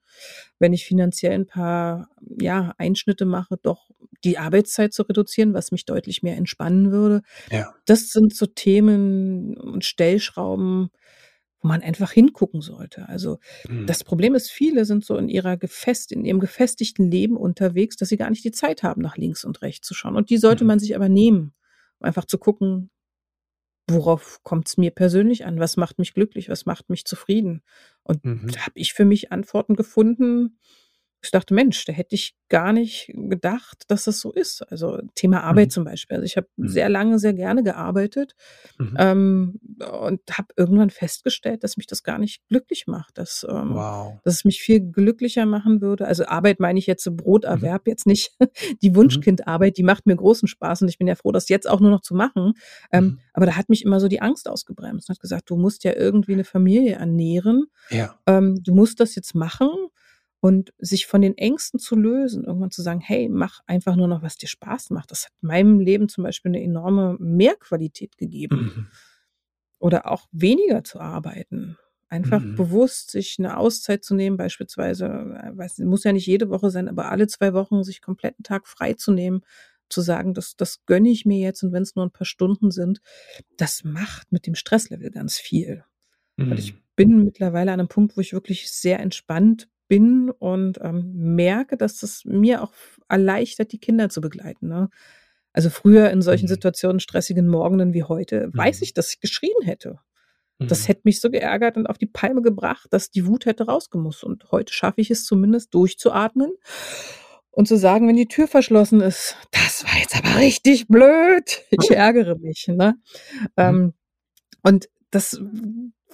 wenn 0.60 0.74
ich 0.74 0.86
finanziell 0.86 1.34
'n 1.36 1.46
paar, 1.48 2.10
ja, 2.41 2.74
Einschnitte 2.80 3.26
mache, 3.26 3.58
doch 3.62 3.91
die 4.24 4.38
Arbeitszeit 4.39 4.93
zu 4.93 5.04
reduzieren, 5.04 5.54
was 5.54 5.72
mich 5.72 5.86
deutlich 5.86 6.24
mehr 6.24 6.38
entspannen 6.38 6.91
würde? 6.91 7.22
Ja. 7.52 7.76
Das 7.86 8.10
sind 8.12 8.36
so 8.36 8.48
Themen 8.48 9.56
und 9.58 9.86
Stellschrauben, 9.86 10.89
wo 11.62 11.68
man 11.68 11.82
einfach 11.84 12.12
hingucken 12.12 12.62
sollte. 12.62 13.08
Also, 13.10 13.38
Mhm. 13.70 13.86
das 13.86 14.04
Problem 14.04 14.36
ist, 14.36 14.52
viele 14.52 14.86
sind 14.86 15.06
so 15.06 15.18
in 15.18 15.30
ihrer 15.30 15.58
gefest 15.58 16.12
in 16.12 16.26
ihrem 16.26 16.39
gefestigten 16.39 17.10
Leben 17.12 17.38
unterwegs, 17.38 17.98
dass 17.98 18.10
sie 18.10 18.18
gar 18.18 18.32
nicht 18.32 18.43
die 18.46 18.52
Zeit 18.52 18.84
haben, 18.84 19.02
nach 19.02 19.18
links 19.18 19.46
und 19.46 19.62
rechts 19.62 19.88
zu 19.88 19.93
schauen. 19.96 20.16
Und 20.18 20.30
die 20.32 20.38
sollte 20.38 20.64
Mhm. 20.64 20.68
man 20.68 20.80
sich 20.80 20.96
aber 20.96 21.10
nehmen, 21.10 21.54
einfach 22.06 22.26
zu 22.26 22.38
gucken 22.38 22.89
worauf 23.89 24.41
kommt's 24.43 24.78
mir 24.78 24.91
persönlich 24.91 25.45
an? 25.45 25.60
Was 25.60 25.78
macht 25.78 25.99
mich 25.99 26.14
glücklich? 26.14 26.49
Was 26.49 26.66
macht 26.66 26.89
mich 26.89 27.06
zufrieden? 27.06 27.62
Und 28.03 28.24
Mhm. 28.24 28.47
da 28.51 28.62
habe 28.62 28.74
ich 28.80 28.93
für 28.93 29.06
mich 29.06 29.32
Antworten 29.32 29.76
gefunden. 29.76 30.60
Ich 31.26 31.32
dachte: 31.32 31.54
„Mensch, 31.54 31.86
da 31.86 31.94
hätte 31.94 32.16
ich 32.16 32.36
gar 32.50 32.72
nicht 32.74 33.12
gedacht, 33.16 33.84
dass 33.88 34.06
das 34.06 34.20
so 34.20 34.32
ist.“ 34.32 34.62
Also, 34.72 35.00
Thema 35.16 35.44
Arbeit 35.44 35.70
Mhm. 35.70 35.72
zum 35.72 35.84
Beispiel. 35.86 36.16
Also, 36.18 36.26
ich 36.26 36.38
habe 36.38 36.48
Mhm. 36.58 36.68
sehr 36.70 36.90
lange 36.90 37.20
sehr 37.20 37.34
gerne 37.34 37.64
gearbeitet, 37.64 38.36
Mhm. 38.80 38.96
ähm, 39.00 39.60
und 40.02 40.22
habe 40.32 40.50
irgendwann 40.58 40.90
festgestellt, 40.92 41.64
dass 41.64 41.78
mich 41.78 41.88
das 41.88 42.04
gar 42.04 42.20
nicht 42.20 42.48
glücklich 42.50 42.88
macht, 42.88 43.18
dass, 43.18 43.46
ähm 43.50 43.74
Wow. 43.76 44.20
dass 44.24 44.36
es 44.36 44.46
mich 44.46 44.62
viel 44.62 44.80
glücklicher 44.82 45.46
machen 45.46 45.82
würde 45.82 46.08
also, 46.08 46.26
Arbeit 46.28 46.60
meine 46.60 46.80
ich 46.80 46.88
jetzt 46.88 47.06
Mhm. 47.08 47.18
Broterwerb, 47.18 47.88
jetzt 47.88 48.08
nicht 48.08 48.32
die 48.84 48.92
Mhm. 48.92 48.96
Wunschkindarbeit, 48.98 49.78
die 49.78 49.84
macht 49.84 50.06
mir 50.08 50.16
großen 50.16 50.48
Spaß 50.48 50.82
und 50.84 50.90
ich 50.90 50.98
bin 51.00 51.08
ja 51.08 51.16
froh, 51.16 51.32
das 51.32 51.50
jetzt 51.50 51.68
auch 51.70 51.80
nur 51.82 51.92
noch 51.92 52.02
zu 52.02 52.16
machen. 52.16 52.54
Ähm, 52.92 53.04
Mhm. 53.06 53.20
aber 53.34 53.46
da 53.48 53.56
hat 53.58 53.70
mich 53.70 53.84
immer 53.84 54.00
so 54.00 54.08
die 54.08 54.22
Angst 54.22 54.48
ausgebremst 54.50 55.10
und 55.10 55.16
hat 55.16 55.22
gesagt: 55.22 55.50
„Du 55.50 55.58
musst 55.58 55.84
ja 55.84 55.94
irgendwie 55.96 56.36
'ne 56.36 56.44
Familie 56.46 56.96
ernähren. 56.96 57.66
Ja. 57.92 58.16
Ähm, 58.28 58.62
du 58.64 58.74
musst 58.76 59.00
das 59.00 59.16
jetzt 59.16 59.36
machen.“ 59.36 59.70
Und 60.46 60.74
sich 60.78 61.08
von 61.08 61.22
den 61.24 61.36
Ängsten 61.39 61.80
zu 61.80 61.96
lösen, 61.96 62.43
irgendwann 62.43 62.70
zu 62.70 62.84
sagen: 62.84 63.00
„Hey, 63.00 63.30
mach 63.30 63.62
einfach 63.66 63.96
nur 63.96 64.08
noch, 64.08 64.22
was 64.22 64.38
dir 64.38 64.46
Spaß 64.48 64.91
macht.“ 64.91 65.10
Das 65.10 65.26
hat 65.26 65.32
meinem 65.41 65.80
Leben 65.80 66.08
zum 66.08 66.24
Beispiel 66.24 66.52
'ne 66.52 66.62
enorme 66.64 67.18
Mehrqualität 67.20 68.16
gegeben. 68.16 68.58
Mhm. 68.58 68.88
Oder 69.82 70.12
auch 70.12 70.28
weniger 70.32 70.84
zu 70.84 71.00
arbeiten. 71.00 71.78
Einfach 72.10 72.46
Mhm. 72.46 72.56
bewusst 72.56 73.12
sich 73.12 73.39
'ne 73.39 73.58
Auszeit 73.58 74.04
zu 74.06 74.16
nehmen, 74.16 74.38
beispielsweise, 74.38 75.06
äh, 75.08 75.58
weiß 75.58 75.80
muss 75.80 76.04
ja 76.04 76.14
nicht 76.14 76.28
jede 76.28 76.50
Woche 76.50 76.70
sein, 76.72 76.88
aber 76.89 77.12
alle 77.12 77.28
2 77.28 77.54
Wochen 77.54 77.84
sich 77.84 78.02
komplett 78.02 78.39
'n 78.39 78.43
Tag 78.43 78.68
freizunehmen, 78.68 79.41
zu 79.89 80.02
sagen: 80.02 80.34
„Das 80.36 80.56
das 80.58 80.86
gönne 80.86 81.10
ich 81.10 81.26
mir 81.26 81.39
jetzt 81.39 81.64
und 81.64 81.74
wenn's 81.74 81.96
nur 81.96 82.06
'n 82.06 82.12
paar 82.12 82.26
Stunden 82.26 82.72
sind.“ 82.72 83.02
Das 83.58 83.84
macht 83.86 84.32
mit 84.32 84.48
dem 84.48 84.56
Stresslevel 84.56 85.12
ganz 85.12 85.39
viel. 85.39 85.86
Und 86.50 86.60
ich 86.60 86.74
Mhm. 86.74 86.82
bin 86.98 87.24
mittlerweile 87.26 87.72
an 87.74 87.80
'nem 87.80 87.89
Punkt, 87.89 88.18
wo 88.18 88.22
ich 88.22 88.34
wirklich 88.34 88.72
sehr 88.72 89.00
entspannt 89.02 89.70
bin 89.88 90.30
und, 90.32 90.80
ähm, 90.82 91.12
merke, 91.16 91.78
dass 91.78 92.04
es 92.04 92.24
mir 92.26 92.64
auch 92.64 92.74
erleichtert, 93.10 93.72
die 93.72 93.80
Kinder 93.80 94.10
zu 94.10 94.22
begleiten, 94.22 94.68
ne? 94.68 94.90
Also, 95.54 95.70
früher 95.70 96.10
in 96.12 96.22
solchen 96.22 96.46
Mhm. 96.48 96.50
Situationen, 96.50 97.00
stressigen 97.00 97.48
Morgenen 97.48 97.94
wie 97.94 98.04
heute, 98.04 98.50
weiß 98.54 98.82
Mhm. 98.82 98.84
ich, 98.84 98.94
dass 98.94 99.14
ich 99.14 99.20
geschrien 99.22 99.54
hätte. 99.64 100.00
Das 100.60 100.84
Mhm. 100.84 100.90
hätte 100.90 101.02
mich 101.06 101.22
so 101.22 101.30
geärgert 101.32 101.78
und 101.78 101.88
auf 101.88 101.98
die 102.00 102.08
Palme 102.08 102.42
gebracht, 102.44 102.88
dass 102.92 103.12
die 103.12 103.28
Wut 103.28 103.46
hätte 103.48 103.66
rausgemusst. 103.68 104.24
Und 104.26 104.52
heute 104.52 104.74
schaffe 104.74 105.02
ich 105.02 105.12
es 105.12 105.26
zumindest 105.26 105.74
durchzuatmen 105.76 106.52
und 107.52 107.68
zu 107.68 107.78
sagen, 107.78 108.08
wenn 108.08 108.16
die 108.18 108.28
Tür 108.28 108.48
verschlossen 108.48 109.02
ist: 109.02 109.36
„Das 109.52 109.86
war 109.86 110.00
jetzt 110.00 110.16
aber 110.18 110.38
richtig 110.40 110.88
blöd. 110.88 111.64
Ich 111.72 111.92
ärgere 111.92 112.38
mich“, 112.38 112.68
ne? 112.70 112.96
Mhm. 113.36 113.50
Ähm, 113.58 113.94
und 114.64 114.90
das 115.12 115.40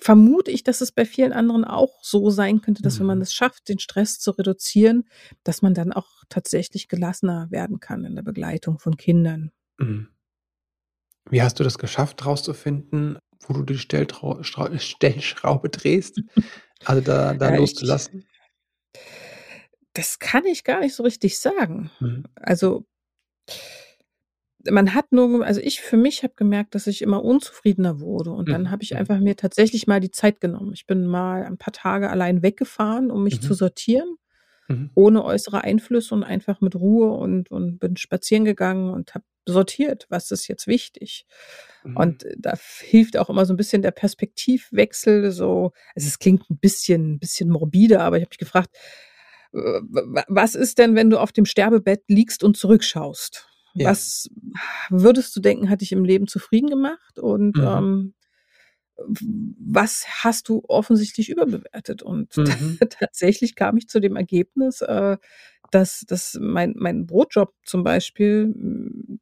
vermute 0.01 0.49
ich, 0.51 0.63
dass 0.63 0.81
es 0.81 0.91
bei 0.91 1.05
vielen 1.05 1.31
anderen 1.31 1.63
auch 1.63 2.03
so 2.03 2.31
sein 2.31 2.61
könnte, 2.61 2.81
dass 2.81 2.99
wenn 2.99 3.05
man 3.05 3.19
Mhm. 3.19 3.21
es 3.23 3.33
schafft, 3.33 3.69
den 3.69 3.79
Stress 3.79 4.19
zu 4.19 4.31
reduzieren, 4.31 5.05
dass 5.43 5.61
man 5.61 5.73
dann 5.75 5.93
auch 5.93 6.23
tatsächlich 6.27 6.87
gelassener 6.87 7.47
werden 7.51 7.79
kann 7.79 8.03
in 8.03 8.15
der 8.15 8.23
Begleitung 8.23 8.79
von 8.79 8.97
Kindern. 8.97 9.51
Mhm. 9.77 10.07
Wie 11.29 11.41
hast 11.43 11.59
du 11.59 11.63
das 11.63 11.77
geschafft, 11.77 12.25
rauszufinden, 12.25 13.19
wo 13.47 13.53
du 13.53 13.63
die 13.63 13.77
Stelltrau 13.77 14.41
Strau 14.43 14.75
Stellschraube 14.77 15.69
drehst? 15.69 16.21
Also, 16.83 17.01
da 17.01 17.35
da 17.35 17.49
Ja, 17.49 17.53
ich 17.53 17.59
loszulassen? 17.59 18.25
Das 19.93 20.17
kann 20.17 20.45
ich 20.45 20.63
gar 20.63 20.79
nicht 20.79 20.95
so 20.95 21.03
richtig 21.03 21.37
sagen. 21.39 21.91
Mhm. 21.99 22.23
Also 22.33 22.85
man 24.69 24.93
hat 24.93 25.11
nur 25.11 25.45
also, 25.45 25.61
ich 25.61 25.81
für 25.81 25.97
mich 25.97 26.23
habe 26.23 26.33
gemerkt, 26.35 26.75
dass 26.75 26.87
ich 26.87 27.01
immer 27.01 27.23
unzufriedener 27.23 27.99
wurde 27.99 28.31
und 28.31 28.51
dann 28.51 28.69
Mhm. 28.69 28.71
habe 28.71 28.83
ich 28.83 28.91
Mhm. 28.91 28.97
einfach 28.97 29.19
mir 29.19 29.35
tatsächlich 29.35 29.87
mal 29.87 29.99
die 29.99 30.11
Zeit 30.11 30.41
genommen. 30.41 30.73
Ich 30.73 30.85
bin 30.87 31.05
mal 31.07 31.43
ein 31.45 31.57
paar 31.57 31.73
Tage 31.73 32.09
allein 32.09 32.43
weggefahren, 32.43 33.11
um 33.11 33.23
mich 33.23 33.41
zu 33.41 33.53
Mhm. 33.53 33.55
sortieren, 33.55 34.15
Mhm. 34.69 34.91
ohne 34.95 35.23
äußere 35.25 35.63
Einflüsse 35.63 36.15
und 36.15 36.23
einfach 36.25 36.61
mit 36.61 36.75
Ruhe 36.75 37.11
und 37.13 37.51
und 37.51 37.79
bin 37.79 37.97
spazieren 37.97 38.45
gegangen 38.45 38.91
und 38.91 39.15
habe 39.15 39.25
sortiert: 39.47 40.07
„Was 40.09 40.31
ist 40.31 40.47
jetzt 40.49 40.67
wichtig?“ 40.67 41.25
Mhm. 41.85 42.21
Und 42.21 42.25
da 42.37 42.51
f 42.53 42.81
hilft 42.85 43.17
auch 43.17 43.29
immer 43.31 43.45
so 43.45 43.53
'n 43.55 43.57
bisschen 43.57 43.81
der 43.83 43.91
Perspektivwechsel 43.91 45.31
so 45.31 45.73
also, 45.95 46.07
es 46.09 46.19
klingt 46.19 46.49
'n 46.51 46.59
bisschen 46.59 47.19
bisschen 47.19 47.49
morbide, 47.51 48.01
aber 48.01 48.17
ich 48.17 48.23
habe 48.23 48.31
mich 48.31 48.39
gefragt: 48.39 48.71
„W 49.53 49.61
w 49.93 50.23
was 50.29 50.55
ist 50.55 50.79
denn, 50.79 50.95
wenn 50.95 51.09
du 51.11 51.19
auf 51.19 51.31
dem 51.33 51.45
Sterbebett 51.45 52.03
liegst 52.09 52.43
und 52.45 52.57
zurückschaust? 52.57 53.50
Ja. 53.75 53.89
Was 53.91 54.29
würdest 54.89 55.35
du 55.35 55.39
denken, 55.41 55.69
hat 55.69 55.81
dich 55.81 55.91
im 55.93 56.03
Leben 56.05 56.27
zufrieden 56.27 56.69
gemacht 56.69 57.19
und, 57.19 57.57
Mhm. 57.57 57.63
ähm, 57.63 58.13
was 59.59 60.05
hast 60.23 60.49
du 60.49 60.63
offensichtlich 60.67 61.29
überbewertet?“ 61.29 62.03
Und 62.03 62.35
Mhm. 62.77 62.79
tatsächlich 62.89 63.55
kam 63.55 63.77
ich 63.77 63.87
zu 63.89 63.99
dem 64.01 64.15
Ergebnis, 64.17 64.81
äh, 64.81 65.17
dass 65.71 66.01
dass 66.07 66.37
mein 66.41 66.73
mein 66.77 67.05
Brotjob 67.07 67.53
zum 67.65 67.83
Beispiel, 67.83 68.45
hm, 68.53 69.19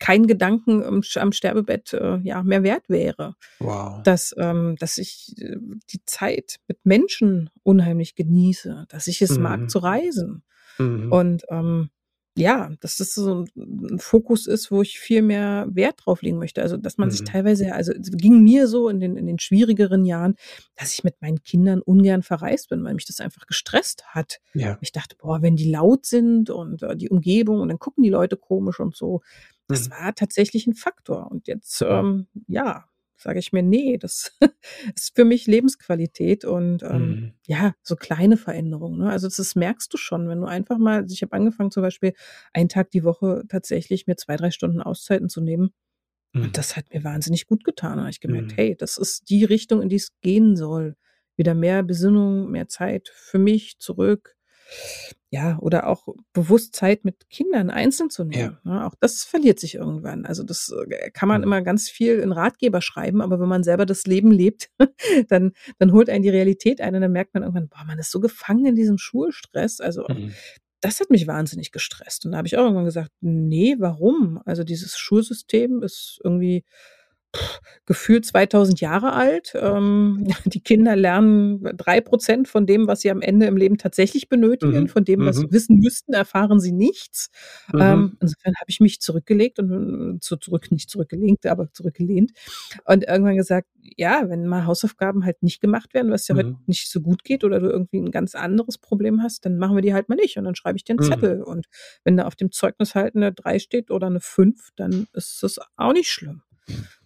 kein 0.00 0.26
Gedanken 0.26 0.82
am 0.84 1.02
am 1.16 1.32
Sterbebett, 1.32 1.92
äh, 1.94 2.18
ja, 2.24 2.42
mehr 2.42 2.62
wert 2.64 2.88
wäre. 2.88 3.36
Wow. 3.60 4.02
Dass 4.04 4.34
ähm, 4.38 4.76
dass 4.80 4.98
ich, 4.98 5.34
äh, 5.40 5.56
die 5.90 6.04
Zeit 6.06 6.58
mit 6.68 6.84
Menschen 6.86 7.50
unheimlich 7.64 8.14
genieße, 8.16 8.86
dass 8.88 9.06
ich 9.08 9.22
es 9.22 9.38
mag 9.38 9.60
Mhm. 9.62 9.68
zu 9.68 9.78
reisen. 9.80 10.42
Mhm. 10.78 11.12
Und, 11.12 11.44
ähm, 11.50 11.90
ja, 12.36 12.70
dass 12.80 12.96
das 12.98 13.14
so 13.14 13.32
'n 13.44 13.48
'n 13.56 13.98
Fokus 14.00 14.46
ist, 14.46 14.70
wo 14.70 14.82
ich 14.82 14.98
viel 14.98 15.22
mehr 15.22 15.66
Wert 15.70 16.00
drauf 16.04 16.22
legen 16.22 16.38
möchte. 16.38 16.62
Also, 16.62 16.76
dass 16.76 16.98
man 16.98 17.10
sich 17.10 17.22
Mhm. 17.22 17.24
teilweise 17.24 17.72
also, 17.74 17.92
es 17.92 18.10
ging 18.12 18.42
mir 18.42 18.66
so 18.68 18.88
in 18.88 19.00
den 19.00 19.16
in 19.16 19.26
den 19.26 19.38
schwierigeren 19.38 20.04
Jahren, 20.04 20.36
dass 20.76 20.92
ich 20.94 21.04
mit 21.04 21.20
meinen 21.22 21.42
Kindern 21.42 21.80
ungern 21.82 22.22
verreist 22.22 22.68
bin, 22.70 22.84
weil 22.84 22.94
mich 22.94 23.06
das 23.06 23.20
einfach 23.20 23.46
gestresst 23.46 24.04
hat. 24.08 24.40
Ja. 24.54 24.78
Ich 24.80 24.92
dachte: 24.92 25.16
„Boah, 25.16 25.42
wenn 25.42 25.56
die 25.56 25.70
laut 25.70 26.06
sind 26.06 26.50
und, 26.50 26.82
äh, 26.82 26.96
die 26.96 27.08
Umgebung 27.10 27.60
und 27.60 27.68
dann 27.68 27.78
gucken 27.78 28.02
die 28.04 28.10
Leute 28.10 28.36
komisch 28.36 28.80
und 28.80 28.96
so.“ 28.96 29.22
Das 29.68 29.88
Mhm. 29.88 29.90
war 29.90 30.14
tatsächlich 30.14 30.66
'n 30.66 30.74
Faktor. 30.74 31.30
Und 31.30 31.46
jetzt, 31.48 31.82
ähm, 31.82 32.26
ja, 32.48 32.86
sage 33.16 33.38
ich 33.38 33.52
mir: 33.52 33.62
„Ne, 33.62 33.98
das 33.98 34.36
ist 34.96 35.14
für 35.16 35.24
mich 35.24 35.46
Lebensqualität“ 35.46 36.44
und, 36.44 36.82
ähm, 36.82 37.18
Mhm. 37.18 37.34
ja, 37.46 37.74
so 37.82 37.96
kleine 37.96 38.36
Veränderungen, 38.38 38.98
ne? 39.00 39.10
Also, 39.10 39.28
das 39.28 39.54
merkst 39.54 39.92
du 39.92 39.98
schon, 39.98 40.28
wenn 40.28 40.40
du 40.40 40.46
einfach 40.46 40.78
mal 40.78 41.02
also, 41.02 41.12
ich 41.12 41.22
habe 41.22 41.32
angefangen, 41.34 41.70
zum 41.70 41.82
Beispiel 41.82 42.14
einen 42.54 42.68
Tag 42.70 42.90
die 42.90 43.04
Woche 43.04 43.44
tatsächlich 43.48 44.06
mir 44.06 44.16
2, 44.16 44.36
3 44.36 44.50
Stunden 44.50 44.80
Auszeiten 44.82 45.28
zu 45.28 45.40
nehmen. 45.42 45.70
Und 46.40 46.56
Mhm. 46.56 46.58
das 46.58 46.76
hat 46.76 46.92
mir 46.92 47.04
wahnsinnig 47.04 47.46
gut 47.46 47.64
getan. 47.64 47.96
Da 47.96 48.02
habe 48.02 48.10
ich 48.10 48.20
gemerkt: 48.20 48.52
Mhm. 48.52 48.56
„Hey, 48.56 48.76
das 48.76 48.98
ist 48.98 49.30
die 49.30 49.44
Richtung, 49.44 49.82
in 49.82 49.88
die 49.88 49.96
es 49.96 50.10
gehen 50.22 50.56
soll. 50.56 50.96
Wieder 51.36 51.54
mehr 51.54 51.82
Besinnung, 51.82 52.50
mehr 52.50 52.68
Zeit 52.68 53.08
für 53.14 53.38
mich 53.38 53.78
zurück.“ 53.78 54.36
Ja, 55.30 55.58
oder 55.60 55.88
auch 55.88 56.06
bewusst 56.32 56.74
Zeit 56.76 57.04
mit 57.04 57.28
Kindern 57.28 57.70
einzeln 57.70 58.10
zu 58.10 58.24
Ja. 58.30 58.50
nehmen, 58.50 58.58
ne? 58.64 58.86
Auch 58.86 58.94
das 59.00 59.24
verliert 59.24 59.58
sich 59.58 59.74
irgendwann. 59.74 60.26
Also, 60.26 60.44
das, 60.44 60.72
äh, 60.88 61.10
kann 61.10 61.28
man 61.28 61.42
Mhm. 61.42 61.44
immer 61.44 61.62
ganz 61.62 61.88
viel 61.90 62.18
in 62.20 62.32
Ratgeber 62.32 62.80
schreiben, 62.80 63.20
aber 63.20 63.40
wenn 63.40 63.48
man 63.48 63.64
selber 63.64 63.86
das 63.86 64.04
Leben 64.06 64.30
lebt, 64.30 64.70
dann 65.28 65.52
dann 65.78 65.92
holt 65.92 66.08
einen 66.10 66.22
die 66.22 66.28
Realität 66.30 66.80
ein 66.80 66.94
und 66.94 67.00
dann 67.02 67.12
merkt 67.12 67.34
man 67.34 67.42
irgendwann: 67.42 67.68
„Boah, 67.68 67.84
man 67.86 67.98
ist 67.98 68.10
so 68.10 68.20
gefangen 68.20 68.66
in 68.66 68.76
diesem 68.76 68.98
Schulstress.“ 68.98 69.80
Also, 69.80 70.08
Mhm. 70.08 70.38
das 70.80 71.00
hat 71.00 71.10
mich 71.10 71.26
wahnsinnig 71.26 71.72
gestresst. 71.72 72.26
Und 72.26 72.32
da 72.32 72.38
habe 72.38 72.48
ich 72.48 72.56
auch 72.58 72.62
irgendwann 72.64 72.84
gesagt: 72.84 73.10
„Ne, 73.20 73.76
warum?“ 73.78 74.40
Also, 74.44 74.64
dieses 74.64 74.98
Schulsystem 74.98 75.82
ist 75.82 76.20
irgendwie 76.24 76.64
gefühlt 77.86 78.26
2.000 78.26 78.80
Jahre 78.80 79.12
alt. 79.14 79.54
Ähm, 79.60 80.26
die 80.46 80.60
Kinder 80.62 80.96
lernen 80.96 81.62
3 81.76 82.00
% 82.00 82.48
von 82.48 82.66
dem, 82.66 82.86
was 82.88 83.00
sie 83.02 83.10
am 83.10 83.20
Ende 83.22 83.46
im 83.46 83.56
Leben 83.56 83.78
tatsächlich 83.78 84.28
benötigen. 84.28 84.84
Mhm. 84.84 84.88
Von 84.88 85.04
dem, 85.04 85.24
was 85.26 85.38
sie 85.38 85.46
Mhm. 85.46 85.52
wissen 85.52 85.78
müssten, 85.80 86.12
erfahren 86.14 86.60
sie 86.60 86.72
nichts. 86.72 87.30
Mhm. 87.72 87.80
Ähm, 87.80 88.16
insofern 88.20 88.54
habe 88.60 88.70
ich 88.70 88.80
mich 88.80 89.00
zurückgelegt 89.00 89.58
und 89.58 90.18
zu 90.22 90.36
zurück 90.36 90.70
nicht 90.72 90.90
zurückgelegt, 90.90 91.46
aber 91.46 91.72
zurückgelehnt 91.72 92.32
und 92.86 93.04
irgendwann 93.04 93.36
gesagt: 93.36 93.68
„Ja, 93.96 94.24
wenn 94.28 94.46
mal 94.46 94.66
Hausaufgaben 94.66 95.24
halt 95.24 95.42
nicht 95.42 95.60
gemacht 95.60 95.94
werden, 95.94 96.10
weil's 96.12 96.26
dir 96.26 96.36
heute 96.36 96.50
Mhm. 96.50 96.58
nicht 96.66 96.90
so 96.90 97.00
gut 97.00 97.24
geht 97.24 97.44
oder 97.44 97.60
du 97.60 97.68
irgendwie 97.70 97.98
'n 97.98 98.10
ganz 98.12 98.34
anderes 98.34 98.78
Problem 98.78 99.22
hast, 99.22 99.44
dann 99.46 99.58
machen 99.58 99.76
wir 99.76 99.82
die 99.82 99.94
halt 99.94 100.08
mal 100.08 100.16
nicht 100.16 100.36
und 100.38 100.44
dann 100.44 100.54
schreibe 100.56 100.76
ich 100.78 100.84
dir 100.84 100.94
'n 100.94 101.00
Mhm. 101.00 101.02
Zettel. 101.02 101.42
Und 101.42 101.66
wenn 102.04 102.16
da 102.16 102.24
auf 102.26 102.36
dem 102.36 102.52
Zeugnis 102.52 102.94
halt 102.94 103.14
'ne 103.16 103.32
3 103.32 103.58
steht 103.58 103.90
oder 103.90 104.10
'ne 104.10 104.20
5, 104.20 104.70
dann 104.76 105.06
ist 105.14 105.42
das 105.42 105.58
auch 105.76 105.92
nicht 105.92 106.10
schlimm.“ 106.10 106.42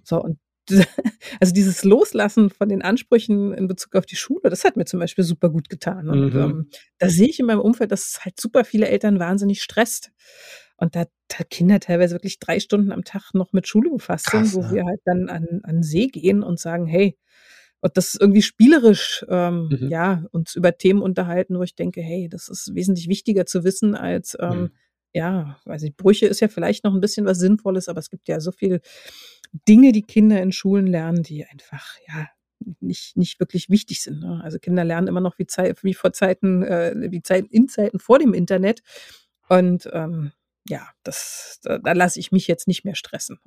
So 0.08 0.22
und 0.22 0.38
also 1.40 1.54
dieses 1.54 1.82
Loslassen 1.84 2.50
von 2.50 2.68
den 2.68 2.82
Ansprüchen 2.82 3.54
in 3.54 3.68
Bezug 3.68 3.96
auf 3.96 4.04
die 4.04 4.16
Schule, 4.16 4.50
das 4.50 4.64
hat 4.64 4.76
mir 4.76 4.84
zum 4.84 5.00
Beispiel 5.00 5.24
super 5.24 5.48
gut 5.48 5.70
getan. 5.70 6.10
Und 6.10 6.34
Mhm. 6.34 6.40
ähm, 6.40 6.70
da 6.98 7.08
sehe 7.08 7.28
ich 7.28 7.40
in 7.40 7.46
meinem 7.46 7.60
Umfeld, 7.60 7.90
dass 7.90 8.06
es 8.08 8.24
halt 8.24 8.38
super 8.38 8.64
viele 8.64 8.86
Eltern 8.88 9.18
wahnsinnig 9.18 9.62
stresst. 9.62 10.10
Und 10.76 10.94
da, 10.94 11.06
da 11.28 11.44
Kinder 11.44 11.80
teilweise 11.80 12.14
wirklich 12.14 12.38
drei 12.38 12.60
Stunden 12.60 12.92
am 12.92 13.04
Tag 13.04 13.32
noch 13.34 13.52
mit 13.52 13.66
Schule 13.66 13.90
befasst 13.90 14.30
sind, 14.30 14.52
Krass, 14.52 14.52
wo 14.52 14.60
ne? 14.62 14.68
wir 14.70 14.84
halt 14.84 15.00
dann 15.06 15.28
an, 15.30 15.60
an 15.64 15.82
See 15.82 16.06
gehen 16.08 16.42
und 16.42 16.60
sagen, 16.60 16.86
hey, 16.86 17.16
und 17.80 17.96
das 17.96 18.14
ist 18.14 18.20
irgendwie 18.20 18.42
spielerisch, 18.42 19.24
ähm, 19.28 19.70
Mhm. 19.70 19.88
ja, 19.88 20.24
uns 20.32 20.54
über 20.54 20.76
Themen 20.76 21.00
unterhalten, 21.02 21.58
wo 21.58 21.62
ich 21.62 21.74
denke, 21.76 22.00
hey, 22.02 22.28
das 22.28 22.48
ist 22.48 22.74
wesentlich 22.74 23.08
wichtiger 23.08 23.46
zu 23.46 23.64
wissen 23.64 23.94
als, 23.94 24.36
ähm, 24.40 24.64
Mhm. 24.64 24.70
ja, 25.14 25.58
weiß 25.64 25.84
ich, 25.84 25.96
Brüche 25.96 26.26
ist 26.26 26.40
ja 26.40 26.48
vielleicht 26.48 26.84
noch 26.84 26.92
ein 26.94 27.00
bisschen 27.00 27.24
was 27.26 27.38
Sinnvolles, 27.38 27.88
aber 27.88 28.00
es 28.00 28.10
gibt 28.10 28.28
ja 28.28 28.40
so 28.40 28.52
viel 28.52 28.80
Dinge, 29.68 29.92
die 29.92 30.02
Kinder 30.02 30.40
in 30.42 30.52
Schulen 30.52 30.86
lernen, 30.86 31.22
die 31.22 31.44
einfach, 31.44 31.96
ja, 32.06 32.28
nicht, 32.80 33.16
nicht 33.16 33.40
wirklich 33.40 33.70
wichtig 33.70 34.02
sind. 34.02 34.20
Ne? 34.20 34.40
Also 34.42 34.58
Kinder 34.58 34.84
lernen 34.84 35.08
immer 35.08 35.20
noch 35.20 35.38
wie, 35.38 35.46
Zeit, 35.46 35.82
wie 35.84 35.94
vor 35.94 36.12
Zeiten, 36.12 36.62
äh, 36.62 36.94
wie 37.10 37.22
Zeiten 37.22 37.48
in 37.48 37.68
Zeiten 37.68 37.98
vor 37.98 38.18
dem 38.18 38.34
Internet. 38.34 38.82
Und 39.48 39.88
ähm, 39.92 40.32
ja, 40.68 40.88
das, 41.02 41.60
da, 41.62 41.78
da 41.78 41.92
lasse 41.92 42.20
ich 42.20 42.32
mich 42.32 42.46
jetzt 42.46 42.68
nicht 42.68 42.84
mehr 42.84 42.94
stressen. 42.94 43.38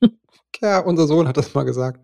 Ja, 0.62 0.78
unser 0.78 1.06
Sohn 1.06 1.28
hat 1.28 1.36
das 1.36 1.52
mal 1.52 1.64
gesagt. 1.64 2.00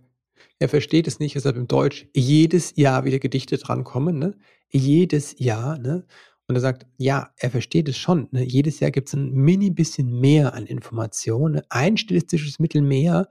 Er 0.58 0.68
versteht 0.68 1.06
es 1.06 1.18
nicht, 1.18 1.34
weshalb 1.34 1.56
im 1.56 1.68
Deutsch 1.68 2.06
jedes 2.14 2.76
Jahr 2.76 3.06
wieder 3.06 3.18
Gedichte 3.18 3.56
drankommen, 3.56 4.18
ne? 4.18 4.36
Jedes 4.68 5.38
Jahr, 5.38 5.78
ne? 5.78 6.04
Und 6.48 6.56
er 6.56 6.60
sagt, 6.60 6.86
ja, 6.96 7.32
er 7.36 7.50
versteht 7.50 7.88
es 7.88 7.96
schon, 7.96 8.28
ne? 8.32 8.42
Jedes 8.42 8.80
Jahr 8.80 8.90
gibt 8.90 9.08
es 9.08 9.14
ein 9.14 9.32
mini 9.32 9.70
bisschen 9.70 10.20
mehr 10.20 10.54
an 10.54 10.66
Informationen, 10.66 11.54
ne? 11.54 11.64
ein 11.68 11.96
stilistisches 11.96 12.58
Mittel 12.58 12.82
mehr. 12.82 13.28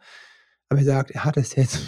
Aber 0.69 0.79
er 0.79 0.85
sagt, 0.85 1.11
er 1.11 1.25
hat 1.25 1.37
es 1.37 1.55
jetzt 1.55 1.81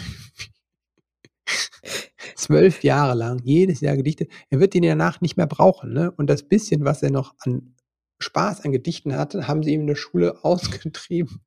zwölf 2.36 2.84
Jahre 2.84 3.14
lang, 3.14 3.40
jedes 3.42 3.80
Jahr 3.80 3.96
Gedichte. 3.96 4.28
Er 4.50 4.60
wird 4.60 4.74
die 4.74 4.80
danach 4.80 5.20
nicht 5.20 5.36
mehr 5.36 5.46
brauchen, 5.46 5.92
ne? 5.92 6.10
Und 6.12 6.28
das 6.28 6.46
bisschen, 6.46 6.84
was 6.84 7.02
er 7.02 7.10
noch 7.10 7.34
an 7.40 7.74
Spaß 8.20 8.60
an 8.62 8.72
Gedichten 8.72 9.16
hatte, 9.16 9.48
haben 9.48 9.62
sie 9.62 9.72
ihm 9.72 9.82
in 9.82 9.86
der 9.86 9.94
Schule 9.96 10.38
ausgetrieben. 10.44 11.40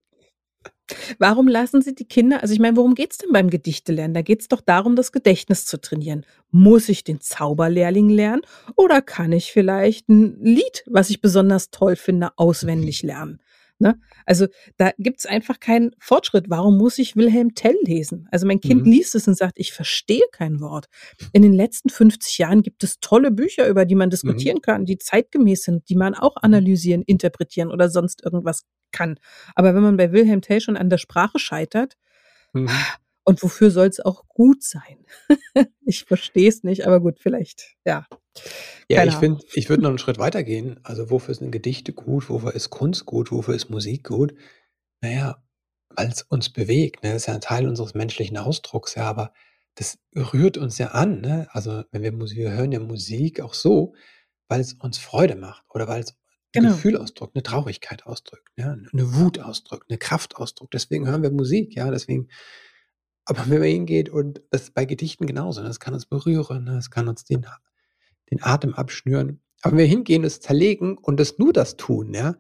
Warum 1.20 1.48
lassen 1.48 1.82
Sie 1.82 1.94
die 1.94 2.06
Kinder 2.06 2.42
also 2.42 2.54
ich 2.54 2.60
meine, 2.60 2.78
worum 2.78 2.96
geht's 2.96 3.18
denn 3.18 3.32
beim 3.32 3.50
Gedichtelernen? 3.50 4.14
Da 4.14 4.22
geht's 4.22 4.48
doch 4.48 4.62
darum, 4.62 4.96
das 4.96 5.12
Gedächtnis 5.12 5.66
zu 5.66 5.80
trainieren. 5.80 6.26
Muss 6.52 6.90
ich 6.90 7.04
den 7.04 7.20
Zauberlehrling 7.20 8.10
lernen 8.10 8.42
oder 8.76 9.02
kann 9.02 9.32
ich 9.32 9.52
vielleicht 9.52 10.08
ein 10.10 10.38
Lied, 10.42 10.84
was 10.88 11.10
ich 11.10 11.22
besonders 11.22 11.72
toll 11.72 11.96
finde, 11.96 12.30
auswendig 12.38 13.04
lernen? 13.04 13.40
Ne? 13.80 14.00
Also, 14.26 14.48
da 14.78 14.92
gibt's 14.98 15.26
einfach 15.28 15.60
keinen 15.60 15.92
Fortschritt. 16.00 16.50
Warum 16.50 16.78
muss 16.78 16.98
ich 16.98 17.16
Wilhelm 17.16 17.54
Tell 17.56 17.76
lesen? 17.84 18.28
Also, 18.32 18.48
mein 18.48 18.60
Kind 18.62 18.86
Mhm. 18.86 18.92
liest 18.92 19.14
es 19.16 19.28
und 19.28 19.36
sagt: 19.38 19.60
„Ich 19.60 19.72
verstehe 19.74 20.24
kein 20.32 20.60
Wort.“ 20.62 20.88
In 21.34 21.44
den 21.44 21.54
letzten 21.54 21.90
50 21.90 22.38
Jahren 22.40 22.64
gibt 22.64 22.84
es 22.84 23.00
tolle 23.02 23.30
Bücher, 23.32 23.68
über 23.68 23.86
die 23.86 23.96
man 23.96 24.08
Mhm. 24.08 24.12
diskutieren 24.12 24.62
kann, 24.62 24.86
die 24.86 24.98
zeitgemäß 24.98 25.64
sind, 25.64 25.88
die 25.90 25.96
man 25.96 26.16
auch 26.16 26.36
Mhm. 26.38 26.42
analysieren, 26.44 27.04
interpretieren 27.04 27.72
oder 27.72 27.90
sonst 27.90 28.24
irgendwas 28.24 28.64
kann. 28.92 29.20
Aber 29.56 29.76
wenn 29.76 29.84
man 29.84 29.98
bei 29.98 30.12
Wilhelm 30.12 30.42
Tell 30.42 30.62
schon 30.62 30.78
an 30.78 30.90
der 30.90 30.98
Sprache 30.98 31.38
scheitert 31.40 31.96
Mhm. 32.54 32.70
und 33.26 33.44
wofür 33.44 33.72
soll's 33.72 34.00
auch 34.00 34.28
gut 34.28 34.64
sein? 34.64 35.06
Ich 35.86 36.04
verstehe 36.06 36.50
es 36.50 36.64
nicht, 36.64 36.86
aber 36.88 37.00
gut, 37.00 37.20
vielleicht, 37.20 37.76
ja. 37.86 38.06
Ja, 38.90 39.02
Keine 39.02 39.06
ich 39.06 39.18
Ahnung. 39.18 39.18
finde, 39.18 39.44
ich 39.54 39.68
würde 39.70 39.84
noch 39.84 39.90
einen 39.90 39.98
Schritt 39.98 40.18
weitergehen. 40.18 40.80
Also, 40.84 41.10
wofür 41.10 41.34
sind 41.36 41.52
Gedichte 41.52 41.92
gut? 41.92 42.30
Wofür 42.30 42.54
ist 42.56 42.70
Kunst 42.70 43.06
gut? 43.06 43.32
Wofür 43.32 43.54
ist 43.54 43.70
Musik 43.70 44.06
gut? 44.06 44.34
Na 45.02 45.10
ja, 45.12 45.44
weil's 45.96 46.24
uns 46.24 46.50
bewegt, 46.52 47.04
ne? 47.04 47.12
Das 47.14 47.24
ist 47.24 47.28
ja 47.28 47.36
'n 47.36 47.42
Teil 47.42 47.68
unseres 47.68 47.94
menschlichen 47.96 48.38
Ausdrucks, 48.38 48.96
ja, 48.96 49.06
aber 49.10 49.34
das 49.76 50.00
rührt 50.16 50.58
uns 50.58 50.78
ja 50.80 50.90
an, 50.90 51.22
ne? 51.22 51.48
Also, 51.52 51.84
wenn 51.92 52.04
wir 52.04 52.12
Musi 52.14 52.38
wir 52.38 52.52
hören 52.52 52.72
ja 52.74 52.80
Musik 52.80 53.42
auch 53.42 53.54
so, 53.56 53.96
weil's 54.50 54.74
uns 54.76 54.98
Freude 55.00 55.36
macht 55.36 55.66
oder 55.74 55.88
weil's 55.90 56.12
'n 56.14 56.18
Genau. 56.54 56.88
Gefühl 56.88 56.98
ausdrückt, 56.98 57.36
'ne 57.36 57.44
Traurigkeit 57.44 58.06
ausdrückt, 58.08 58.50
ja, 58.58 58.76
'ne 58.76 59.16
Wut 59.16 59.40
ausdrückt, 59.40 59.90
'ne 59.92 59.98
Kraft 60.00 60.38
ausdrückt. 60.38 60.74
Deswegen 60.76 61.08
hören 61.08 61.24
wir 61.24 61.32
Musik, 61.32 61.76
ja, 61.76 61.92
deswegen 61.92 62.30
aber 63.26 63.42
wenn 63.50 63.60
man 63.60 63.68
hingeht 63.70 64.10
und 64.10 64.42
das 64.52 64.64
ist 64.64 64.74
bei 64.76 64.86
Gedichten 64.86 65.26
genauso, 65.28 65.62
ne? 65.62 65.68
Das 65.70 65.80
kann 65.82 65.94
uns 65.94 66.06
berühren, 66.08 66.64
ne? 66.66 66.78
Es 66.78 66.92
kann 66.92 67.08
uns 67.10 67.26
den 67.26 67.46
den 68.32 68.44
Atem 68.44 68.74
abschnüren. 68.74 69.42
Aber 69.62 69.74
wenn 69.74 69.80
wir 69.80 69.86
hingehen, 69.86 70.24
es 70.24 70.40
zerlegen 70.40 70.98
und 70.98 71.20
das 71.20 71.38
nur 71.40 71.54
das 71.54 71.78
tun, 71.78 72.14
ja, 72.14 72.36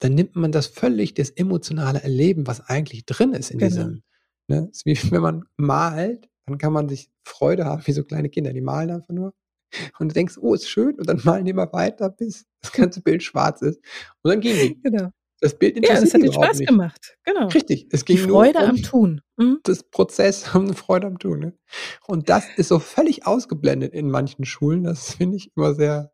dann 0.00 0.14
nimmt 0.14 0.36
man 0.36 0.52
das 0.52 0.66
völlig 0.66 1.14
das 1.14 1.30
emotionale 1.30 2.02
Erleben, 2.02 2.46
was 2.46 2.60
eigentlich 2.62 3.06
drin 3.06 3.32
ist 3.34 3.50
in 3.50 3.58
Genau. 3.58 3.68
diesem 3.68 4.02
ne? 4.48 4.68
Ist 4.72 4.86
wie 4.86 4.94
wenn 5.12 5.22
man 5.22 5.44
malt, 5.56 6.28
dann 6.46 6.58
kann 6.58 6.72
man 6.72 6.88
sich 6.88 7.10
Freude 7.24 7.64
haben 7.66 7.86
wie 7.86 7.92
so 7.92 8.04
kleine 8.04 8.28
Kinder, 8.30 8.52
die 8.52 8.60
malen 8.62 8.90
einfach 8.90 9.14
nur 9.14 9.34
und 10.00 10.10
du 10.10 10.14
denkst: 10.14 10.38
„Oh, 10.40 10.54
ist 10.54 10.68
schön“ 10.68 10.96
und 10.98 11.08
dann 11.08 11.20
malen 11.24 11.44
die 11.46 11.52
immer 11.52 11.72
weiter, 11.72 12.10
bis 12.10 12.46
das 12.62 12.72
ganze 12.72 13.02
Bild 13.02 13.22
schwarz 13.22 13.62
ist 13.62 13.80
und 14.22 14.30
dann 14.30 14.40
gehen 14.40 14.60
die. 14.60 14.80
Genau. 14.82 15.10
Das 15.42 15.58
Bild 15.58 15.76
Ja, 15.84 16.00
das 16.00 16.02
interessiert 16.04 16.14
hat 16.14 16.22
die 16.22 16.28
den 16.28 16.32
Spaß 16.32 16.58
nicht. 16.58 16.64
gemacht. 16.64 17.16
Genau. 17.24 17.54
Richtig, 17.54 17.88
es 17.90 18.04
Die 18.10 18.16
ging 18.16 18.26
nur 18.26 18.44
Freude 18.44 18.64
am 18.64 18.80
um 18.80 18.82
Tun. 18.82 19.20
Mhm. 19.36 19.62
das 19.64 19.84
Prozess, 19.84 20.44
um 20.56 20.66
'ne 20.66 20.74
Freude 20.74 21.06
am 21.08 21.18
Tun, 21.18 21.40
ne? 21.40 21.54
Und 22.06 22.28
das 22.30 22.46
ist 22.56 22.68
so 22.68 22.78
völlig 22.80 23.26
ausgeblendet 23.26 23.94
in 23.94 24.10
manchen 24.10 24.44
Schulen. 24.46 24.84
Das 24.84 25.14
finde 25.16 25.36
ich 25.38 25.52
immer 25.56 25.74
sehr 25.74 26.12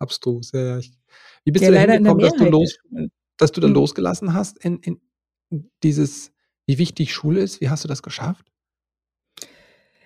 abstrus. 0.00 0.52
Ja, 0.54 0.60
ja, 0.62 0.78
ich 0.78 0.92
wie 1.44 1.52
bist 1.52 1.66
Ja, 1.66 1.68
du 1.68 1.72
da 1.72 1.78
hingekommen, 1.78 2.22
dass 2.22 2.34
du 2.36 2.44
los 2.46 2.76
dass 3.38 3.52
du 3.52 3.60
da 3.62 3.68
Mhm. 3.68 3.74
losgelassen 3.74 4.34
hast 4.34 4.58
in 4.64 4.78
in 4.82 5.00
dieses 5.84 6.32
wie 6.66 6.78
wichtig 6.78 7.14
Schule 7.14 7.40
ist? 7.42 7.60
Wie 7.62 7.70
hast 7.70 7.84
du 7.84 7.88
das 7.88 8.02
geschafft? 8.02 8.50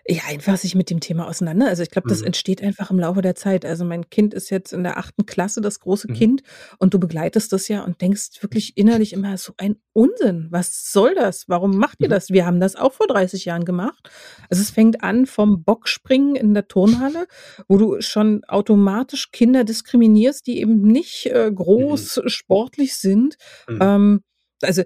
Ja, 0.07 0.25
einfach 0.29 0.59
sich 0.59 0.75
mit 0.75 0.91
dem 0.91 1.01
Thema 1.01 1.27
auseinander 1.29 1.67
also, 1.69 1.83
ich 1.83 1.91
glaube, 1.91 2.09
das 2.09 2.21
Mhm. 2.21 2.27
entsteht 2.27 2.63
einfach 2.63 2.91
im 2.91 2.99
Laufe 2.99 3.23
der 3.23 3.35
Zeit. 3.37 3.65
Also, 3.65 3.87
mein 3.87 4.11
Kind 4.11 4.35
ist 4.35 4.51
jetzt 4.51 4.75
in 4.75 4.83
der 4.83 4.99
8. 4.99 5.25
Klasse, 5.25 5.63
das 5.63 5.81
große 5.81 6.09
Mhm. 6.09 6.15
Kind, 6.15 6.43
und 6.79 6.93
du 6.93 6.99
begleitest 6.99 7.53
das 7.55 7.69
ja 7.69 7.83
und 7.85 8.03
denkst 8.03 8.43
wirklich 8.43 8.77
innerlich 8.77 9.15
immer: 9.15 9.39
„So 9.39 9.55
ein 9.57 9.77
Unsinn. 9.95 10.49
Was 10.51 10.93
soll 10.93 11.15
das? 11.15 11.45
Warum 11.49 11.79
macht 11.79 12.03
ihr 12.03 12.09
Mhm. 12.09 12.13
das? 12.13 12.29
Wir 12.29 12.45
haben 12.45 12.61
das 12.61 12.77
auch 12.77 12.93
vor 12.93 13.07
30 13.07 13.47
Jahren 13.47 13.65
gemacht.“ 13.65 14.11
Also, 14.51 14.61
es 14.63 14.71
fängt 14.71 15.03
an 15.03 15.25
vom 15.25 15.65
Bockspringen 15.65 16.37
in 16.37 16.53
der 16.53 16.69
Turnhalle, 16.69 17.27
wo 17.67 17.79
du 17.79 18.03
schon 18.03 18.45
automatisch 18.45 19.31
Kinder 19.33 19.65
diskriminierst, 19.65 20.47
die 20.47 20.61
eben 20.61 20.83
nicht, 20.83 21.27
äh, 21.33 21.51
Mhm. 21.51 21.55
groß 21.55 22.21
sportlich 22.27 22.97
sind. 22.97 23.37
Mhm. 23.69 23.79
Ähm, 23.81 24.21
also, 24.61 24.83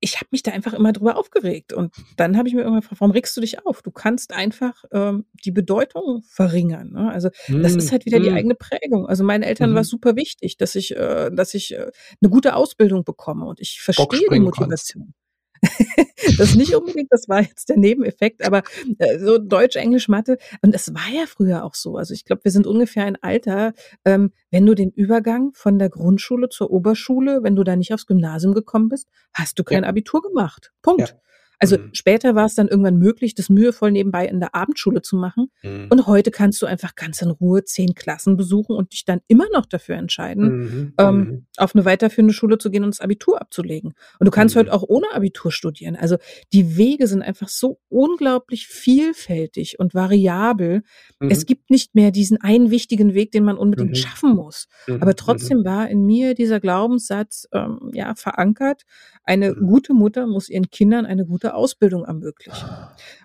ich 0.00 0.16
habe 0.16 0.28
mich 0.32 0.42
da 0.42 0.52
einfach 0.52 0.74
immer 0.74 0.92
drüber 0.92 1.16
aufgeregt. 1.16 1.72
Und 1.72 1.94
dann 2.16 2.36
habe 2.36 2.48
ich 2.48 2.54
mir 2.54 2.60
irgendwann 2.62 2.80
gefragt: 2.82 3.00
„Warum 3.00 3.12
regst 3.12 3.36
du 3.36 3.40
dich 3.40 3.66
auf? 3.66 3.82
Du 3.82 3.90
kannst 3.90 4.32
einfach, 4.34 4.84
ähm, 4.92 5.26
die 5.44 5.50
Bedeutung 5.52 6.22
verringern“, 6.28 6.90
ne? 6.92 7.10
Also, 7.12 7.30
das 7.60 7.74
ist 7.76 7.90
Mhm. 7.90 7.92
halt 7.92 8.06
wieder 8.06 8.20
die 8.20 8.30
Mhm. 8.30 8.32
eigene 8.32 8.54
Prägung. 8.54 9.06
Also, 9.08 9.24
meinen 9.24 9.42
Eltern 9.44 9.74
war's 9.74 9.88
Mhm. 9.88 9.90
super 9.90 10.16
wichtig, 10.16 10.56
dass 10.58 10.74
ich 10.74 10.96
äh, 10.96 11.30
dass 11.32 11.54
ich, 11.54 11.74
äh, 11.74 11.90
'ne 12.20 12.28
gute 12.30 12.54
Ausbildung 12.56 13.04
bekomme 13.04 13.46
und 13.46 13.60
ich 13.60 13.80
verstehe 13.80 14.30
die 14.30 14.40
Bockspringen 14.40 14.50
kannst. 14.50 14.94
Das 16.38 16.54
nicht 16.54 16.74
unbedingt, 16.74 17.12
das 17.12 17.28
war 17.28 17.42
jetzt 17.42 17.68
der 17.68 17.76
Nebeneffekt, 17.78 18.44
aber, 18.46 18.62
äh, 18.98 19.18
so 19.18 19.38
Deutsch, 19.38 19.76
Englisch, 19.76 20.08
Mathe 20.08 20.38
und 20.62 20.74
es 20.74 20.94
war 20.94 21.08
ja 21.14 21.26
früher 21.26 21.64
auch 21.64 21.74
so. 21.74 21.96
Also, 21.96 22.14
ich 22.14 22.24
glaube, 22.24 22.44
wir 22.44 22.50
sind 22.52 22.66
ungefähr 22.66 23.04
ein 23.04 23.16
Alter, 23.22 23.72
ähm, 24.04 24.32
wenn 24.50 24.66
du 24.66 24.74
den 24.74 24.90
Übergang 24.90 25.52
von 25.54 25.78
der 25.78 25.88
Grundschule 25.90 26.48
zur 26.48 26.70
Oberschule 26.70 27.42
wenn 27.42 27.56
du 27.56 27.64
da 27.64 27.76
nicht 27.76 27.92
aufs 27.94 28.06
Gymnasium 28.06 28.54
gekommen 28.54 28.88
bist, 28.88 29.08
hast 29.34 29.58
du 29.58 29.62
Ja. 29.70 29.80
kein 29.80 29.84
Abitur 29.84 30.22
gemacht. 30.22 30.72
Ja. 30.98 31.06
Also, 31.58 31.76
Mhm. 31.76 31.90
später 31.92 32.34
war's 32.34 32.54
dann 32.54 32.68
irgendwann 32.68 32.98
möglich, 32.98 33.34
das 33.34 33.48
mühevoll 33.50 33.90
nebenbei 33.92 34.26
in 34.26 34.40
der 34.40 34.54
Abendschule 34.54 35.02
zu 35.02 35.16
machen. 35.16 35.50
Mhm. 35.62 35.86
Und 35.90 36.06
heute 36.06 36.30
kannst 36.30 36.62
du 36.62 36.66
einfach 36.66 36.94
ganz 36.94 37.20
in 37.22 37.30
Ruhe 37.30 37.64
10 37.64 37.94
Klassen 37.94 38.36
besuchen 38.36 38.76
und 38.76 38.92
dich 38.92 39.04
dann 39.04 39.20
immer 39.28 39.46
noch 39.52 39.66
dafür 39.66 39.96
entscheiden, 39.96 40.46
Mhm. 40.46 40.92
ähm, 40.98 41.16
Mhm. 41.18 41.46
auf 41.56 41.74
'ne 41.74 41.84
weiterführende 41.84 42.32
Schule 42.34 42.58
zu 42.58 42.70
gehen 42.70 42.84
und 42.84 42.90
das 42.94 43.00
Abitur 43.00 43.40
abzulegen. 43.40 43.94
Und 44.20 44.26
du 44.26 44.30
kannst 44.30 44.54
heute 44.56 44.70
Mhm. 44.70 44.76
auch 44.76 44.84
ohne 44.88 45.06
Abitur 45.14 45.50
studieren. 45.52 45.96
Also, 45.96 46.16
die 46.52 46.76
Wege 46.76 47.06
sind 47.08 47.22
einfach 47.22 47.48
so 47.48 47.80
unglaublich 47.88 48.66
vielfältig 48.68 49.78
und 49.80 49.94
variabel. 49.94 50.82
Es 51.30 51.42
Mhm. 51.42 51.46
gibt 51.46 51.70
nicht 51.70 51.94
mehr 51.94 52.10
diesen 52.12 52.40
einen 52.40 52.70
wichtigen 52.70 53.14
Weg, 53.14 53.32
den 53.32 53.44
man 53.44 53.58
unbedingt 53.58 53.96
schaffen 53.96 54.34
muss. 54.36 54.68
Aber 55.00 55.14
trotzdem 55.16 55.64
war 55.64 55.88
in 55.88 56.04
mir 56.06 56.34
dieser 56.34 56.60
Glaubenssatz, 56.60 57.48
ähm, 57.52 57.90
ja, 57.92 58.14
verankert: 58.14 58.82
„Eine 59.24 59.54
gute 59.56 59.92
Mutter 59.94 60.26
muss 60.26 60.48
ihren 60.48 60.70
Kindern 60.70 61.04
eine 61.06 61.26
gute 61.26 61.47
Ausbildung 61.54 62.04
ermöglichen.“ 62.04 62.76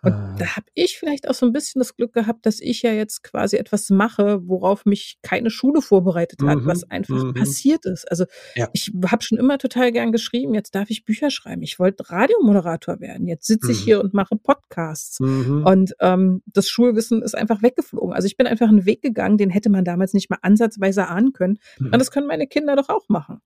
Und 0.03 0.15
Ah. 0.15 0.35
da 0.37 0.55
habe 0.57 0.67
ich 0.75 0.97
vielleicht 0.99 1.29
auch 1.29 1.33
so 1.35 1.45
'n 1.45 1.53
bisschen 1.53 1.79
das 1.79 1.95
Glück 1.95 2.13
gehabt, 2.13 2.45
dass 2.45 2.59
ich 2.61 2.81
ja 2.83 2.91
jetzt 2.93 3.23
quasi 3.23 3.57
etwas 3.57 3.89
mache, 3.89 4.41
worauf 4.47 4.85
mich 4.85 5.17
keine 5.23 5.49
Schule 5.51 5.81
vorbereitet 5.81 6.43
hat, 6.43 6.59
was 6.65 6.81
Mhm. 6.83 6.87
einfach 6.91 7.23
Mhm. 7.25 7.33
passiert 7.33 7.85
ist. 7.85 8.09
Also, 8.09 8.25
Ja. 8.55 8.69
ich 8.73 8.91
habe 9.07 9.23
schon 9.23 9.37
immer 9.37 9.57
total 9.59 9.91
gern 9.91 10.11
geschrieben, 10.11 10.53
jetzt 10.55 10.75
darf 10.75 10.89
ich 10.89 11.05
Bücher 11.05 11.29
schreiben. 11.31 11.61
Ich 11.63 11.79
wollte 11.79 12.09
Radiomoderator 12.09 12.99
werden. 12.99 13.27
Jetzt 13.27 13.47
sitze 13.47 13.71
ich 13.71 13.79
Mhm. 13.81 13.83
hier 13.85 14.01
und 14.01 14.13
mache 14.13 14.35
Podcasts. 14.35 15.19
Mhm. 15.19 15.65
Und, 15.65 15.93
ähm, 16.01 16.41
das 16.47 16.67
Schulwissen 16.69 17.21
ist 17.23 17.35
einfach 17.35 17.61
weggeflogen. 17.61 18.13
Also, 18.13 18.25
ich 18.27 18.37
bin 18.37 18.47
einfach 18.47 18.69
'n 18.69 18.85
Weg 18.85 19.01
gegangen, 19.01 19.37
den 19.37 19.49
hätte 19.51 19.69
man 19.69 19.85
damals 19.85 20.13
nicht 20.13 20.29
mal 20.29 20.39
ansatzweise 20.41 21.07
ahnen 21.07 21.33
können. 21.33 21.57
Und 21.79 21.87
Mhm. 21.93 21.99
das 21.99 22.11
können 22.11 22.27
meine 22.27 22.47
Kinder 22.47 22.75
doch 22.75 22.89
auch 22.89 23.09
machen. 23.09 23.39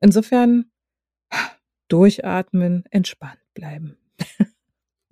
Insofern 0.00 0.66
durchatmen, 1.88 2.84
entspannt 2.92 3.39
bleiben. 3.54 3.96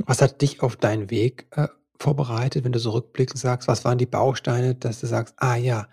Was 0.06 0.22
hat 0.22 0.42
dich 0.42 0.62
auf 0.62 0.76
deinen 0.76 1.10
Weg, 1.10 1.48
äh, 1.52 1.68
vorbereitet, 2.00 2.64
wenn 2.64 2.72
du 2.72 2.78
so 2.78 2.90
rückblickend 2.92 3.38
sagst, 3.38 3.68
was 3.68 3.84
waren 3.84 3.98
die 3.98 4.06
Bausteine, 4.06 4.74
dass 4.76 5.00
du 5.00 5.06
sagst: 5.08 5.34
„Ah 5.38 5.56
ja, 5.56 5.88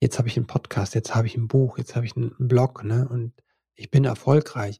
jetzt 0.00 0.18
habe 0.18 0.28
ich 0.28 0.36
'n 0.38 0.46
Podcast, 0.46 0.94
jetzt 0.94 1.14
habe 1.14 1.26
ich 1.28 1.36
'n 1.36 1.48
Buch, 1.48 1.78
jetzt 1.78 1.96
habe 1.96 2.06
ich 2.06 2.16
'n 2.16 2.32
'n 2.40 2.48
Blog, 2.48 2.84
ne, 2.84 3.08
und 3.08 3.32
ich 3.76 3.90
bin 3.90 4.04
erfolgreich.“ 4.04 4.78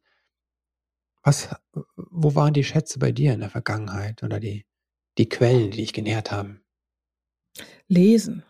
Was 1.25 1.49
wo 1.97 2.35
waren 2.35 2.55
die 2.55 2.65
Schätze 2.65 2.99
bei 2.99 3.13
dir 3.13 3.33
in 3.35 3.41
der 3.41 3.51
Vergangenheit 3.51 4.23
oder 4.23 4.41
die 4.41 4.65
die 5.19 5.29
Quellen, 5.29 5.71
die 5.71 5.79
dich 5.79 5.93
genährt 5.95 6.31
haben? 6.31 6.61
Lesen. 7.91 8.43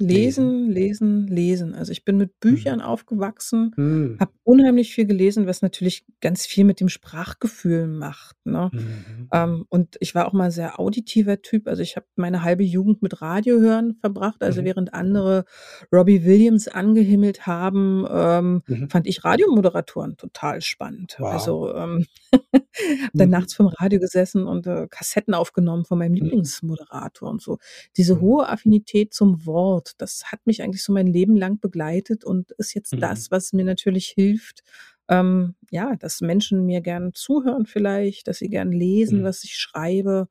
Lesen. 0.00 0.68
Lesen, 0.70 1.26
lesen. 1.26 1.74
Also, 1.74 1.92
ich 1.92 2.04
bin 2.04 2.16
mit 2.16 2.30
Mhm. 2.30 2.38
Büchern 2.40 2.80
aufgewachsen, 2.80 3.72
Hm. 3.76 4.16
habe 4.20 4.32
unheimlich 4.44 4.94
viel 4.94 5.06
gelesen, 5.06 5.46
was 5.46 5.62
natürlich 5.62 6.04
ganz 6.20 6.46
viel 6.46 6.64
mit 6.64 6.80
dem 6.80 6.88
Sprachgefühl 6.88 7.86
macht, 7.86 8.36
ne? 8.44 8.70
Mhm. 8.72 9.28
Ähm, 9.32 9.64
und 9.68 9.96
ich 10.00 10.14
war 10.14 10.26
auch 10.26 10.32
mal 10.32 10.50
sehr 10.50 10.78
auditiver 10.80 11.42
Typ. 11.42 11.66
Also, 11.68 11.82
ich 11.82 11.96
habe 11.96 12.06
meine 12.16 12.42
halbe 12.42 12.62
Jugend 12.64 13.02
mit 13.02 13.20
Radio 13.22 13.58
hören 13.60 13.96
verbracht. 14.00 14.42
Also, 14.42 14.62
Mhm. 14.62 14.66
während 14.66 14.94
andere 14.94 15.44
Robbie 15.92 16.24
Williams 16.24 16.68
angehimmelt 16.68 17.46
haben, 17.46 18.06
ähm, 18.10 18.62
Mhm. 18.66 18.90
fand 18.90 19.06
ich 19.06 19.24
Radiomoderatoren 19.24 20.16
total 20.16 20.60
spannend. 20.62 21.16
Wow. 21.18 21.32
Also, 21.32 21.74
ähm, 21.74 22.06
habe 22.52 23.10
dann 23.14 23.28
Mhm. 23.28 23.32
nachts 23.32 23.54
vorm 23.54 23.68
Radio 23.78 23.98
gesessen 24.00 24.46
und, 24.46 24.66
äh, 24.66 24.86
Kassetten 24.88 25.34
aufgenommen 25.34 25.84
von 25.84 25.98
meinem 25.98 26.12
Mhm. 26.12 26.16
Lieblingsmoderator 26.16 27.28
und 27.30 27.42
so. 27.42 27.58
Diese 27.96 28.16
Mhm. 28.16 28.20
hohe 28.20 28.48
Affinität 28.48 29.12
zum 29.14 29.44
Wort, 29.46 29.87
das 29.98 30.24
hat 30.32 30.46
mich 30.46 30.62
eigentlich 30.62 30.82
so 30.84 30.92
mein 30.92 31.06
Leben 31.06 31.36
lang 31.36 31.60
begleitet 31.60 32.24
und 32.24 32.52
ist 32.52 32.74
jetzt 32.74 32.94
Mhm. 32.94 32.98
das, 33.02 33.30
was 33.30 33.52
mir 33.52 33.64
natürlich 33.64 34.08
hilft, 34.08 34.62
ähm, 35.08 35.54
ja, 35.70 35.96
dass 35.96 36.20
Menschen 36.20 36.66
mir 36.66 36.80
gern 36.82 37.14
zuhören 37.14 37.66
vielleicht, 37.66 38.28
dass 38.28 38.38
sie 38.38 38.48
gern 38.50 38.72
lesen, 38.72 39.22
Mhm. 39.22 39.24
was 39.24 39.44
ich 39.44 39.56
schreibe. 39.56 40.28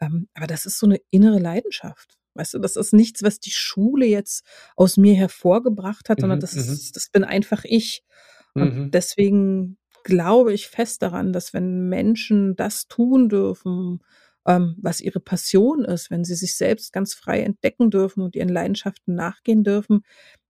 Ähm, 0.00 0.28
aber 0.34 0.46
das 0.48 0.66
ist 0.66 0.78
so 0.80 0.86
'ne 0.88 1.00
innere 1.10 1.38
Leidenschaft. 1.40 2.18
Weißt 2.34 2.54
du, 2.54 2.58
das 2.60 2.76
ist 2.76 2.92
nichts, 2.94 3.22
was 3.24 3.40
die 3.40 3.50
Schule 3.52 4.06
jetzt 4.06 4.44
aus 4.76 4.96
mir 4.98 5.14
hervorgebracht 5.16 6.08
hat, 6.10 6.20
sondern 6.20 6.38
Mhm, 6.38 6.40
das 6.40 6.56
mhm. 6.56 6.80
ist 6.80 6.96
das 6.96 7.10
bin 7.10 7.24
einfach 7.24 7.64
ich. 7.64 8.04
Und 8.58 8.70
Mhm. 8.72 8.94
deswegen 8.94 9.78
glaube 10.04 10.52
ich 10.54 10.68
fest 10.68 11.02
daran, 11.02 11.32
dass 11.32 11.54
wenn 11.54 11.88
Menschen 11.88 12.56
das 12.56 12.88
tun 12.88 13.28
dürfen, 13.30 14.00
ähm, 14.46 14.76
was 14.80 15.00
ihre 15.00 15.20
Passion 15.20 15.84
ist, 15.84 16.10
wenn 16.10 16.24
sie 16.24 16.34
sich 16.36 16.56
selbst 16.56 16.92
ganz 16.92 17.14
frei 17.14 17.42
entdecken 17.42 17.90
dürfen 17.90 18.22
und 18.22 18.36
ihren 18.36 18.48
Leidenschaften 18.50 19.14
nachgehen 19.14 19.64
dürfen, 19.64 20.02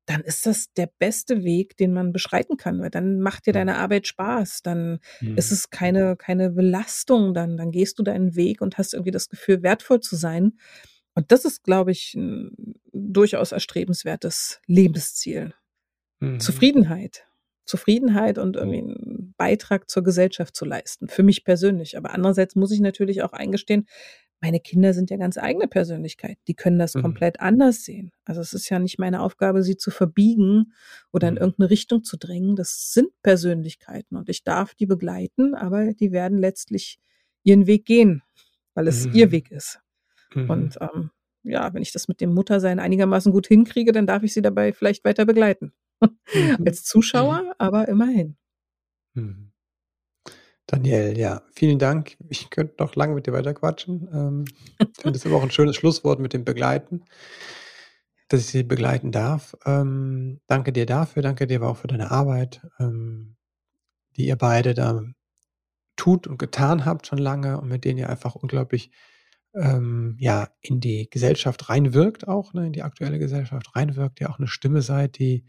dann 0.07 0.22
ist 0.22 0.47
das 0.47 0.72
der 0.74 0.90
beste 1.01 1.44
Weg, 1.44 1.76
den 1.78 1.92
man 1.92 2.12
beschreiten 2.12 2.57
kann, 2.59 2.80
weil 2.80 2.90
dann 2.90 3.20
macht 3.20 3.47
dir 3.47 3.53
deine 3.53 3.76
Arbeit 3.78 4.07
Spaß. 4.09 4.62
Dann 4.62 5.01
ist 5.34 5.51
Mhm. 5.51 5.53
es 5.53 5.70
keine 5.70 6.16
keine 6.16 6.51
Belastung, 6.51 7.34
dann 7.34 7.57
dann 7.59 7.72
gehst 7.72 7.99
du 7.99 8.05
deinen 8.05 8.36
Weg 8.36 8.62
und 8.62 8.78
hast 8.78 8.94
irgendwie 8.94 9.11
das 9.12 9.28
Gefühl, 9.30 9.62
wertvoll 9.64 10.01
zu 10.01 10.16
sein. 10.16 10.55
Und 11.14 11.32
das 11.32 11.44
ist, 11.47 11.64
glaube 11.64 11.92
ich, 11.92 12.14
'n 12.16 12.74
durchaus 12.92 13.53
erstrebenswertes 13.53 14.61
Lebensziel. 14.66 15.55
Mhm. 16.20 16.66
Zufriedenheit. 16.66 17.26
Zufriedenheit 17.66 18.38
und 18.38 18.57
irgendwie 18.57 18.78
Mhm. 18.78 18.80
'n 18.80 19.26
Beitrag 19.39 19.91
zur 19.91 20.03
Gesellschaft 20.05 20.57
zu 20.57 20.64
leisten, 20.64 21.09
für 21.09 21.22
mich 21.22 21.45
persönlich. 21.45 21.97
Aber 21.99 22.12
andererseits 22.14 22.57
muss 22.57 22.72
ich 22.72 22.80
natürlich 22.80 23.22
auch 23.22 23.32
eingestehen, 23.32 23.87
meine 24.43 24.61
Kinder 24.61 24.95
sind 24.95 25.11
ja 25.11 25.16
ganz 25.18 25.39
eigene 25.39 25.68
Persönlichkeiten. 25.68 26.41
Die 26.49 26.55
können 26.55 26.78
das 26.78 26.95
Mhm. 26.95 27.03
komplett 27.03 27.41
anders 27.41 27.84
sehen. 27.84 28.12
Also, 28.26 28.41
es 28.43 28.53
ist 28.55 28.68
ja 28.70 28.78
nicht 28.78 28.99
meine 28.99 29.22
Aufgabe, 29.22 29.62
sie 29.64 29.76
zu 29.78 29.91
verbiegen 29.91 30.72
oder 31.12 31.28
in 31.28 31.34
Mhm. 31.34 31.41
irgend 31.41 31.59
'ne 31.61 31.70
Richtung 31.70 32.05
zu 32.05 32.18
drängen. 32.18 32.57
Das 32.57 32.93
sind 32.95 33.11
Persönlichkeiten 33.22 34.16
und 34.16 34.28
ich 34.30 34.45
darf 34.45 34.74
die 34.74 34.87
begleiten, 34.87 35.55
aber 35.55 35.95
die 35.95 36.12
werden 36.12 36.39
letztlich 36.39 37.01
ihren 37.45 37.66
Weg 37.66 37.87
gehen, 37.87 38.22
weil 38.74 38.89
es 38.89 39.07
ihr 39.12 39.26
Mhm. 39.26 39.32
Weg 39.32 39.51
ist. 39.53 39.80
Mhm. 40.34 40.47
Und, 40.49 40.78
ähm, 40.82 41.11
ja, 41.45 41.74
wenn 41.74 41.82
ich 41.82 41.93
das 41.93 42.09
mit 42.09 42.20
dem 42.22 42.34
Muttersein 42.34 42.80
einigermaßen 42.80 43.32
gut 43.32 43.47
hinkriege, 43.49 43.93
dann 43.93 44.07
darf 44.09 44.22
ich 44.24 44.34
sie 44.34 44.43
dabei 44.43 44.72
vielleicht 44.74 45.05
weiter 45.05 45.26
begleiten. 45.26 45.72
Mhm. 46.34 46.57
Als 46.66 46.82
Mhm. 46.82 46.84
Zuschauer, 46.84 47.55
aber 47.59 47.89
immerhin. 47.89 48.37
Mhm. 49.16 49.50
Danielle, 50.68 51.16
ja, 51.16 51.42
vielen 51.54 51.78
Dank. 51.78 52.16
Ich 52.28 52.50
könnte 52.50 52.74
noch 52.80 52.96
lange 52.96 53.14
mit 53.14 53.26
dir 53.26 53.32
weiterquatschen. 53.32 54.08
Ähm, 54.12 54.44
finde 55.00 55.16
es 55.16 55.24
aber 55.24 55.36
auch 55.36 55.44
'n 55.44 55.50
schönes 55.50 55.76
Schlusswort 55.76 56.18
mit 56.18 56.32
dem 56.32 56.44
Begleiten 56.44 57.04
dass 58.30 58.40
ich 58.40 58.46
sie 58.46 58.62
begleiten 58.64 59.12
darf. 59.12 59.54
Ähm, 59.64 60.40
danke 60.48 60.72
dir 60.72 60.86
dafür. 60.86 61.22
Danke 61.22 61.46
dir 61.46 61.58
aber 61.58 61.68
auch 61.70 61.76
für 61.76 61.86
deine 61.86 62.10
Arbeit, 62.10 62.60
ähm, 62.80 63.36
die 64.16 64.26
ihr 64.28 64.36
beide 64.36 64.74
da 64.74 65.02
tut 65.96 66.26
und 66.28 66.38
getan 66.38 66.84
habt 66.86 67.06
schon 67.08 67.18
lange 67.18 67.60
und 67.60 67.68
mit 67.68 67.84
denen 67.84 67.98
ihr 67.98 68.10
einfach 68.10 68.34
unglaublich, 68.36 68.90
ähm, 69.54 70.16
ja, 70.20 70.48
in 70.62 70.80
die 70.80 71.10
Gesellschaft 71.10 71.68
reinwirkt 71.70 72.28
auch, 72.28 72.54
ne, 72.54 72.68
in 72.68 72.72
die 72.74 72.82
aktuelle 72.84 73.18
Gesellschaft 73.20 73.76
reinwirkt, 73.76 74.20
ihr 74.20 74.30
auch 74.30 74.38
'ne 74.40 74.48
Stimme 74.48 74.82
seid, 74.82 75.18
die, 75.18 75.44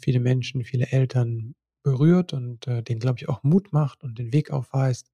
viele 0.00 0.20
Menschen, 0.20 0.64
viele 0.64 0.88
Eltern 0.92 1.54
berührt 1.84 2.34
und, 2.34 2.66
äh, 2.68 2.82
denen, 2.82 3.00
glaube 3.00 3.18
ich, 3.20 3.28
auch 3.30 3.44
Mut 3.44 3.72
macht 3.74 4.04
und 4.04 4.18
den 4.18 4.32
Weg 4.34 4.50
aufweist. 4.52 5.08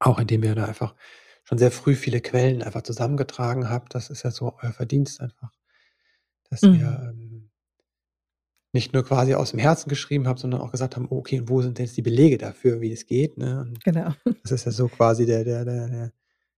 Auch 0.00 0.18
indem 0.18 0.42
ihr 0.44 0.54
da 0.54 0.64
einfach 0.66 0.94
schon 1.44 1.58
sehr 1.58 1.70
früh 1.70 1.94
viele 1.94 2.20
Quellen 2.20 2.62
einfach 2.62 2.82
zusammengetragen 2.82 3.68
habt. 3.70 3.94
Das 3.94 4.10
ist 4.10 4.22
ja 4.22 4.30
so 4.30 4.54
euer 4.62 4.72
Verdienst 4.72 5.20
einfach, 5.20 5.52
dass 6.50 6.68
ihr, 6.72 6.86
Mhm. 6.88 7.20
ähm 7.20 7.50
nicht 8.74 8.92
nur 8.92 9.04
quasi 9.04 9.34
aus'm 9.34 9.58
Herzen 9.60 9.88
geschrieben 9.88 10.26
habt, 10.26 10.40
sondern 10.40 10.60
auch 10.60 10.72
gesagt 10.72 10.96
haben: 10.96 11.06
„Okay, 11.08 11.42
wo 11.46 11.62
sind 11.62 11.78
denn 11.78 11.86
jetzt 11.86 11.96
die 11.96 12.02
Belege 12.02 12.38
dafür, 12.38 12.80
wie 12.80 12.92
es 12.92 13.06
geht“, 13.06 13.38
ne? 13.38 13.72
Genau. 13.84 14.12
das 14.42 14.52
ist 14.52 14.66
ja 14.66 14.72
so 14.72 14.88
quasi 14.88 15.26
der 15.26 15.44
der 15.44 15.64
der 15.64 15.88
der 15.88 16.12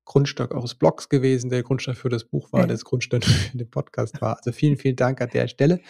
Grundstock 0.07 0.55
eures 0.55 0.74
Blogs 0.76 1.09
gewesen, 1.11 1.51
der 1.51 1.62
Grundstock 1.62 1.97
für 1.97 2.09
das 2.09 2.24
Buch 2.24 2.53
war, 2.53 2.62
Ja. 2.62 2.66
das 2.66 2.84
Grundstein 2.84 3.22
für 3.55 3.59
den 3.59 3.70
Podcast 3.70 4.20
war. 4.22 4.38
Also, 4.38 4.53
vielen, 4.53 4.76
vielen 4.78 4.97
Dank 4.97 5.20
an 5.20 5.30
der 5.30 5.49
Stelle. 5.49 5.80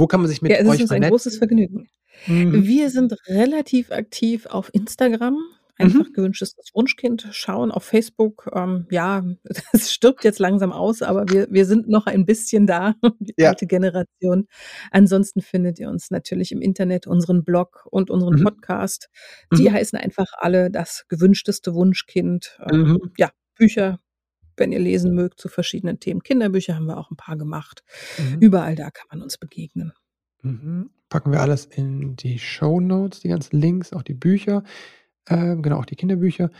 Wo 0.00 0.06
kann 0.06 0.20
man 0.20 0.28
sich 0.28 0.40
Ja, 0.40 0.48
mit 0.48 0.52
es 0.52 0.60
ist 0.62 0.68
euch 0.70 0.80
uns 0.82 0.90
ein 0.92 1.02
großes? 1.02 1.36
Vergnügen. 1.36 1.88
Mhm. 2.26 2.64
Wir 2.64 2.88
sind 2.90 3.14
relativ 3.28 3.92
aktiv 3.92 4.46
auf 4.46 4.70
Instagram, 4.74 5.38
einfach 5.76 6.06
Mhm. 6.08 6.12
„Gewünschtes 6.14 6.54
Wunschkind“ 6.74 7.28
schauen, 7.32 7.70
auf 7.70 7.84
Facebook, 7.84 8.48
ähm, 8.54 8.86
ja, 8.90 9.22
es 9.72 9.92
stirbt 9.92 10.24
jetzt 10.24 10.38
langsam 10.38 10.72
aus, 10.72 11.02
aber 11.02 11.28
wir 11.28 11.48
wir 11.50 11.66
sind 11.66 11.88
noch 11.88 12.06
ein 12.06 12.24
bisschen 12.26 12.66
da, 12.66 12.94
die 13.20 13.34
Ja. 13.38 13.50
alte 13.50 13.66
Generation. 13.66 14.46
Ansonsten 14.90 15.42
findet 15.42 15.78
ihr 15.78 15.90
uns 15.90 16.10
natürlich 16.10 16.50
im 16.52 16.62
Internet, 16.62 17.06
unseren 17.06 17.44
Blog 17.44 17.86
und 17.90 18.10
unseren 18.10 18.36
Mhm. 18.40 18.44
Podcast. 18.44 19.08
Die 19.52 19.68
Mhm. 19.68 19.72
heißen 19.74 19.98
einfach 19.98 20.26
alle 20.38 20.70
„Das 20.70 21.04
gewünschteste 21.08 21.74
Wunschkind“. 21.74 22.58
Ähm, 22.70 22.80
Mhm. 22.82 23.12
ja, 23.18 23.30
Bücher, 23.56 24.00
wenn 24.60 24.72
ihr 24.72 24.80
lesen 24.80 25.14
mögt 25.14 25.40
zu 25.40 25.48
verschiedenen 25.48 26.00
Themen. 26.00 26.22
Kinderbücher 26.22 26.76
haben 26.76 26.86
wir 26.86 26.98
auch 26.98 27.10
'n 27.10 27.16
paar 27.16 27.36
gemacht. 27.38 27.82
Mhm. 28.18 28.38
Überall 28.40 28.76
da 28.76 28.90
kann 28.90 29.06
man 29.10 29.22
uns 29.22 29.38
begegnen. 29.38 29.92
Mhm. 30.42 30.90
Packen 31.08 31.32
wir 31.32 31.40
alles 31.40 31.66
in 31.66 32.16
die 32.16 32.38
Shownotes, 32.38 33.20
die 33.20 33.28
ganzen 33.28 33.60
Links, 33.60 33.92
auch 33.92 34.02
die 34.02 34.14
Bücher, 34.14 34.62
ähm, 35.28 35.62
genau, 35.62 35.78
auch 35.80 35.86
die 35.86 35.96
Kinderbücher. 35.96 36.50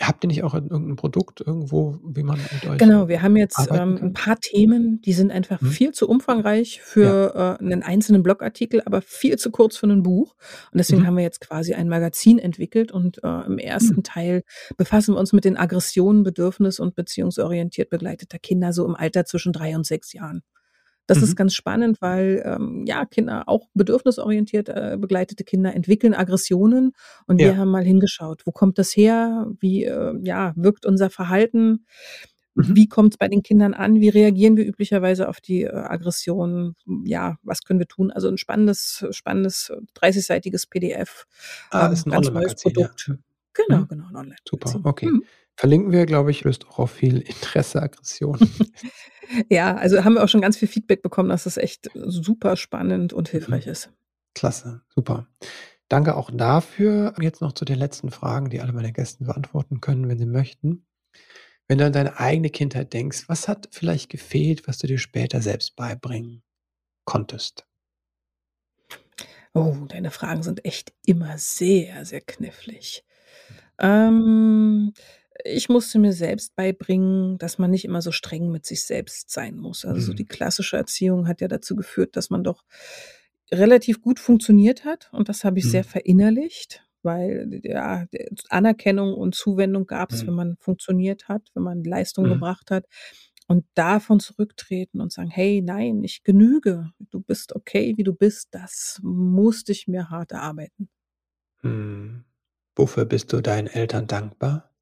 Habt 0.00 0.24
ihr 0.24 0.28
nicht 0.28 0.42
auch 0.42 0.54
irgend 0.54 0.72
'n 0.72 0.96
Produkt 0.96 1.40
irgendwo, 1.40 1.98
wie 2.04 2.22
man 2.22 2.48
mit 2.50 2.66
euch, 2.66 2.80
Genau, 2.80 3.08
wir 3.08 3.22
haben 3.22 3.36
jetzt, 3.36 3.68
ähm, 3.72 3.98
'n 4.02 4.12
kann? 4.12 4.12
paar 4.12 4.38
Themen, 4.38 5.00
die 5.00 5.14
sind 5.14 5.30
einfach 5.32 5.62
Mhm. 5.62 5.64
viel 5.64 5.92
zu 5.92 6.06
umfangreich 6.08 6.82
Ja. 7.00 7.16
für, 7.16 7.58
äh, 7.60 7.64
'nen 7.64 7.82
einzelnen 7.82 8.22
Blogartikel, 8.22 8.82
aber 8.84 9.00
viel 9.00 9.38
zu 9.38 9.50
kurz 9.50 9.78
für 9.78 9.86
'nen 9.86 10.02
Buch. 10.02 10.34
Und 10.72 10.78
deswegen 10.78 11.02
Mhm. 11.02 11.06
haben 11.06 11.16
wir 11.16 11.22
jetzt 11.22 11.40
quasi 11.40 11.72
ein 11.72 11.88
Magazin 11.88 12.38
entwickelt 12.38 12.92
und, 12.92 13.22
äh, 13.24 13.46
im 13.46 13.56
Hm. 13.80 13.96
1. 13.96 14.02
Teil 14.02 14.42
befassen 14.76 15.14
wir 15.14 15.18
uns 15.20 15.32
mit 15.32 15.44
den 15.46 15.56
Aggressionen 15.56 16.22
bedürfnis 16.22 16.78
und 16.80 16.94
beziehungsorientiert 16.96 17.88
begleiteter 17.88 18.38
Kinder 18.38 18.74
so 18.74 18.84
im 18.84 18.94
Alter 18.94 19.24
zwischen 19.24 19.52
3 19.54 19.74
und 19.74 19.86
6 19.86 20.12
Jahren. 20.12 20.42
Das 21.08 21.22
ist 21.22 21.36
Mhm. 21.36 21.36
ganz 21.36 21.54
spannend, 21.54 22.02
weil, 22.02 22.42
ähm, 22.44 22.84
ja, 22.86 23.04
Kinder, 23.06 23.48
auch 23.48 23.68
bedürfnisorientiert, 23.74 24.68
äh, 24.68 24.96
begleitete 25.00 25.44
Kinder 25.44 25.72
entwickeln 25.74 26.14
Aggressionen 26.14 26.92
und 27.26 27.42
wir 27.42 27.56
Ja. 27.56 27.56
haben 27.56 27.70
mal 27.70 27.84
hingeschaut, 27.84 28.42
wo 28.44 28.50
kommt 28.52 28.78
das 28.78 28.96
her? 28.96 29.46
Wie, 29.60 29.84
äh, 29.84 30.14
ja, 30.22 30.52
wirkt 30.56 30.84
unser 30.86 31.08
Verhalten? 31.10 31.84
Mhm. 32.56 32.76
Wie 32.76 32.88
kommt's 32.88 33.18
bei 33.18 33.28
den 33.28 33.42
Kindern 33.42 33.74
an? 33.74 34.00
Wie 34.00 34.08
reagieren 34.08 34.56
wir 34.56 34.66
üblicherweise 34.66 35.28
auf 35.28 35.40
die, 35.40 35.62
äh, 35.64 35.70
Aggressionen? 35.72 36.74
Ja, 37.04 37.36
was 37.42 37.62
können 37.62 37.78
wir 37.80 37.86
tun? 37.88 38.10
Also, 38.10 38.28
'n 38.28 38.38
spannendes 38.38 39.04
spannendes 39.10 39.72
30-seitiges 39.94 40.66
PDF, 40.66 41.26
Ah, 41.72 41.86
ist 41.88 42.06
ähm, 42.06 42.06
'n 42.06 42.10
ganz 42.10 42.32
neues 42.32 42.54
Onlinemagazin, 42.54 42.76
ja. 42.78 42.88
Produkt. 42.94 43.06
Mhm. 43.06 43.22
Genau, 43.54 43.84
Mhm. 43.84 43.88
genau, 43.88 44.04
'n 44.08 44.16
Super, 44.48 44.80
Onlinemagazin. 44.80 44.84
okay. 44.84 45.12
Mhm. 45.12 45.28
Verlinken 45.56 45.92
wir, 45.92 46.04
glaube 46.06 46.30
ich, 46.30 46.44
löst 46.44 46.66
auch 46.68 46.78
auf 46.78 46.90
viel 46.90 47.18
Interesse, 47.20 47.82
Aggression. 47.82 48.38
Ja, 49.50 49.74
also, 49.74 50.04
haben 50.04 50.14
wir 50.14 50.22
auch 50.22 50.28
schon 50.28 50.40
ganz 50.40 50.56
viel 50.56 50.68
Feedback 50.68 51.02
bekommen, 51.02 51.30
dass 51.30 51.46
es 51.46 51.56
echt 51.56 51.90
super 51.94 52.56
spannend 52.56 53.12
und 53.12 53.28
hilfreich 53.28 53.66
Mhm. 53.66 53.72
ist. 53.72 53.90
Klasse, 54.36 54.82
super. 54.94 55.26
Danke 55.88 56.14
auch 56.14 56.30
dafür. 56.32 57.12
Jetzt 57.20 57.40
noch 57.40 57.52
zu 57.52 57.64
den 57.64 57.76
letzten 57.78 58.12
Fragen, 58.12 58.50
die 58.50 58.60
alle 58.60 58.72
meine 58.72 58.92
Gäste 58.92 59.24
beantworten 59.24 59.80
können, 59.80 60.08
wenn 60.08 60.18
sie 60.18 60.26
möchten. 60.26 60.86
Wenn 61.68 61.78
du 61.78 61.86
an 61.86 61.92
deine 61.92 62.20
eigene 62.20 62.50
Kindheit 62.50 62.92
denkst, 62.92 63.24
was 63.28 63.48
hat 63.48 63.68
vielleicht 63.72 64.10
gefehlt, 64.10 64.68
was 64.68 64.78
du 64.78 64.86
dir 64.86 64.98
später 64.98 65.42
selbst 65.42 65.76
beibringen 65.76 66.42
konntest? 67.04 67.66
Oh, 69.54 69.74
deine 69.88 70.10
Fragen 70.10 70.42
sind 70.42 70.64
echt 70.64 70.92
immer 71.06 71.38
sehr, 71.38 72.04
sehr 72.04 72.20
knifflig. 72.20 73.04
Ähm, 73.78 74.92
ich 75.46 75.68
musste 75.68 75.98
mir 75.98 76.12
selbst 76.12 76.56
beibringen, 76.56 77.38
dass 77.38 77.58
man 77.58 77.70
nicht 77.70 77.84
immer 77.84 78.02
so 78.02 78.12
streng 78.12 78.50
mit 78.50 78.66
sich 78.66 78.84
selbst 78.84 79.30
sein 79.30 79.56
muss. 79.56 79.84
Also, 79.84 80.00
so 80.00 80.12
die 80.14 80.24
Mhm. 80.24 80.26
klassische 80.26 80.76
Erziehung 80.76 81.28
hat 81.28 81.40
ja 81.40 81.48
dazu 81.48 81.76
geführt, 81.76 82.16
dass 82.16 82.30
man 82.30 82.44
doch 82.44 82.64
relativ 83.52 84.02
gut 84.02 84.18
funktioniert 84.20 84.84
hat 84.84 85.08
und 85.12 85.28
das 85.28 85.44
habe 85.44 85.58
ich 85.60 85.68
sehr 85.70 85.84
Mhm. 85.84 85.84
verinnerlicht, 85.84 86.84
weil 87.02 87.60
ja, 87.62 88.06
Anerkennung 88.50 89.14
und 89.14 89.34
Zuwendung 89.36 89.86
gab's, 89.86 90.26
wenn 90.26 90.34
Mhm. 90.34 90.36
man 90.36 90.56
funktioniert 90.58 91.28
hat, 91.28 91.50
wenn 91.54 91.62
man 91.62 91.84
Leistung 91.84 92.26
Mhm. 92.26 92.26
gebracht 92.28 92.70
hat 92.72 92.86
und 93.46 93.64
davon 93.74 94.18
zurücktreten 94.20 95.00
und 95.00 95.12
sagen: 95.12 95.30
„Hey, 95.30 95.62
nein, 95.62 96.02
ich 96.04 96.24
genüge. 96.24 96.90
Du 97.10 97.20
bist 97.20 97.54
okay, 97.54 97.94
wie 97.96 98.02
du 98.04 98.12
bist.“ 98.14 98.48
Das 98.52 98.98
musste 99.02 99.70
ich 99.72 99.86
mir 99.88 100.10
hart 100.10 100.32
erarbeiten. 100.32 100.88
Mhm. 101.62 102.24
Wofür 102.74 103.04
bist 103.04 103.30
du 103.34 103.42
deinen 103.42 103.66
Eltern 103.66 104.06
dankbar? 104.06 104.74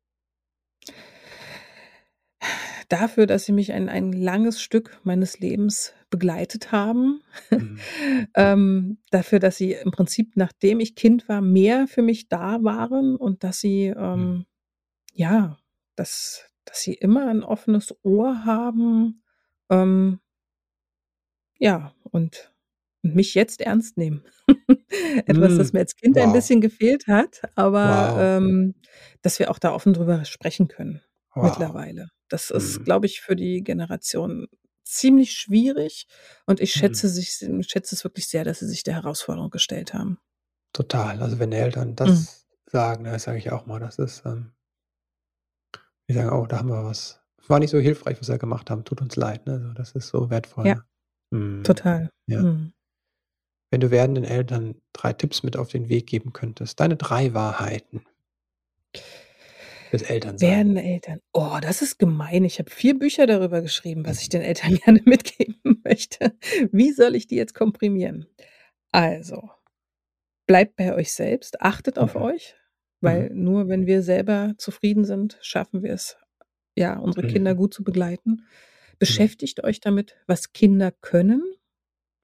Dafür, 2.90 3.26
dass 3.26 3.44
sie 3.44 3.52
mich 3.52 3.72
ein 3.72 3.88
ein 3.88 4.12
langes 4.12 4.60
Stück 4.60 5.00
meines 5.04 5.38
Lebens 5.38 5.94
begleitet 6.10 6.72
haben. 6.72 7.22
Mhm. 7.56 7.84
Ähm, 8.36 8.98
dafür, 9.10 9.38
dass 9.38 9.56
sie 9.56 9.72
im 9.72 9.90
Prinzip, 9.92 10.32
nachdem 10.36 10.80
ich 10.80 10.96
Kind 10.96 11.28
war, 11.28 11.40
mehr 11.40 11.86
für 11.86 12.02
mich 12.02 12.28
da 12.28 12.62
waren 12.64 13.14
und 13.16 13.44
dass 13.44 13.60
sie, 13.60 13.86
Mhm. 14.14 14.34
ähm 14.36 14.46
ja, 15.14 15.58
dass 15.96 16.46
dass 16.66 16.80
sie 16.82 16.94
immer 16.94 17.28
'n 17.30 17.44
offenes 17.44 17.94
Ohr 18.04 18.44
haben, 18.46 19.22
ähm 19.70 20.20
ja, 21.60 21.94
und 22.10 22.50
und 23.02 23.14
mich 23.14 23.34
jetzt 23.34 23.60
ernst 23.60 23.98
nehmen. 23.98 24.24
Etwas, 25.26 25.56
das 25.56 25.72
Hm, 25.72 25.74
mir 25.74 25.80
als 25.80 25.94
Kind 25.96 26.16
ein 26.18 26.32
wow. 26.32 26.32
bisschen 26.32 26.60
gefehlt 26.62 27.06
hat, 27.06 27.42
aber, 27.54 28.14
Wow. 28.20 28.34
ähm, 28.40 28.74
dass 29.22 29.38
wir 29.38 29.50
auch 29.50 29.58
da 29.58 29.72
offen 29.74 29.92
drüber 29.92 30.24
sprechen 30.24 30.68
können 30.68 31.02
Wow. 31.36 31.74
mittlerweile. 31.74 32.08
Das 32.30 32.50
ist, 32.50 32.82
Mhm. 32.82 32.84
glaube 32.84 33.06
ich, 33.06 33.20
für 33.20 33.36
die 33.36 33.62
Generation 33.62 34.48
ziemlich 34.84 35.32
schwierig 35.32 36.06
und 36.46 36.60
ich 36.60 36.72
Mhm. 36.76 37.04
schätze 37.04 37.08
sich 37.08 37.28
s 37.30 37.66
schätze 37.70 37.94
es 37.94 38.04
wirklich 38.04 38.28
sehr, 38.28 38.44
dass 38.44 38.58
sie 38.60 38.66
sich 38.68 38.82
der 38.82 38.94
Herausforderung 38.94 39.50
gestellt 39.50 39.94
haben. 39.94 40.18
Total. 40.74 41.22
Also, 41.22 41.38
wenn 41.38 41.52
Eltern 41.52 41.94
Mhm. 42.06 42.26
das 42.26 42.48
sagen, 42.66 43.04
ne, 43.04 43.16
sage 43.20 43.38
ich 43.38 43.52
auch 43.52 43.64
mal, 43.66 43.78
das 43.78 43.98
ist, 43.98 44.22
ähm 44.26 44.54
die 46.08 46.12
sagen: 46.14 46.30
„Oh, 46.30 46.46
da 46.46 46.58
haben 46.58 46.68
wir 46.68 46.84
was 46.84 47.20
war 47.46 47.58
nicht 47.58 47.70
so 47.70 47.78
hilfreich, 47.78 48.18
was 48.20 48.28
wir 48.28 48.38
gemacht 48.38 48.70
haben. 48.70 48.84
Tut 48.84 49.02
uns 49.02 49.16
leid“, 49.16 49.46
ne? 49.46 49.60
So, 49.60 49.72
das 49.74 49.92
ist 49.92 50.08
so 50.08 50.30
Ja, 50.62 50.74
wertvoll. 50.76 50.82
Mhm. 51.30 51.82
total. 51.82 52.10
Ja. 52.28 52.44
Mhm. 52.44 52.72
Wenn 53.72 53.80
du 53.80 53.90
werdenden 53.90 54.24
Eltern 54.24 54.74
3 54.92 55.12
Tipps 55.14 55.42
mit 55.42 55.56
auf 55.56 55.68
den 55.68 55.88
Weg 55.88 56.06
geben 56.06 56.32
könntest, 56.32 56.80
deine 56.80 56.96
3 56.96 57.34
Wahrheiten 57.34 58.04
fürs 59.98 60.10
Elternsein. 60.10 60.50
Werdende 60.50 60.82
Eltern. 60.82 61.20
Oh, 61.32 61.58
das 61.60 61.82
ist 61.82 61.98
gemein. 61.98 62.44
Ich 62.44 62.58
habe 62.58 62.70
4 62.70 62.98
Bücher 62.98 63.26
darüber 63.26 63.62
geschrieben, 63.62 64.06
was 64.06 64.20
ich 64.20 64.28
den 64.28 64.42
Eltern 64.42 64.74
gerne 64.84 65.00
mitgeben 65.04 65.80
möchte. 65.84 66.36
Wie 66.72 66.92
soll 66.92 67.14
ich 67.14 67.26
die 67.26 67.36
jetzt 67.36 67.54
komprimieren? 67.54 68.26
Also, 68.92 69.50
bleibt 70.46 70.76
bei 70.76 70.94
euch 70.94 71.12
selbst, 71.12 71.60
achtet 71.62 71.98
auf 71.98 72.14
Mhm. 72.14 72.22
euch, 72.22 72.56
weil 73.00 73.30
Mhm. 73.30 73.34
nur 73.34 73.68
wenn 73.68 73.86
wir 73.86 74.02
selber 74.02 74.54
zufrieden 74.58 75.04
sind, 75.04 75.38
schaffen 75.42 75.82
wir 75.82 75.92
es, 75.92 76.16
ja, 76.76 76.98
unsere 76.98 77.24
Kinder 77.24 77.54
Mhm. 77.54 77.56
gut 77.56 77.74
zu 77.74 77.84
begleiten. 77.84 78.46
Mhm. 79.08 79.28
Beschäftigt 79.28 79.64
euch 79.64 79.80
damit, 79.80 80.16
was 80.26 80.52
Kinder 80.52 80.92
können. 80.92 81.42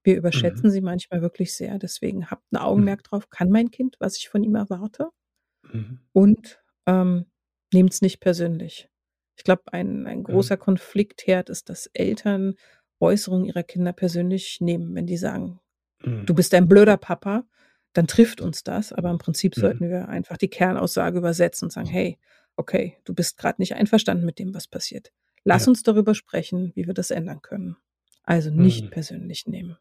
Wir 0.04 0.16
Mhm. 0.32 0.64
überschätzen 0.64 0.70
sie 0.70 0.82
manchmal 0.82 1.22
wirklich 1.22 1.54
sehr, 1.54 1.78
deswegen 1.78 2.30
habt 2.30 2.44
'n 2.52 2.58
Mhm. 2.58 2.62
Augenmerk 2.66 3.04
drauf. 3.04 3.30
Kann 3.30 3.50
mein 3.50 3.70
Kind, 3.70 3.96
was 4.00 4.16
ich 4.18 4.28
von 4.30 4.44
ihm 4.44 4.56
erwarte? 4.56 5.10
Mhm. 5.64 5.98
Und, 6.12 6.60
ähm, 6.86 7.26
nehmt's 7.74 8.02
nicht 8.02 8.20
persönlich. 8.20 8.88
Ich 9.36 9.44
glaube, 9.44 9.64
ein 9.72 10.06
ein 10.06 10.20
Mhm. 10.20 10.24
großer 10.24 10.56
Konfliktherd 10.56 11.50
ist, 11.50 11.68
dass 11.70 11.86
Eltern 11.94 12.54
Äußerungen 13.00 13.46
ihrer 13.46 13.62
Kinder 13.64 13.92
persönlich 13.92 14.60
nehmen. 14.60 14.94
Wenn 14.94 15.06
die 15.06 15.16
sagen: 15.16 15.60
Mhm. 16.06 16.26
„Du 16.26 16.34
bist 16.34 16.54
ein 16.54 16.68
blöder 16.68 16.96
Papa“, 16.98 17.44
dann 17.94 18.06
trifft 18.08 18.40
uns 18.42 18.64
das, 18.64 18.92
aber 18.92 19.10
im 19.10 19.18
Prinzip 19.18 19.56
Mhm. 19.56 19.60
sollten 19.60 19.90
wir 19.90 20.08
einfach 20.08 20.36
die 20.38 20.48
Kernaussage 20.50 21.18
übersetzen 21.18 21.66
und 21.66 21.72
sagen: 21.72 21.88
„Hey, 21.88 22.18
okay, 22.56 22.98
du 23.04 23.14
bist 23.14 23.38
grad 23.38 23.58
nicht 23.60 23.74
einverstanden 23.76 24.26
mit 24.26 24.38
dem, 24.40 24.54
was 24.54 24.68
passiert. 24.68 25.12
Lass 25.44 25.66
Ja. 25.66 25.70
uns 25.70 25.82
darüber 25.84 26.14
sprechen, 26.14 26.72
wie 26.76 26.86
wir 26.88 26.94
das 26.94 27.10
ändern 27.12 27.42
können.“ 27.42 27.76
Also, 28.24 28.50
nicht 28.50 28.86
Mhm. 28.86 28.90
persönlich 28.90 29.46
nehmen. 29.46 29.78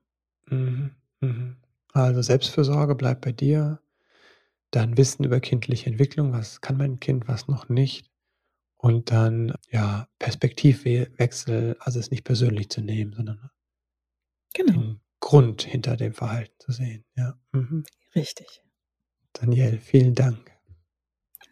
Mhm. 0.48 0.92
Mhm. 1.22 1.56
Also, 1.94 2.22
Selbstfürsorge 2.22 2.96
bleibt 2.96 3.22
bei 3.22 3.32
dir, 3.32 3.80
dann 4.72 4.98
Wissen 4.98 5.24
über 5.24 5.40
kindliche 5.40 5.88
Entwicklung. 5.88 6.34
Was 6.34 6.62
kann 6.62 6.78
mein 6.78 7.00
Kind, 7.00 7.28
was 7.28 7.48
noch 7.48 7.70
nicht? 7.70 8.10
Und 8.78 9.12
dann, 9.12 9.54
ja, 9.70 10.08
Perspektivwe 10.20 11.12
Wechsel, 11.18 11.76
also, 11.80 12.00
es 12.00 12.12
nicht 12.12 12.24
persönlich 12.24 12.70
zu 12.70 12.82
nehmen, 12.82 13.14
sondern 13.14 13.50
Genau. 14.54 14.72
den 14.74 15.02
Grund 15.20 15.64
hinter 15.64 15.98
dem 15.98 16.14
Verhalten 16.14 16.56
zu 16.60 16.72
sehen, 16.72 17.04
ja. 17.16 17.38
Mhm. 17.52 17.84
Richtig. 18.16 18.64
Danielle, 19.34 19.80
vielen 19.80 20.16
Dank. 20.16 20.52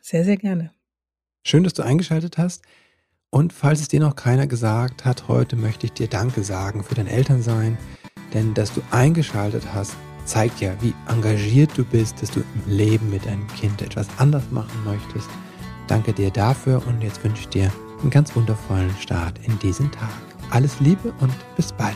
Sehr, 0.02 0.24
sehr 0.24 0.38
gerne. 0.38 0.74
Schön, 1.46 1.64
dass 1.64 1.74
du 1.74 1.84
eingeschaltet 1.84 2.38
hast. 2.38 2.64
Und 3.30 3.52
falls 3.52 3.82
es 3.82 3.90
dir 3.90 4.00
noch 4.00 4.16
keiner 4.16 4.48
gesagt 4.48 5.04
hat, 5.06 5.28
heute 5.28 5.58
möchte 5.58 5.86
ich 5.86 5.94
dir 5.94 6.08
Danke 6.08 6.44
sagen 6.44 6.84
für 6.84 6.96
dein 6.96 7.08
Elternsein. 7.08 7.78
Denn 8.34 8.54
dass 8.54 8.74
du 8.74 8.82
eingeschaltet 8.92 9.74
hast, 9.74 9.96
zeigt 10.28 10.62
ja, 10.62 10.72
wie 10.82 10.94
engagiert 11.08 11.72
du 11.76 11.84
bist, 11.84 12.22
dass 12.22 12.32
du 12.32 12.42
im 12.42 12.78
Leben 12.78 13.10
mit 13.10 13.26
deinem 13.26 13.48
Kind 13.48 13.82
etwas 13.82 14.08
anders 14.18 14.44
machen 14.52 14.84
möchtest. 14.86 15.30
Danke 15.88 16.14
dir 16.14 16.30
dafür 16.30 16.86
und 16.86 17.02
jetzt 17.02 17.24
wünsche 17.24 17.42
ich 17.42 17.50
dir 17.50 17.72
einen 18.02 18.10
ganz 18.10 18.36
wundervollen 18.36 18.94
Start 19.00 19.40
in 19.44 19.58
diesen 19.60 19.92
Tag. 19.92 20.10
Alles 20.50 20.80
Liebe 20.80 21.14
und 21.20 21.34
bis 21.56 21.72
bald. 21.72 21.96